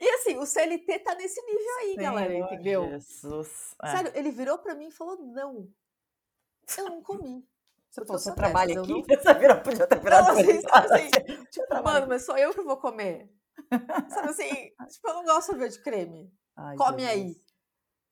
E 0.00 0.08
assim, 0.10 0.36
o 0.38 0.46
CLT 0.46 1.00
tá 1.00 1.14
nesse 1.16 1.40
nível 1.42 1.76
aí, 1.80 1.94
Senhor 1.94 2.02
galera, 2.02 2.34
entendeu? 2.34 2.88
Jesus. 2.90 3.74
É. 3.82 3.96
Sério, 3.96 4.12
ele 4.14 4.30
virou 4.30 4.58
pra 4.58 4.74
mim 4.74 4.86
e 4.88 4.92
falou: 4.92 5.16
não, 5.16 5.68
eu 6.76 6.84
não 6.84 7.02
comi. 7.02 7.44
Você, 7.90 8.04
falou, 8.04 8.20
você 8.20 8.34
trabalha 8.34 8.80
aqui? 8.80 8.92
Não... 8.92 9.02
Você 9.08 9.34
virou, 9.34 9.60
podia 9.60 9.86
ter 9.86 9.98
virado 9.98 10.28
não, 10.28 10.38
assim, 10.38 10.60
assim, 10.70 11.10
tipo, 11.50 11.82
mano, 11.82 12.06
mas 12.06 12.24
sou 12.24 12.36
eu 12.36 12.52
que 12.52 12.62
vou 12.62 12.76
comer. 12.76 13.28
Sabe 14.08 14.28
assim, 14.28 14.48
tipo, 14.88 15.08
eu 15.08 15.14
não 15.14 15.24
gosto 15.24 15.52
de 15.52 15.58
ver 15.58 15.70
de 15.70 15.82
creme. 15.82 16.32
Ai, 16.54 16.76
Come 16.76 17.06
aí. 17.06 17.34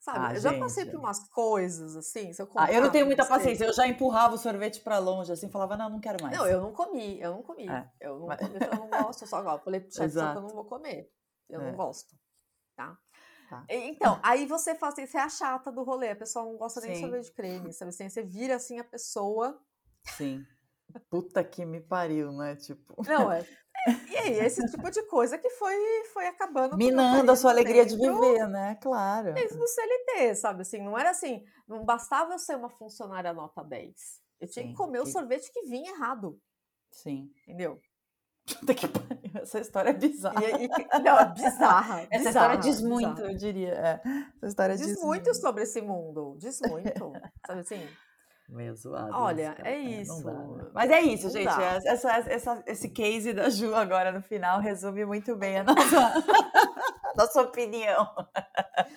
Sabe? 0.07 0.19
Ah, 0.21 0.35
eu 0.35 0.41
já 0.41 0.51
gente. 0.51 0.61
passei 0.61 0.85
por 0.87 1.01
umas 1.01 1.29
coisas 1.31 1.97
assim. 1.97 2.31
Eu, 2.39 2.49
ah, 2.55 2.73
eu 2.73 2.81
não 2.81 2.93
tenho 2.93 3.07
muita 3.07 3.27
paciência. 3.27 3.65
Eu 3.65 3.73
já 3.73 3.89
empurrava 3.89 4.37
o 4.37 4.39
sorvete 4.39 4.81
para 4.81 4.99
longe, 4.99 5.33
assim, 5.33 5.51
falava, 5.51 5.77
não, 5.77 5.91
não 5.91 5.99
quero 5.99 6.23
mais. 6.23 6.39
Não, 6.39 6.47
eu 6.47 6.61
não 6.61 6.73
comi, 6.73 7.21
eu 7.21 7.33
não 7.33 7.43
comi. 7.43 7.69
É. 7.69 7.91
Eu 8.01 8.21
não 8.21 8.29
comi, 8.29 8.55
eu 8.55 8.79
não 8.79 8.89
gosto, 8.89 9.23
eu 9.23 9.27
só 9.27 9.43
falei 9.59 9.81
pro 9.81 9.93
chefe, 9.93 10.15
só 10.15 10.31
que 10.31 10.39
eu 10.39 10.43
não 10.43 10.51
vou 10.51 10.65
comer. 10.65 11.11
Eu 11.49 11.61
é. 11.61 11.71
não 11.73 11.77
gosto. 11.77 12.15
Tá? 12.77 12.97
Tá. 13.51 13.65
Então, 13.69 14.21
aí 14.23 14.47
você 14.47 14.77
faz 14.77 14.95
assim, 14.95 15.09
você 15.09 15.19
é 15.19 15.23
a 15.23 15.29
chata 15.29 15.73
do 15.73 15.83
rolê, 15.83 16.11
a 16.11 16.17
pessoa 16.17 16.45
não 16.45 16.57
gosta 16.57 16.81
nem 16.83 16.93
de 16.93 17.01
sorvete 17.01 17.25
de 17.25 17.33
creme, 17.33 17.73
sabe 17.73 17.89
assim? 17.89 18.09
Você 18.09 18.23
vira 18.23 18.55
assim 18.55 18.79
a 18.79 18.85
pessoa. 18.85 19.61
Sim. 20.05 20.47
Puta 21.11 21.43
que 21.45 21.65
me 21.65 21.81
pariu, 21.81 22.33
né? 22.33 22.57
Tipo. 22.57 23.03
Não, 23.07 23.31
é. 23.33 23.47
E 24.11 24.17
aí, 24.17 24.39
esse 24.41 24.65
tipo 24.67 24.91
de 24.91 25.03
coisa 25.05 25.39
que 25.39 25.51
foi, 25.51 25.75
foi 26.13 26.27
acabando. 26.27 26.77
Minando 26.77 27.31
a 27.31 27.37
sua 27.37 27.51
alegria 27.51 27.87
de 27.87 27.97
viver, 27.97 28.49
né? 28.49 28.77
Claro. 28.81 29.33
Desde 29.35 29.57
do 29.57 29.67
CLT, 29.67 30.35
sabe? 30.35 30.63
Assim, 30.63 30.83
não 30.83 30.99
era 30.99 31.11
assim, 31.11 31.45
não 31.69 31.85
bastava 31.85 32.33
eu 32.33 32.39
ser 32.39 32.57
uma 32.57 32.71
funcionária 32.71 33.33
nota 33.33 33.63
10. 33.63 33.95
Eu 34.41 34.49
tinha 34.49 34.65
Sim, 34.65 34.71
que 34.71 34.77
comer 34.77 35.03
que... 35.03 35.09
o 35.09 35.13
sorvete 35.13 35.53
que 35.53 35.63
vinha 35.63 35.93
errado. 35.93 36.41
Sim. 36.91 37.31
Entendeu? 37.47 37.81
Essa 39.35 39.61
história 39.61 39.91
é 39.91 39.93
bizarra. 39.93 40.43
E, 40.45 40.65
e, 40.67 40.99
não, 41.03 41.19
é 41.19 41.33
bizarra. 41.33 42.01
Essa 42.11 42.29
bizarra, 42.29 42.29
história 42.29 42.57
diz 42.59 42.81
muito, 42.81 43.15
bizarra. 43.15 43.33
eu 43.33 43.37
diria. 43.37 43.73
É. 43.73 44.01
Essa 44.37 44.47
história 44.47 44.77
diz, 44.77 44.87
diz 44.87 44.97
muito, 44.97 45.07
muito 45.07 45.35
sobre 45.35 45.63
esse 45.65 45.81
mundo. 45.81 46.37
Diz 46.39 46.61
muito. 46.61 47.13
sabe 47.47 47.61
assim? 47.61 47.89
Meio 48.49 48.77
zoado. 48.77 49.11
Olha, 49.13 49.57
é 49.65 49.77
isso. 49.77 50.23
Dá, 50.25 50.33
né? 50.33 50.67
Mas 50.73 50.91
é 50.91 51.01
isso, 51.01 51.25
não 51.25 51.33
gente. 51.33 51.63
Essa, 51.87 52.11
essa, 52.13 52.63
esse 52.67 52.89
case 52.91 53.33
da 53.33 53.51
Ju 53.51 53.75
agora 53.75 54.13
no 54.13 54.23
final 54.23 54.61
resume 54.61 55.05
muito 55.05 55.35
bem 55.35 55.59
a 55.59 55.65
nossa, 55.65 56.25
nossa 57.17 57.43
opinião. 57.43 58.09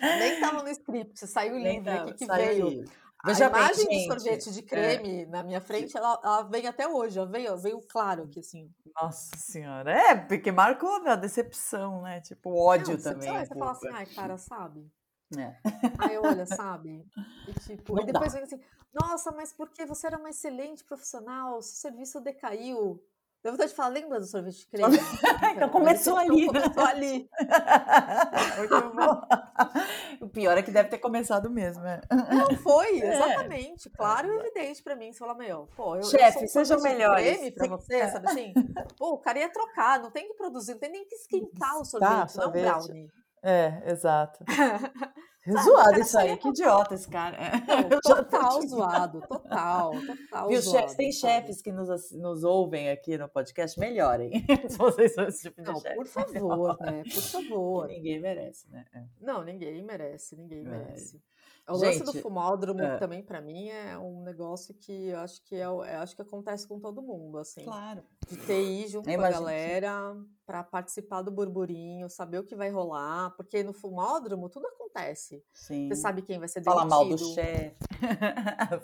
Nem 0.01 0.33
estava 0.33 0.61
no 0.61 0.69
script, 0.69 1.25
saiu 1.25 1.55
o 1.55 1.59
livro 1.59 1.91
aqui 1.91 2.13
que 2.13 2.25
veio. 2.27 2.85
Veja 3.25 3.47
a 3.47 3.49
imagem 3.49 3.87
bem, 3.87 4.07
do 4.07 4.13
sorvete 4.13 4.51
de 4.51 4.59
é. 4.59 4.61
creme 4.61 5.23
é. 5.23 5.25
na 5.25 5.43
minha 5.43 5.59
frente, 5.59 5.97
ela, 5.97 6.19
ela, 6.23 6.43
vem 6.43 6.67
até 6.67 6.87
hoje, 6.87 7.17
ela 7.17 7.27
veio, 7.27 7.57
veio 7.57 7.81
claro 7.81 8.23
aqui, 8.23 8.39
assim. 8.39 8.71
Nossa 8.95 9.35
senhora, 9.35 9.91
é, 9.91 10.15
porque 10.15 10.51
marcou 10.51 11.05
a 11.05 11.15
decepção, 11.15 12.01
né? 12.01 12.21
Tipo, 12.21 12.55
ódio 12.55 12.95
não, 12.95 13.03
também. 13.03 13.29
Você, 13.29 13.45
você 13.45 13.59
fala 13.59 13.71
assim, 13.71 13.89
ai, 13.91 14.05
cara, 14.05 14.37
sabe? 14.37 14.89
É. 15.37 15.55
Aí 15.97 16.17
olha, 16.17 16.45
sabe? 16.45 17.05
E, 17.47 17.53
tipo, 17.59 18.01
e 18.01 18.05
depois 18.05 18.33
vem 18.33 18.43
assim, 18.43 18.59
nossa, 18.93 19.31
mas 19.31 19.53
porque 19.53 19.85
você 19.85 20.07
era 20.07 20.17
uma 20.17 20.29
excelente 20.29 20.83
profissional, 20.83 21.61
seu 21.61 21.91
serviço 21.91 22.19
decaiu. 22.19 23.01
Deu 23.41 23.53
vontade 23.53 23.69
de 23.69 23.75
falar, 23.75 23.89
lembra 23.89 24.19
do 24.19 24.25
sorvete 24.25 24.59
de 24.59 24.67
creme? 24.67 24.97
então 25.55 25.69
começou 25.69 26.17
ali. 26.17 26.43
Então 26.43 26.61
começou 26.61 26.83
ali. 26.83 27.29
o 30.19 30.27
pior 30.27 30.57
é 30.57 30.61
que 30.61 30.71
deve 30.71 30.89
ter 30.89 30.97
começado 30.97 31.49
mesmo. 31.49 31.85
É. 31.85 32.01
Não, 32.11 32.53
foi, 32.57 32.99
é. 32.99 33.15
exatamente. 33.15 33.87
É. 33.87 33.91
Claro 33.95 34.27
e 34.27 34.39
evidente 34.39 34.83
pra 34.83 34.93
mim. 34.93 35.13
Você 35.13 35.19
fala, 35.19 35.35
meu, 35.35 35.69
pô, 35.73 35.95
eu, 35.95 36.03
Chefe, 36.03 36.43
eu 36.43 36.47
seja 36.49 36.77
melhor. 36.79 37.15
creme 37.15 37.49
pra 37.51 37.67
você, 37.67 38.09
sabe 38.09 38.27
assim? 38.27 38.53
Pô, 38.97 39.13
o 39.13 39.19
cara 39.19 39.39
ia 39.39 39.49
trocar, 39.49 40.01
não 40.01 40.11
tem 40.11 40.27
que 40.27 40.33
produzir, 40.33 40.73
não 40.73 40.79
tem 40.79 40.91
nem 40.91 41.07
que 41.07 41.15
esquentar 41.15 41.79
o 41.79 41.85
sorvete, 41.85 42.09
tá, 42.09 42.19
não 42.19 42.27
sorvete. 42.27 42.65
brownie. 42.65 43.09
É, 43.43 43.91
exato. 43.91 44.43
zoado 45.63 45.99
isso 45.99 46.17
aí, 46.17 46.37
que 46.37 46.49
idiota 46.49 46.95
esse 46.95 47.09
cara. 47.09 47.37
Não, 47.89 47.99
total 48.01 48.61
zoado, 48.67 49.21
total, 49.21 49.91
total 49.91 50.47
Viu, 50.49 50.61
chefes, 50.61 50.95
tem 50.95 51.11
chefes 51.11 51.61
que 51.61 51.71
nos, 51.71 52.11
nos 52.11 52.43
ouvem 52.43 52.89
aqui 52.89 53.17
no 53.17 53.27
podcast, 53.29 53.79
melhorem. 53.79 54.31
Se 54.69 54.77
vocês 54.77 55.13
são 55.13 55.25
esse 55.25 55.43
tipo 55.43 55.61
de 55.61 55.71
Não, 55.71 55.81
por 55.81 56.05
favor, 56.05 56.77
né? 56.81 57.03
Por 57.03 57.21
favor. 57.21 57.87
ninguém 57.87 58.19
merece, 58.19 58.69
né? 58.69 58.85
É. 58.93 59.03
Não, 59.21 59.43
ninguém 59.43 59.83
merece, 59.83 60.35
ninguém 60.35 60.63
merece. 60.63 61.21
O 61.69 61.77
lance 61.77 62.03
do 62.03 62.13
fumódromo 62.13 62.81
é. 62.81 62.97
também, 62.97 63.21
para 63.23 63.41
mim, 63.41 63.69
é 63.69 63.97
um 63.97 64.23
negócio 64.23 64.73
que 64.73 65.09
eu 65.09 65.19
acho 65.19 65.43
que, 65.43 65.55
é, 65.55 65.65
eu 65.65 65.81
acho 65.81 66.15
que 66.15 66.21
acontece 66.21 66.67
com 66.67 66.79
todo 66.79 67.01
mundo, 67.01 67.37
assim. 67.37 67.63
Claro. 67.63 68.03
De 68.27 68.37
ter 68.37 68.61
ir 68.61 68.87
junto 68.87 69.09
com 69.09 69.21
a 69.21 69.29
galera 69.29 70.15
para 70.45 70.63
participar 70.63 71.21
do 71.21 71.29
burburinho, 71.29 72.09
saber 72.09 72.39
o 72.39 72.43
que 72.43 72.55
vai 72.55 72.69
rolar, 72.69 73.31
porque 73.35 73.63
no 73.63 73.71
fumódromo 73.71 74.49
tudo 74.49 74.65
acontece. 74.67 75.43
Sim. 75.53 75.87
Você 75.87 75.95
sabe 75.95 76.21
quem 76.23 76.39
vai 76.39 76.47
ser 76.47 76.61
demitido. 76.61 76.89
Fala 76.89 76.89
mal 76.89 77.07
do 77.07 77.17
chefe. 77.17 77.75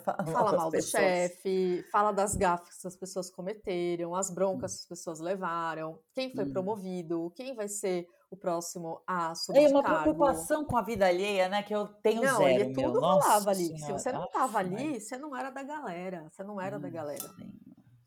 fala, 0.04 0.24
fala 0.32 0.56
mal, 0.56 0.70
do 0.70 0.82
chefe, 0.82 1.84
fala 1.90 2.12
das 2.12 2.36
gafes 2.36 2.80
que 2.80 2.86
as 2.86 2.96
pessoas 2.96 3.30
cometeram, 3.30 4.14
as 4.14 4.30
broncas 4.30 4.72
hum. 4.72 4.76
que 4.76 4.82
as 4.82 4.88
pessoas 4.88 5.18
levaram, 5.18 5.98
quem 6.14 6.32
foi 6.32 6.44
hum. 6.44 6.52
promovido, 6.52 7.32
quem 7.34 7.54
vai 7.54 7.68
ser 7.68 8.08
o 8.30 8.36
próximo 8.36 9.02
a 9.06 9.34
subir 9.34 9.64
É 9.64 9.68
uma 9.68 9.82
preocupação 9.82 10.64
com 10.64 10.76
a 10.76 10.82
vida 10.82 11.06
alheia, 11.06 11.48
né? 11.48 11.62
Que 11.62 11.74
eu 11.74 11.86
tenho 11.86 12.22
não, 12.22 12.38
zero. 12.38 12.66
Não, 12.66 12.72
tudo 12.72 13.00
rolava 13.00 13.50
ali. 13.50 13.78
Se 13.78 13.92
você 13.92 14.12
não 14.12 14.24
estava 14.24 14.58
ali, 14.58 15.00
você 15.00 15.16
não 15.16 15.36
era 15.36 15.50
da 15.50 15.62
galera. 15.62 16.28
Você 16.30 16.42
não 16.42 16.60
era 16.60 16.76
hum, 16.76 16.80
da 16.80 16.88
galera. 16.88 17.34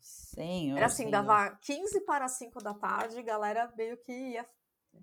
Senhor, 0.00 0.76
era 0.76 0.86
assim, 0.86 1.04
senhor. 1.04 1.10
dava 1.10 1.50
15 1.62 2.00
para 2.02 2.28
5 2.28 2.62
da 2.62 2.74
tarde, 2.74 3.22
galera 3.22 3.72
meio 3.76 3.96
que 3.96 4.12
ia. 4.12 4.46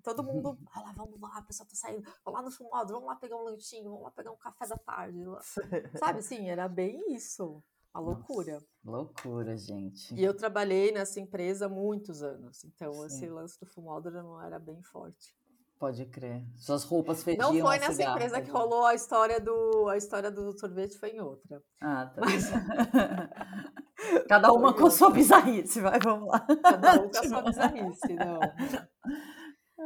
Todo 0.02 0.22
mundo, 0.22 0.56
ah 0.72 0.80
lá, 0.82 0.92
vamos 0.92 1.20
lá, 1.20 1.38
a 1.38 1.42
pessoa 1.42 1.66
tá 1.66 1.74
saindo, 1.74 2.02
vamos 2.24 2.40
lá 2.40 2.44
no 2.44 2.50
fumado, 2.50 2.92
vamos 2.92 3.08
lá 3.08 3.16
pegar 3.16 3.36
um 3.36 3.42
lanchinho, 3.42 3.84
vamos 3.90 4.02
lá 4.02 4.10
pegar 4.10 4.30
um 4.30 4.36
café 4.36 4.66
da 4.66 4.76
tarde. 4.76 5.18
Sabe 5.98 6.18
assim, 6.18 6.48
era 6.48 6.68
bem 6.68 7.14
isso. 7.14 7.62
A 7.92 8.00
loucura. 8.00 8.54
Nossa, 8.54 8.66
loucura, 8.84 9.56
gente. 9.56 10.14
E 10.14 10.22
eu 10.22 10.34
trabalhei 10.34 10.92
nessa 10.92 11.20
empresa 11.20 11.66
há 11.66 11.68
muitos 11.68 12.22
anos, 12.22 12.64
então 12.64 12.92
Sim. 12.92 13.06
esse 13.06 13.28
lance 13.28 13.58
do 13.58 13.66
fumódromo 13.66 14.40
era 14.40 14.58
bem 14.58 14.82
forte. 14.82 15.34
Pode 15.78 16.04
crer. 16.06 16.44
Suas 16.56 16.82
roupas 16.82 17.22
fediam 17.22 17.52
Não 17.52 17.60
foi 17.60 17.78
nessa 17.78 18.02
empresa 18.02 18.40
que 18.42 18.50
rolou 18.50 18.84
a 18.84 18.94
história 18.94 19.40
do 19.40 19.88
a 19.88 19.96
história 19.96 20.28
do 20.28 20.58
sorvete, 20.58 20.98
foi 20.98 21.10
em 21.10 21.20
outra. 21.20 21.62
Ah, 21.80 22.06
tá. 22.06 22.20
Mas... 22.20 22.50
Cada 24.28 24.52
uma 24.52 24.74
com 24.74 24.86
a 24.86 24.90
sua 24.90 25.10
bizarrice, 25.10 25.80
vai, 25.80 25.98
vamos 26.00 26.28
lá. 26.28 26.40
Cada 26.62 27.00
uma 27.00 27.10
com 27.10 27.18
a 27.18 27.22
sua 27.28 27.42
bizarrice, 27.42 28.14
não. 28.14 28.40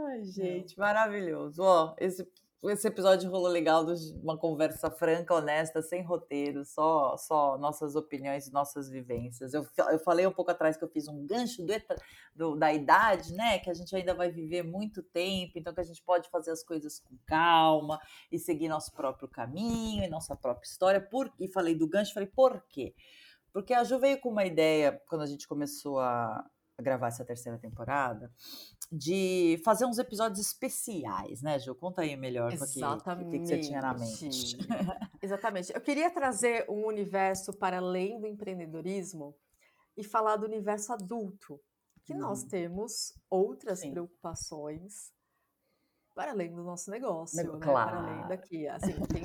Ai, 0.07 0.25
gente, 0.25 0.79
maravilhoso. 0.79 1.63
Ó, 1.63 1.95
esse 1.99 2.27
esse 2.71 2.87
episódio 2.87 3.29
rolou 3.29 3.51
legal, 3.51 3.85
uma 4.23 4.39
conversa 4.39 4.89
franca, 4.89 5.35
honesta, 5.35 5.83
sem 5.83 6.03
roteiro, 6.03 6.65
só, 6.65 7.17
só 7.17 7.59
nossas 7.59 7.97
opiniões 7.97 8.47
e 8.47 8.53
nossas 8.53 8.89
vivências. 8.89 9.53
Eu, 9.53 9.67
eu 9.91 9.99
falei 9.99 10.25
um 10.27 10.33
pouco 10.33 10.53
atrás 10.53 10.77
que 10.77 10.85
eu 10.85 10.89
fiz 10.89 11.09
um 11.09 11.27
gancho 11.27 11.65
do, 11.65 11.73
do, 12.35 12.57
da 12.57 12.73
idade, 12.73 13.33
né? 13.35 13.59
Que 13.59 13.69
a 13.69 13.75
gente 13.75 13.95
ainda 13.97 14.15
vai 14.15 14.31
viver 14.31 14.63
muito 14.63 15.03
tempo, 15.03 15.59
então 15.59 15.75
que 15.75 15.81
a 15.81 15.85
gente 15.85 16.03
pode 16.05 16.31
fazer 16.31 16.53
as 16.53 16.63
coisas 16.63 17.01
com 17.01 17.17
calma 17.27 17.99
e 18.31 18.39
seguir 18.39 18.69
nosso 18.69 18.93
próprio 18.93 19.29
caminho 19.29 20.05
e 20.05 20.09
nossa 20.09 20.37
própria 20.37 20.69
história. 20.69 21.01
Por, 21.01 21.33
e 21.41 21.49
falei 21.49 21.75
do 21.75 21.89
gancho, 21.89 22.15
falei, 22.15 22.29
por 22.29 22.63
quê? 22.69 22.95
Porque 23.53 23.75
a 23.75 23.83
Ju 23.83 23.99
veio 23.99 24.21
com 24.21 24.31
uma 24.31 24.47
ideia, 24.47 25.03
quando 25.09 25.23
a 25.23 25.27
gente 25.27 25.49
começou 25.49 25.99
a, 25.99 26.49
gravar 26.81 27.09
essa 27.09 27.25
terceira 27.25 27.59
temporada, 27.59 28.33
de 28.91 29.61
fazer 29.65 29.85
uns 29.85 29.99
episódios 29.99 30.41
especiais, 30.41 31.43
né, 31.43 31.59
Ju? 31.59 31.75
Conta 31.75 32.03
aí 32.03 32.17
melhor 32.17 32.49
o 32.49 32.51
que, 32.51 32.59
que, 33.39 33.47
você 33.47 33.59
tinha 33.59 33.81
na 33.81 33.95
mente. 33.95 34.57
Exatamente. 35.23 35.73
Eu 35.75 35.81
queria 35.81 36.11
trazer 36.11 36.65
um 36.69 36.87
universo 36.87 37.53
para 37.53 37.79
além 37.79 38.21
do 38.21 38.27
empreendedorismo 38.27 39.35
e 39.97 40.03
falar 40.03 40.37
do 40.37 40.47
universo 40.47 40.93
adulto, 40.93 41.61
que 42.05 42.15
hum. 42.15 42.19
nós 42.19 42.45
temos 42.45 43.15
outras 43.31 43.81
Sim. 43.81 43.93
preocupações 43.93 45.13
para 46.15 46.33
além 46.33 46.55
do 46.55 46.63
nosso 46.63 46.91
negócio, 46.91 47.37
né? 47.37 47.45
Claro. 47.61 47.91
Para 47.91 47.99
além 47.99 48.29
daqui. 48.29 48.69
Assim, 48.69 48.93
tem, 49.07 49.25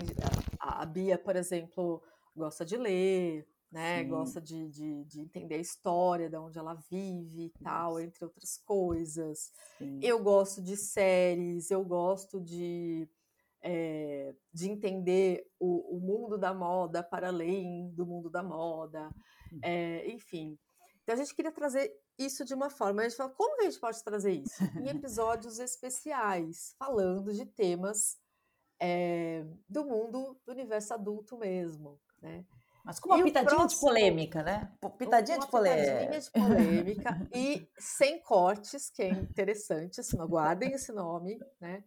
a, 0.59 0.83
a 0.83 0.85
Bia, 0.85 1.17
por 1.17 1.35
exemplo, 1.35 2.01
gosta 2.35 2.63
de 2.63 2.77
ler, 2.77 3.47
né? 3.71 4.03
Sim. 4.03 4.09
Gosta 4.09 4.41
de, 4.41 4.69
de, 4.69 5.03
de, 5.05 5.21
entender 5.21 5.55
a 5.55 5.59
história, 5.59 6.29
de 6.29 6.37
onde 6.37 6.57
ela 6.57 6.73
vive 6.89 7.45
e 7.45 7.49
tal, 7.61 7.99
entre 7.99 8.23
outras 8.23 8.57
coisas. 8.57 9.51
Sim. 9.77 9.99
Eu 10.01 10.23
gosto 10.23 10.61
de 10.61 10.77
séries, 10.77 11.69
eu 11.69 11.83
gosto 11.83 12.39
de, 12.39 13.09
é, 13.61 14.33
de 14.53 14.69
entender 14.69 15.45
o, 15.59 15.97
o, 15.97 15.99
mundo 15.99 16.37
da 16.37 16.53
moda 16.53 17.03
para 17.03 17.27
além 17.27 17.91
do 17.91 18.05
mundo 18.05 18.29
da 18.29 18.41
moda, 18.41 19.09
é, 19.61 20.09
enfim. 20.09 20.57
Então 21.03 21.15
a 21.15 21.17
gente 21.17 21.35
queria 21.35 21.51
trazer 21.51 21.93
isso 22.17 22.43
de 22.43 22.53
uma 22.53 22.69
forma. 22.69 23.01
A 23.01 23.07
gente 23.07 23.17
falou, 23.17 23.33
como 23.33 23.55
que 23.55 23.61
a 23.61 23.69
gente 23.69 23.79
pode 23.79 24.03
trazer 24.03 24.31
isso? 24.31 24.63
Em 24.77 24.87
episódios 24.89 25.59
especiais, 25.59 26.73
falando 26.77 27.33
de 27.33 27.45
temas 27.45 28.17
é, 28.79 29.45
do 29.67 29.85
mundo 29.85 30.39
do 30.45 30.51
universo 30.51 30.93
adulto 30.93 31.37
mesmo, 31.37 31.99
né? 32.21 32.45
Mas 32.87 33.01
com 33.01 33.09
uma 33.09 33.19
e 33.19 33.23
pitadinha 33.25 33.57
próximo, 33.57 33.67
de 33.67 33.85
polêmica, 33.85 34.43
né? 34.43 34.71
Pitadinha 34.97 35.39
de 35.39 35.47
polêmica. 35.47 35.91
Pitadinha 36.07 36.21
de 36.21 36.31
polêmica 36.31 37.27
e 37.35 37.69
sem 37.77 38.17
cortes, 38.21 38.89
que 38.89 39.01
é 39.01 39.09
interessante, 39.09 39.99
assim, 39.99 40.15
guardem 40.25 40.71
esse 40.71 40.93
nome, 40.93 41.37
né? 41.59 41.83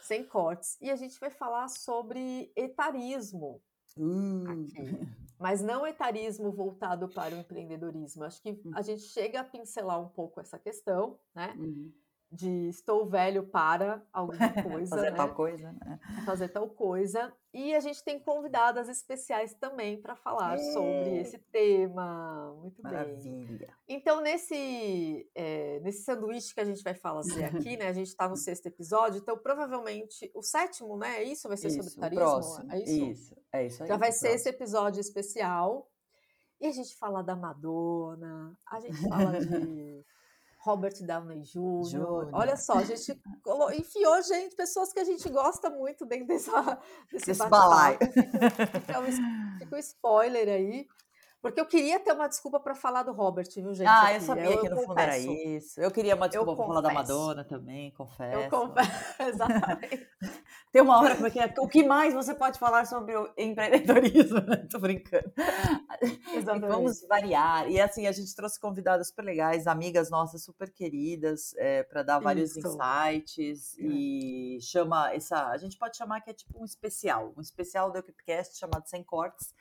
Sem 0.00 0.24
cortes. 0.24 0.78
E 0.80 0.90
a 0.90 0.96
gente 0.96 1.20
vai 1.20 1.28
falar 1.28 1.68
sobre 1.68 2.50
etarismo 2.56 3.60
aqui. 4.48 5.06
Mas 5.38 5.60
não 5.60 5.86
etarismo 5.86 6.50
voltado 6.50 7.10
para 7.10 7.34
o 7.34 7.38
empreendedorismo. 7.38 8.24
Acho 8.24 8.40
que 8.40 8.58
a 8.74 8.80
gente 8.80 9.02
chega 9.02 9.40
a 9.40 9.44
pincelar 9.44 10.00
um 10.00 10.08
pouco 10.08 10.40
essa 10.40 10.58
questão, 10.58 11.18
né? 11.34 11.54
Uhum 11.58 11.92
de 12.30 12.68
estou 12.68 13.08
velho 13.08 13.46
para 13.46 14.02
alguma 14.12 14.38
coisa. 14.62 14.96
fazer 14.96 15.10
né? 15.10 15.16
tal 15.16 15.34
coisa, 15.34 15.72
né? 15.72 16.00
Fazer 16.24 16.48
tal 16.48 16.68
coisa. 16.68 17.32
E 17.54 17.74
a 17.74 17.80
gente 17.80 18.04
tem 18.04 18.20
convidadas 18.20 18.88
especiais 18.88 19.54
também 19.54 20.00
para 20.00 20.14
falar 20.14 20.56
é. 20.56 20.72
sobre 20.72 21.18
esse 21.18 21.38
tema. 21.38 22.54
Muito 22.60 22.82
Maravilha. 22.82 23.66
bem. 23.66 23.96
Então, 23.96 24.20
nesse, 24.20 25.28
é, 25.34 25.80
nesse 25.80 26.02
sanduíche 26.04 26.54
que 26.54 26.60
a 26.60 26.64
gente 26.64 26.82
vai 26.82 26.94
fazer 26.94 27.44
aqui, 27.44 27.76
né? 27.76 27.88
A 27.88 27.92
gente 27.94 28.08
está 28.08 28.28
no 28.28 28.36
sexto 28.36 28.66
episódio, 28.66 29.18
então 29.18 29.38
provavelmente 29.38 30.30
o 30.34 30.42
sétimo, 30.42 30.98
né? 30.98 31.22
É 31.22 31.24
isso 31.24 31.48
vai 31.48 31.56
ser 31.56 31.68
isso, 31.68 31.82
sobre 31.82 32.00
tarismo? 32.00 32.24
Próximo. 32.24 32.72
É 32.72 32.78
isso? 32.78 33.04
Isso, 33.04 33.36
é 33.52 33.66
isso 33.66 33.82
aí. 33.82 33.88
Já 33.88 33.96
vai 33.96 34.12
ser 34.12 34.32
esse 34.32 34.48
episódio 34.48 35.00
especial. 35.00 35.90
E 36.60 36.66
a 36.66 36.72
gente 36.72 36.94
fala 36.96 37.22
da 37.22 37.36
Madonna, 37.36 38.58
a 38.66 38.80
gente 38.80 39.08
fala 39.08 39.38
de 39.38 40.04
Robert 40.58 40.94
Downey 41.00 41.42
Jr. 41.42 42.30
Olha 42.32 42.56
só, 42.56 42.74
a 42.74 42.84
gente 42.84 43.20
enfiou 43.74 44.22
gente, 44.22 44.56
pessoas 44.56 44.92
que 44.92 45.00
a 45.00 45.04
gente 45.04 45.28
gosta 45.28 45.70
muito 45.70 46.04
dentro 46.04 46.26
dessa, 46.26 46.78
desse 47.12 47.30
Esse 47.30 47.48
balaio. 47.48 47.98
Fica 49.58 49.76
um 49.76 49.78
spoiler 49.78 50.48
aí. 50.48 50.86
Porque 51.40 51.60
eu 51.60 51.66
queria 51.66 52.00
ter 52.00 52.12
uma 52.12 52.28
desculpa 52.28 52.58
para 52.58 52.74
falar 52.74 53.04
do 53.04 53.12
Robert, 53.12 53.46
viu, 53.54 53.72
gente? 53.72 53.86
Ah, 53.86 54.12
eu 54.12 54.20
sabia 54.20 54.44
eu, 54.46 54.60
que 54.60 54.68
no 54.68 54.76
confesso. 54.76 54.86
fundo 54.86 54.98
era 55.00 55.18
isso. 55.18 55.80
Eu 55.80 55.90
queria 55.90 56.16
uma 56.16 56.28
desculpa 56.28 56.56
para 56.56 56.66
falar 56.66 56.80
da 56.80 56.92
Madonna 56.92 57.44
também, 57.44 57.92
confesso. 57.92 58.40
Eu 58.40 58.50
confesso, 58.50 58.90
exatamente. 59.22 60.08
Tem 60.72 60.82
uma 60.82 60.98
hora 60.98 61.14
porque 61.14 61.38
é, 61.38 61.54
o 61.58 61.68
que 61.68 61.84
mais 61.84 62.12
você 62.12 62.34
pode 62.34 62.58
falar 62.58 62.86
sobre 62.86 63.16
o 63.16 63.32
empreendedorismo, 63.38 64.40
né? 64.40 64.66
Tô 64.68 64.80
brincando. 64.80 65.32
Exatamente. 66.34 66.70
Vamos 66.70 67.06
variar. 67.08 67.70
E 67.70 67.80
assim, 67.80 68.06
a 68.06 68.12
gente 68.12 68.34
trouxe 68.34 68.60
convidadas 68.60 69.08
super 69.08 69.24
legais, 69.24 69.66
amigas 69.66 70.10
nossas 70.10 70.42
super 70.42 70.70
queridas, 70.70 71.54
é, 71.56 71.84
para 71.84 72.02
dar 72.02 72.18
vários 72.18 72.56
isso. 72.56 72.68
insights. 72.68 73.78
É. 73.78 73.82
E 73.82 74.58
chama 74.60 75.12
essa. 75.14 75.46
A 75.48 75.56
gente 75.56 75.78
pode 75.78 75.96
chamar 75.96 76.20
que 76.20 76.30
é 76.30 76.34
tipo 76.34 76.60
um 76.60 76.64
especial, 76.64 77.32
um 77.36 77.40
especial 77.40 77.90
do 77.90 77.98
Equipcast 77.98 78.58
chamado 78.58 78.86
Sem 78.88 79.02
Cortes 79.02 79.54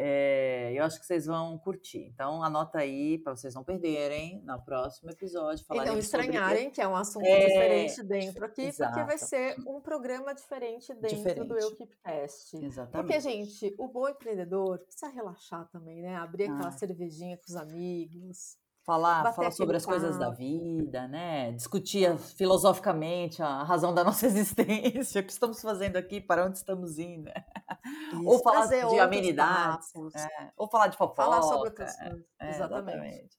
é, 0.00 0.72
eu 0.76 0.84
acho 0.84 1.00
que 1.00 1.06
vocês 1.06 1.26
vão 1.26 1.58
curtir. 1.58 2.12
Então, 2.14 2.40
anota 2.40 2.78
aí 2.78 3.18
para 3.18 3.34
vocês 3.34 3.52
não 3.52 3.64
perderem 3.64 4.40
no 4.44 4.62
próximo 4.62 5.10
episódio. 5.10 5.66
E 5.72 5.84
não 5.84 5.98
estranharem, 5.98 6.56
sobre... 6.58 6.70
que 6.70 6.80
é 6.80 6.86
um 6.86 6.94
assunto 6.94 7.26
é, 7.26 7.46
diferente 7.46 8.02
dentro 8.04 8.44
aqui, 8.44 8.62
exato. 8.62 8.92
porque 8.92 9.04
vai 9.04 9.18
ser 9.18 9.56
um 9.66 9.80
programa 9.80 10.32
diferente 10.32 10.94
dentro 10.94 11.16
diferente. 11.16 11.48
do 11.48 11.58
Eukipcast. 11.58 12.64
Exatamente. 12.64 12.92
Porque, 12.92 13.20
gente, 13.20 13.74
o 13.76 13.88
bom 13.88 14.08
empreendedor 14.08 14.78
precisa 14.78 15.08
relaxar 15.08 15.68
também, 15.72 16.00
né? 16.00 16.14
Abrir 16.14 16.44
aquela 16.44 16.68
ah. 16.68 16.72
cervejinha 16.72 17.36
com 17.36 17.46
os 17.48 17.56
amigos. 17.56 18.56
Falar, 18.88 19.34
falar 19.34 19.50
sobre 19.50 19.76
as 19.76 19.84
coisas 19.84 20.16
da 20.16 20.30
vida, 20.30 21.06
né? 21.08 21.52
Discutir 21.52 22.16
filosoficamente 22.16 23.42
a 23.42 23.62
razão 23.62 23.92
da 23.92 24.02
nossa 24.02 24.24
existência, 24.24 25.20
o 25.20 25.24
que 25.24 25.30
estamos 25.30 25.60
fazendo 25.60 25.96
aqui, 25.96 26.22
para 26.22 26.46
onde 26.46 26.56
estamos 26.56 26.98
indo. 26.98 27.28
Isso, 28.14 28.24
ou 28.26 28.38
falar 28.38 28.64
de 28.64 28.98
amenidades, 28.98 29.92
é, 30.14 30.52
ou 30.56 30.66
falar 30.70 30.86
de 30.86 30.96
fofoca. 30.96 31.22
Falar 31.22 31.42
sobre 31.42 31.68
outras 31.68 31.94
coisas. 31.98 32.24
É, 32.40 32.48
exatamente. 32.48 32.96
exatamente. 32.96 33.38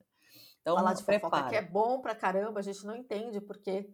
Então, 0.61 0.75
falar 0.75 0.93
de 0.93 1.03
prepara. 1.03 1.31
fofoca, 1.31 1.49
que 1.49 1.55
é 1.55 1.61
bom 1.63 1.99
pra 1.99 2.13
caramba, 2.13 2.59
a 2.59 2.63
gente 2.63 2.85
não 2.85 2.95
entende 2.95 3.41
porque 3.41 3.89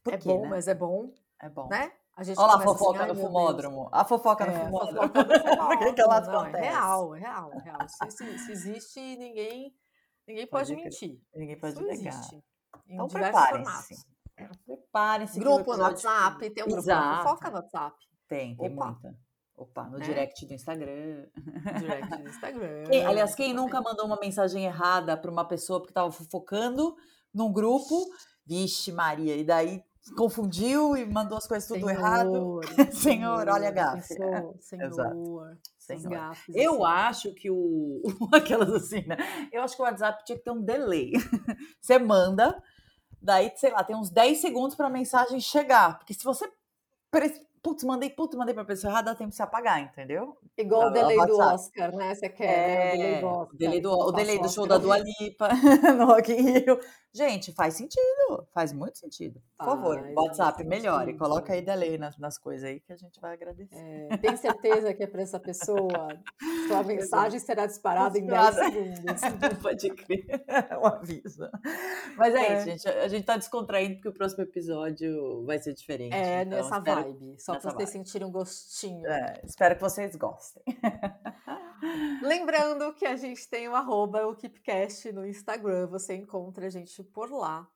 Por 0.00 0.14
é 0.14 0.18
bom, 0.18 0.42
né? 0.42 0.48
mas 0.48 0.68
é 0.68 0.76
bom. 0.76 1.12
É 1.42 1.48
bom. 1.48 1.66
Né? 1.66 1.90
A 2.16 2.22
gente 2.22 2.38
Olha 2.38 2.54
lá 2.54 2.58
a 2.60 2.62
fofoca 2.62 3.02
assim, 3.02 3.12
no 3.14 3.20
fumódromo. 3.20 3.88
A 3.90 4.04
fofoca 4.04 4.46
no 4.46 4.52
é, 4.52 4.60
fumódromo. 4.60 5.08
Por 5.10 5.24
que, 5.78 5.92
que 5.92 6.00
ela 6.00 6.18
acontece? 6.18 6.64
É 6.64 6.70
real, 6.70 7.16
é 7.16 7.18
real, 7.18 7.52
é 7.52 7.58
real. 7.58 7.88
Se, 7.88 8.10
se, 8.12 8.38
se 8.38 8.52
existe, 8.52 9.00
ninguém 9.16 9.74
Ninguém 10.26 10.46
pode, 10.46 10.74
pode 10.74 10.82
mentir. 10.82 11.20
Ninguém 11.34 11.58
pode 11.58 11.74
Isso 11.74 11.82
negar. 11.82 12.14
Existe. 12.14 12.44
Então 12.88 13.08
preparem-se. 13.08 13.94
Preparem-se. 14.66 15.38
Grupo 15.38 15.76
no 15.76 15.82
WhatsApp, 15.82 16.50
tem 16.50 16.64
um 16.64 16.66
grupo 16.66 16.82
Exato. 16.82 17.28
fofoca 17.28 17.50
no 17.50 17.56
WhatsApp. 17.56 17.96
Tem, 18.28 18.56
tem 18.56 18.72
Opa. 18.72 18.86
muita. 18.86 19.18
Opa, 19.56 19.84
no 19.84 19.98
né? 19.98 20.04
direct 20.04 20.46
do 20.46 20.52
Instagram. 20.52 21.26
Direct 21.78 22.22
do 22.22 22.28
Instagram. 22.28 22.84
Quem, 22.84 23.06
aliás, 23.06 23.34
quem 23.34 23.54
nunca 23.54 23.80
mandou 23.80 24.04
uma 24.04 24.18
mensagem 24.18 24.64
errada 24.64 25.16
para 25.16 25.30
uma 25.30 25.46
pessoa 25.46 25.78
porque 25.78 25.92
estava 25.92 26.10
fofocando 26.10 26.96
num 27.32 27.52
grupo, 27.52 28.04
vixe 28.44 28.90
Maria, 28.90 29.36
e 29.36 29.44
daí 29.44 29.82
confundiu 30.16 30.96
e 30.96 31.06
mandou 31.06 31.38
as 31.38 31.46
coisas 31.46 31.68
tudo 31.68 31.86
senhor, 31.86 31.90
errado. 31.90 32.60
Senhor, 32.64 32.92
senhor, 32.92 33.48
olha 33.48 33.68
a 33.68 33.70
gafe. 33.70 34.02
Senhor, 34.14 34.56
senhor, 34.60 35.58
senhor. 35.84 36.36
Eu 36.54 36.84
assim. 36.84 36.98
acho 36.98 37.34
que 37.34 37.50
o. 37.50 38.02
Aquelas 38.32 38.70
assim, 38.70 39.06
né? 39.06 39.16
Eu 39.52 39.62
acho 39.62 39.76
que 39.76 39.82
o 39.82 39.84
WhatsApp 39.84 40.24
tinha 40.24 40.38
que 40.38 40.44
ter 40.44 40.50
um 40.50 40.62
delay. 40.62 41.12
Você 41.80 41.98
manda, 41.98 42.62
daí, 43.20 43.52
sei 43.56 43.70
lá, 43.70 43.84
tem 43.84 43.96
uns 43.96 44.10
10 44.10 44.38
segundos 44.38 44.74
para 44.74 44.86
a 44.86 44.90
mensagem 44.90 45.40
chegar. 45.40 45.98
Porque 45.98 46.14
se 46.14 46.24
você 46.24 46.50
putz, 47.64 47.82
mandei, 47.82 48.10
putz, 48.10 48.36
mandei 48.36 48.54
pra 48.54 48.62
pessoa 48.62 48.92
errada, 48.92 49.10
dá 49.10 49.16
tempo 49.16 49.30
de 49.30 49.36
se 49.36 49.42
apagar, 49.42 49.80
entendeu? 49.80 50.36
Igual 50.58 50.88
o 50.88 50.90
delay 50.90 51.16
do 51.16 51.38
Oscar, 51.38 51.96
né? 51.96 52.14
Você 52.14 52.28
quer, 52.28 52.94
é, 52.94 52.98
né? 52.98 53.00
O 53.00 53.16
delay 53.16 53.20
do 53.20 53.26
Oscar. 53.26 53.56
Delay 53.56 53.80
do, 53.80 53.90
o 53.90 54.12
delay 54.12 54.38
do 54.38 54.48
show 54.50 54.66
da 54.66 54.76
Dua 54.76 54.98
Lipa 54.98 55.48
no 55.96 56.04
Rock 56.04 56.30
in 56.30 56.42
Rio. 56.42 56.78
Gente, 57.16 57.52
faz 57.52 57.74
sentido, 57.74 58.46
faz 58.52 58.72
muito 58.72 58.98
sentido. 58.98 59.40
Por 59.56 59.66
favor, 59.66 60.04
WhatsApp, 60.16 60.64
melhore, 60.64 61.16
coloca 61.16 61.52
aí 61.52 61.62
delay 61.62 61.96
nas, 61.96 62.18
nas 62.18 62.36
coisas 62.36 62.68
aí 62.68 62.80
que 62.80 62.92
a 62.92 62.96
gente 62.96 63.20
vai 63.20 63.34
agradecer. 63.34 63.76
É, 64.10 64.16
tem 64.16 64.36
certeza 64.36 64.92
que 64.92 65.04
é 65.04 65.06
pra 65.06 65.22
essa 65.22 65.38
pessoa? 65.38 66.08
Sua 66.66 66.82
mensagem 66.84 67.38
será 67.38 67.66
disparada 67.66 68.18
em 68.18 68.26
10 68.26 68.54
segundos. 68.54 69.22
Pode 69.62 69.90
crer, 69.90 70.26
um 70.82 70.86
aviso. 70.86 71.48
Mas 72.16 72.34
é, 72.34 72.38
é, 72.38 72.56
isso, 72.56 72.64
gente. 72.64 72.88
A 72.88 73.08
gente 73.08 73.20
está 73.20 73.36
descontraindo 73.36 73.94
porque 73.94 74.08
o 74.08 74.12
próximo 74.12 74.42
episódio 74.42 75.46
vai 75.46 75.60
ser 75.60 75.72
diferente. 75.72 76.14
É, 76.14 76.42
então, 76.42 76.58
nessa 76.58 76.80
vibe. 76.80 77.36
Só 77.38 77.53
para 77.60 77.72
vocês 77.72 77.90
sentirem 77.90 78.26
um 78.26 78.30
gostinho. 78.30 79.06
É, 79.06 79.40
espero 79.44 79.74
que 79.74 79.80
vocês 79.80 80.14
gostem. 80.16 80.62
Lembrando 82.22 82.94
que 82.94 83.04
a 83.04 83.16
gente 83.16 83.48
tem 83.48 83.68
o 83.68 83.74
arroba 83.74 84.26
o 84.26 84.34
Keepcast 84.34 85.12
no 85.12 85.26
Instagram. 85.26 85.86
Você 85.88 86.14
encontra 86.14 86.66
a 86.66 86.70
gente 86.70 87.02
por 87.02 87.30
lá. 87.30 87.68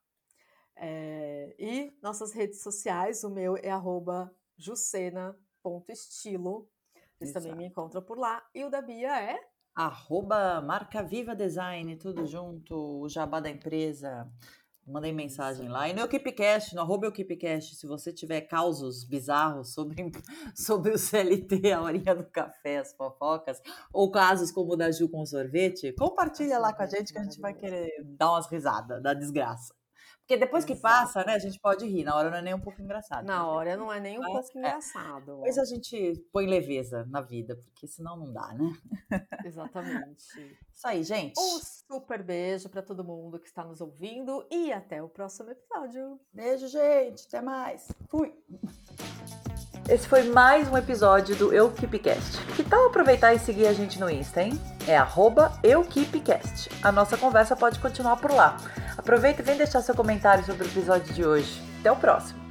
É, 0.77 1.55
e 1.59 1.97
nossas 2.01 2.33
redes 2.33 2.63
sociais, 2.63 3.25
o 3.25 3.31
meu 3.31 3.57
é 3.57 3.71
arroba 3.71 4.33
jucena.estilo. 4.57 6.71
Vocês 7.19 7.31
Exato. 7.31 7.47
também 7.47 7.59
me 7.59 7.67
encontram 7.67 8.03
por 8.03 8.17
lá. 8.17 8.43
E 8.55 8.65
o 8.65 8.71
da 8.71 8.81
Bia 8.81 9.21
é? 9.21 9.39
Arroba 9.75 10.61
Marca 10.61 11.03
Viva 11.03 11.37
Design, 11.37 11.97
tudo 11.97 12.27
junto, 12.27 13.03
o 13.03 13.09
jabá 13.09 13.41
da 13.41 13.51
empresa. 13.51 14.31
Mandei 14.89 15.13
mensagem 15.13 15.69
lá. 15.69 15.89
E 15.89 15.93
no 15.93 16.03
Equipecast, 16.03 16.75
no 16.75 16.81
arroba 16.81 17.07
Equipecast, 17.09 17.77
se 17.77 17.87
você 17.87 18.13
tiver 18.13 18.43
causos 18.43 19.05
bizarros 19.05 19.75
sobre, 19.75 20.11
sobre 20.57 20.93
o 20.93 20.99
CLT, 20.99 21.73
a 21.73 21.83
horinha 21.83 22.15
do 22.15 22.25
café, 22.25 22.79
as 22.79 22.95
fofocas, 22.95 23.61
ou 23.93 24.11
casos 24.11 24.51
como 24.51 24.73
o 24.73 24.77
da 24.77 24.91
Ju 24.91 25.09
com 25.09 25.25
sorvete, 25.27 25.93
compartilha 25.93 26.59
lá 26.59 26.73
com 26.73 26.83
a 26.83 26.87
gente 26.87 27.13
que 27.13 27.19
a 27.19 27.23
gente 27.23 27.41
vai 27.41 27.55
querer 27.55 27.91
dar 28.05 28.33
umas 28.33 28.49
risadas 28.51 29.03
da 29.03 29.13
desgraça. 29.13 29.78
Porque 30.29 30.37
depois 30.37 30.63
que 30.63 30.77
passa, 30.77 31.25
né, 31.25 31.37
a 31.37 31.39
gente 31.39 31.59
pode 31.59 31.87
rir. 31.87 32.05
Na 32.05 32.15
hora 32.15 32.29
não 32.29 32.37
é 32.37 32.43
nem 32.43 32.53
um 32.53 32.61
pouco 32.61 32.83
engraçado. 32.83 33.25
Na 33.25 33.49
hora 33.49 33.79
não 33.79 33.91
é 33.91 33.99
nem 33.99 34.19
um 34.19 34.23
pouco 34.23 34.47
é. 34.55 34.59
engraçado. 34.59 35.37
Depois 35.37 35.57
a 35.57 35.65
gente 35.65 36.23
põe 36.31 36.45
leveza 36.45 37.07
na 37.09 37.23
vida, 37.23 37.57
porque 37.57 37.89
senão 37.89 38.15
não 38.15 38.31
dá, 38.31 38.53
né? 38.53 38.71
Exatamente. 39.47 40.27
Isso 40.71 40.87
aí, 40.87 41.03
gente. 41.03 41.41
Um 41.41 41.59
super 41.61 42.23
beijo 42.23 42.69
para 42.69 42.83
todo 42.83 43.03
mundo 43.03 43.39
que 43.39 43.49
está 43.49 43.65
nos 43.65 43.81
ouvindo 43.81 44.47
e 44.51 44.71
até 44.71 45.03
o 45.03 45.09
próximo 45.09 45.49
episódio. 45.51 46.21
Beijo, 46.31 46.69
gente. 46.69 47.27
Até 47.27 47.41
mais. 47.41 47.89
Fui. 48.11 48.35
Esse 49.87 50.09
foi 50.09 50.23
mais 50.25 50.69
um 50.69 50.77
episódio 50.77 51.37
do 51.37 51.53
EuKeepCast. 51.53 52.39
Que 52.57 52.63
tal 52.63 52.87
aproveitar 52.87 53.35
e 53.35 53.39
seguir 53.39 53.67
a 53.67 53.73
gente 53.73 54.01
no 54.01 54.09
Insta, 54.11 54.43
hein? 54.43 54.59
É 54.87 54.97
EuKeepCast. 55.63 56.71
A 56.83 56.91
nossa 56.91 57.17
conversa 57.17 57.55
pode 57.55 57.79
continuar 57.79 58.17
por 58.17 58.31
lá. 58.31 58.57
Aproveita 58.97 59.43
e 59.43 59.45
vem 59.45 59.57
deixar 59.57 59.81
seu 59.83 59.95
comentário 59.95 60.45
sobre 60.45 60.65
o 60.65 60.71
episódio 60.71 61.13
de 61.13 61.25
hoje. 61.25 61.63
Até 61.81 61.93
o 61.93 61.97
próximo! 61.97 62.48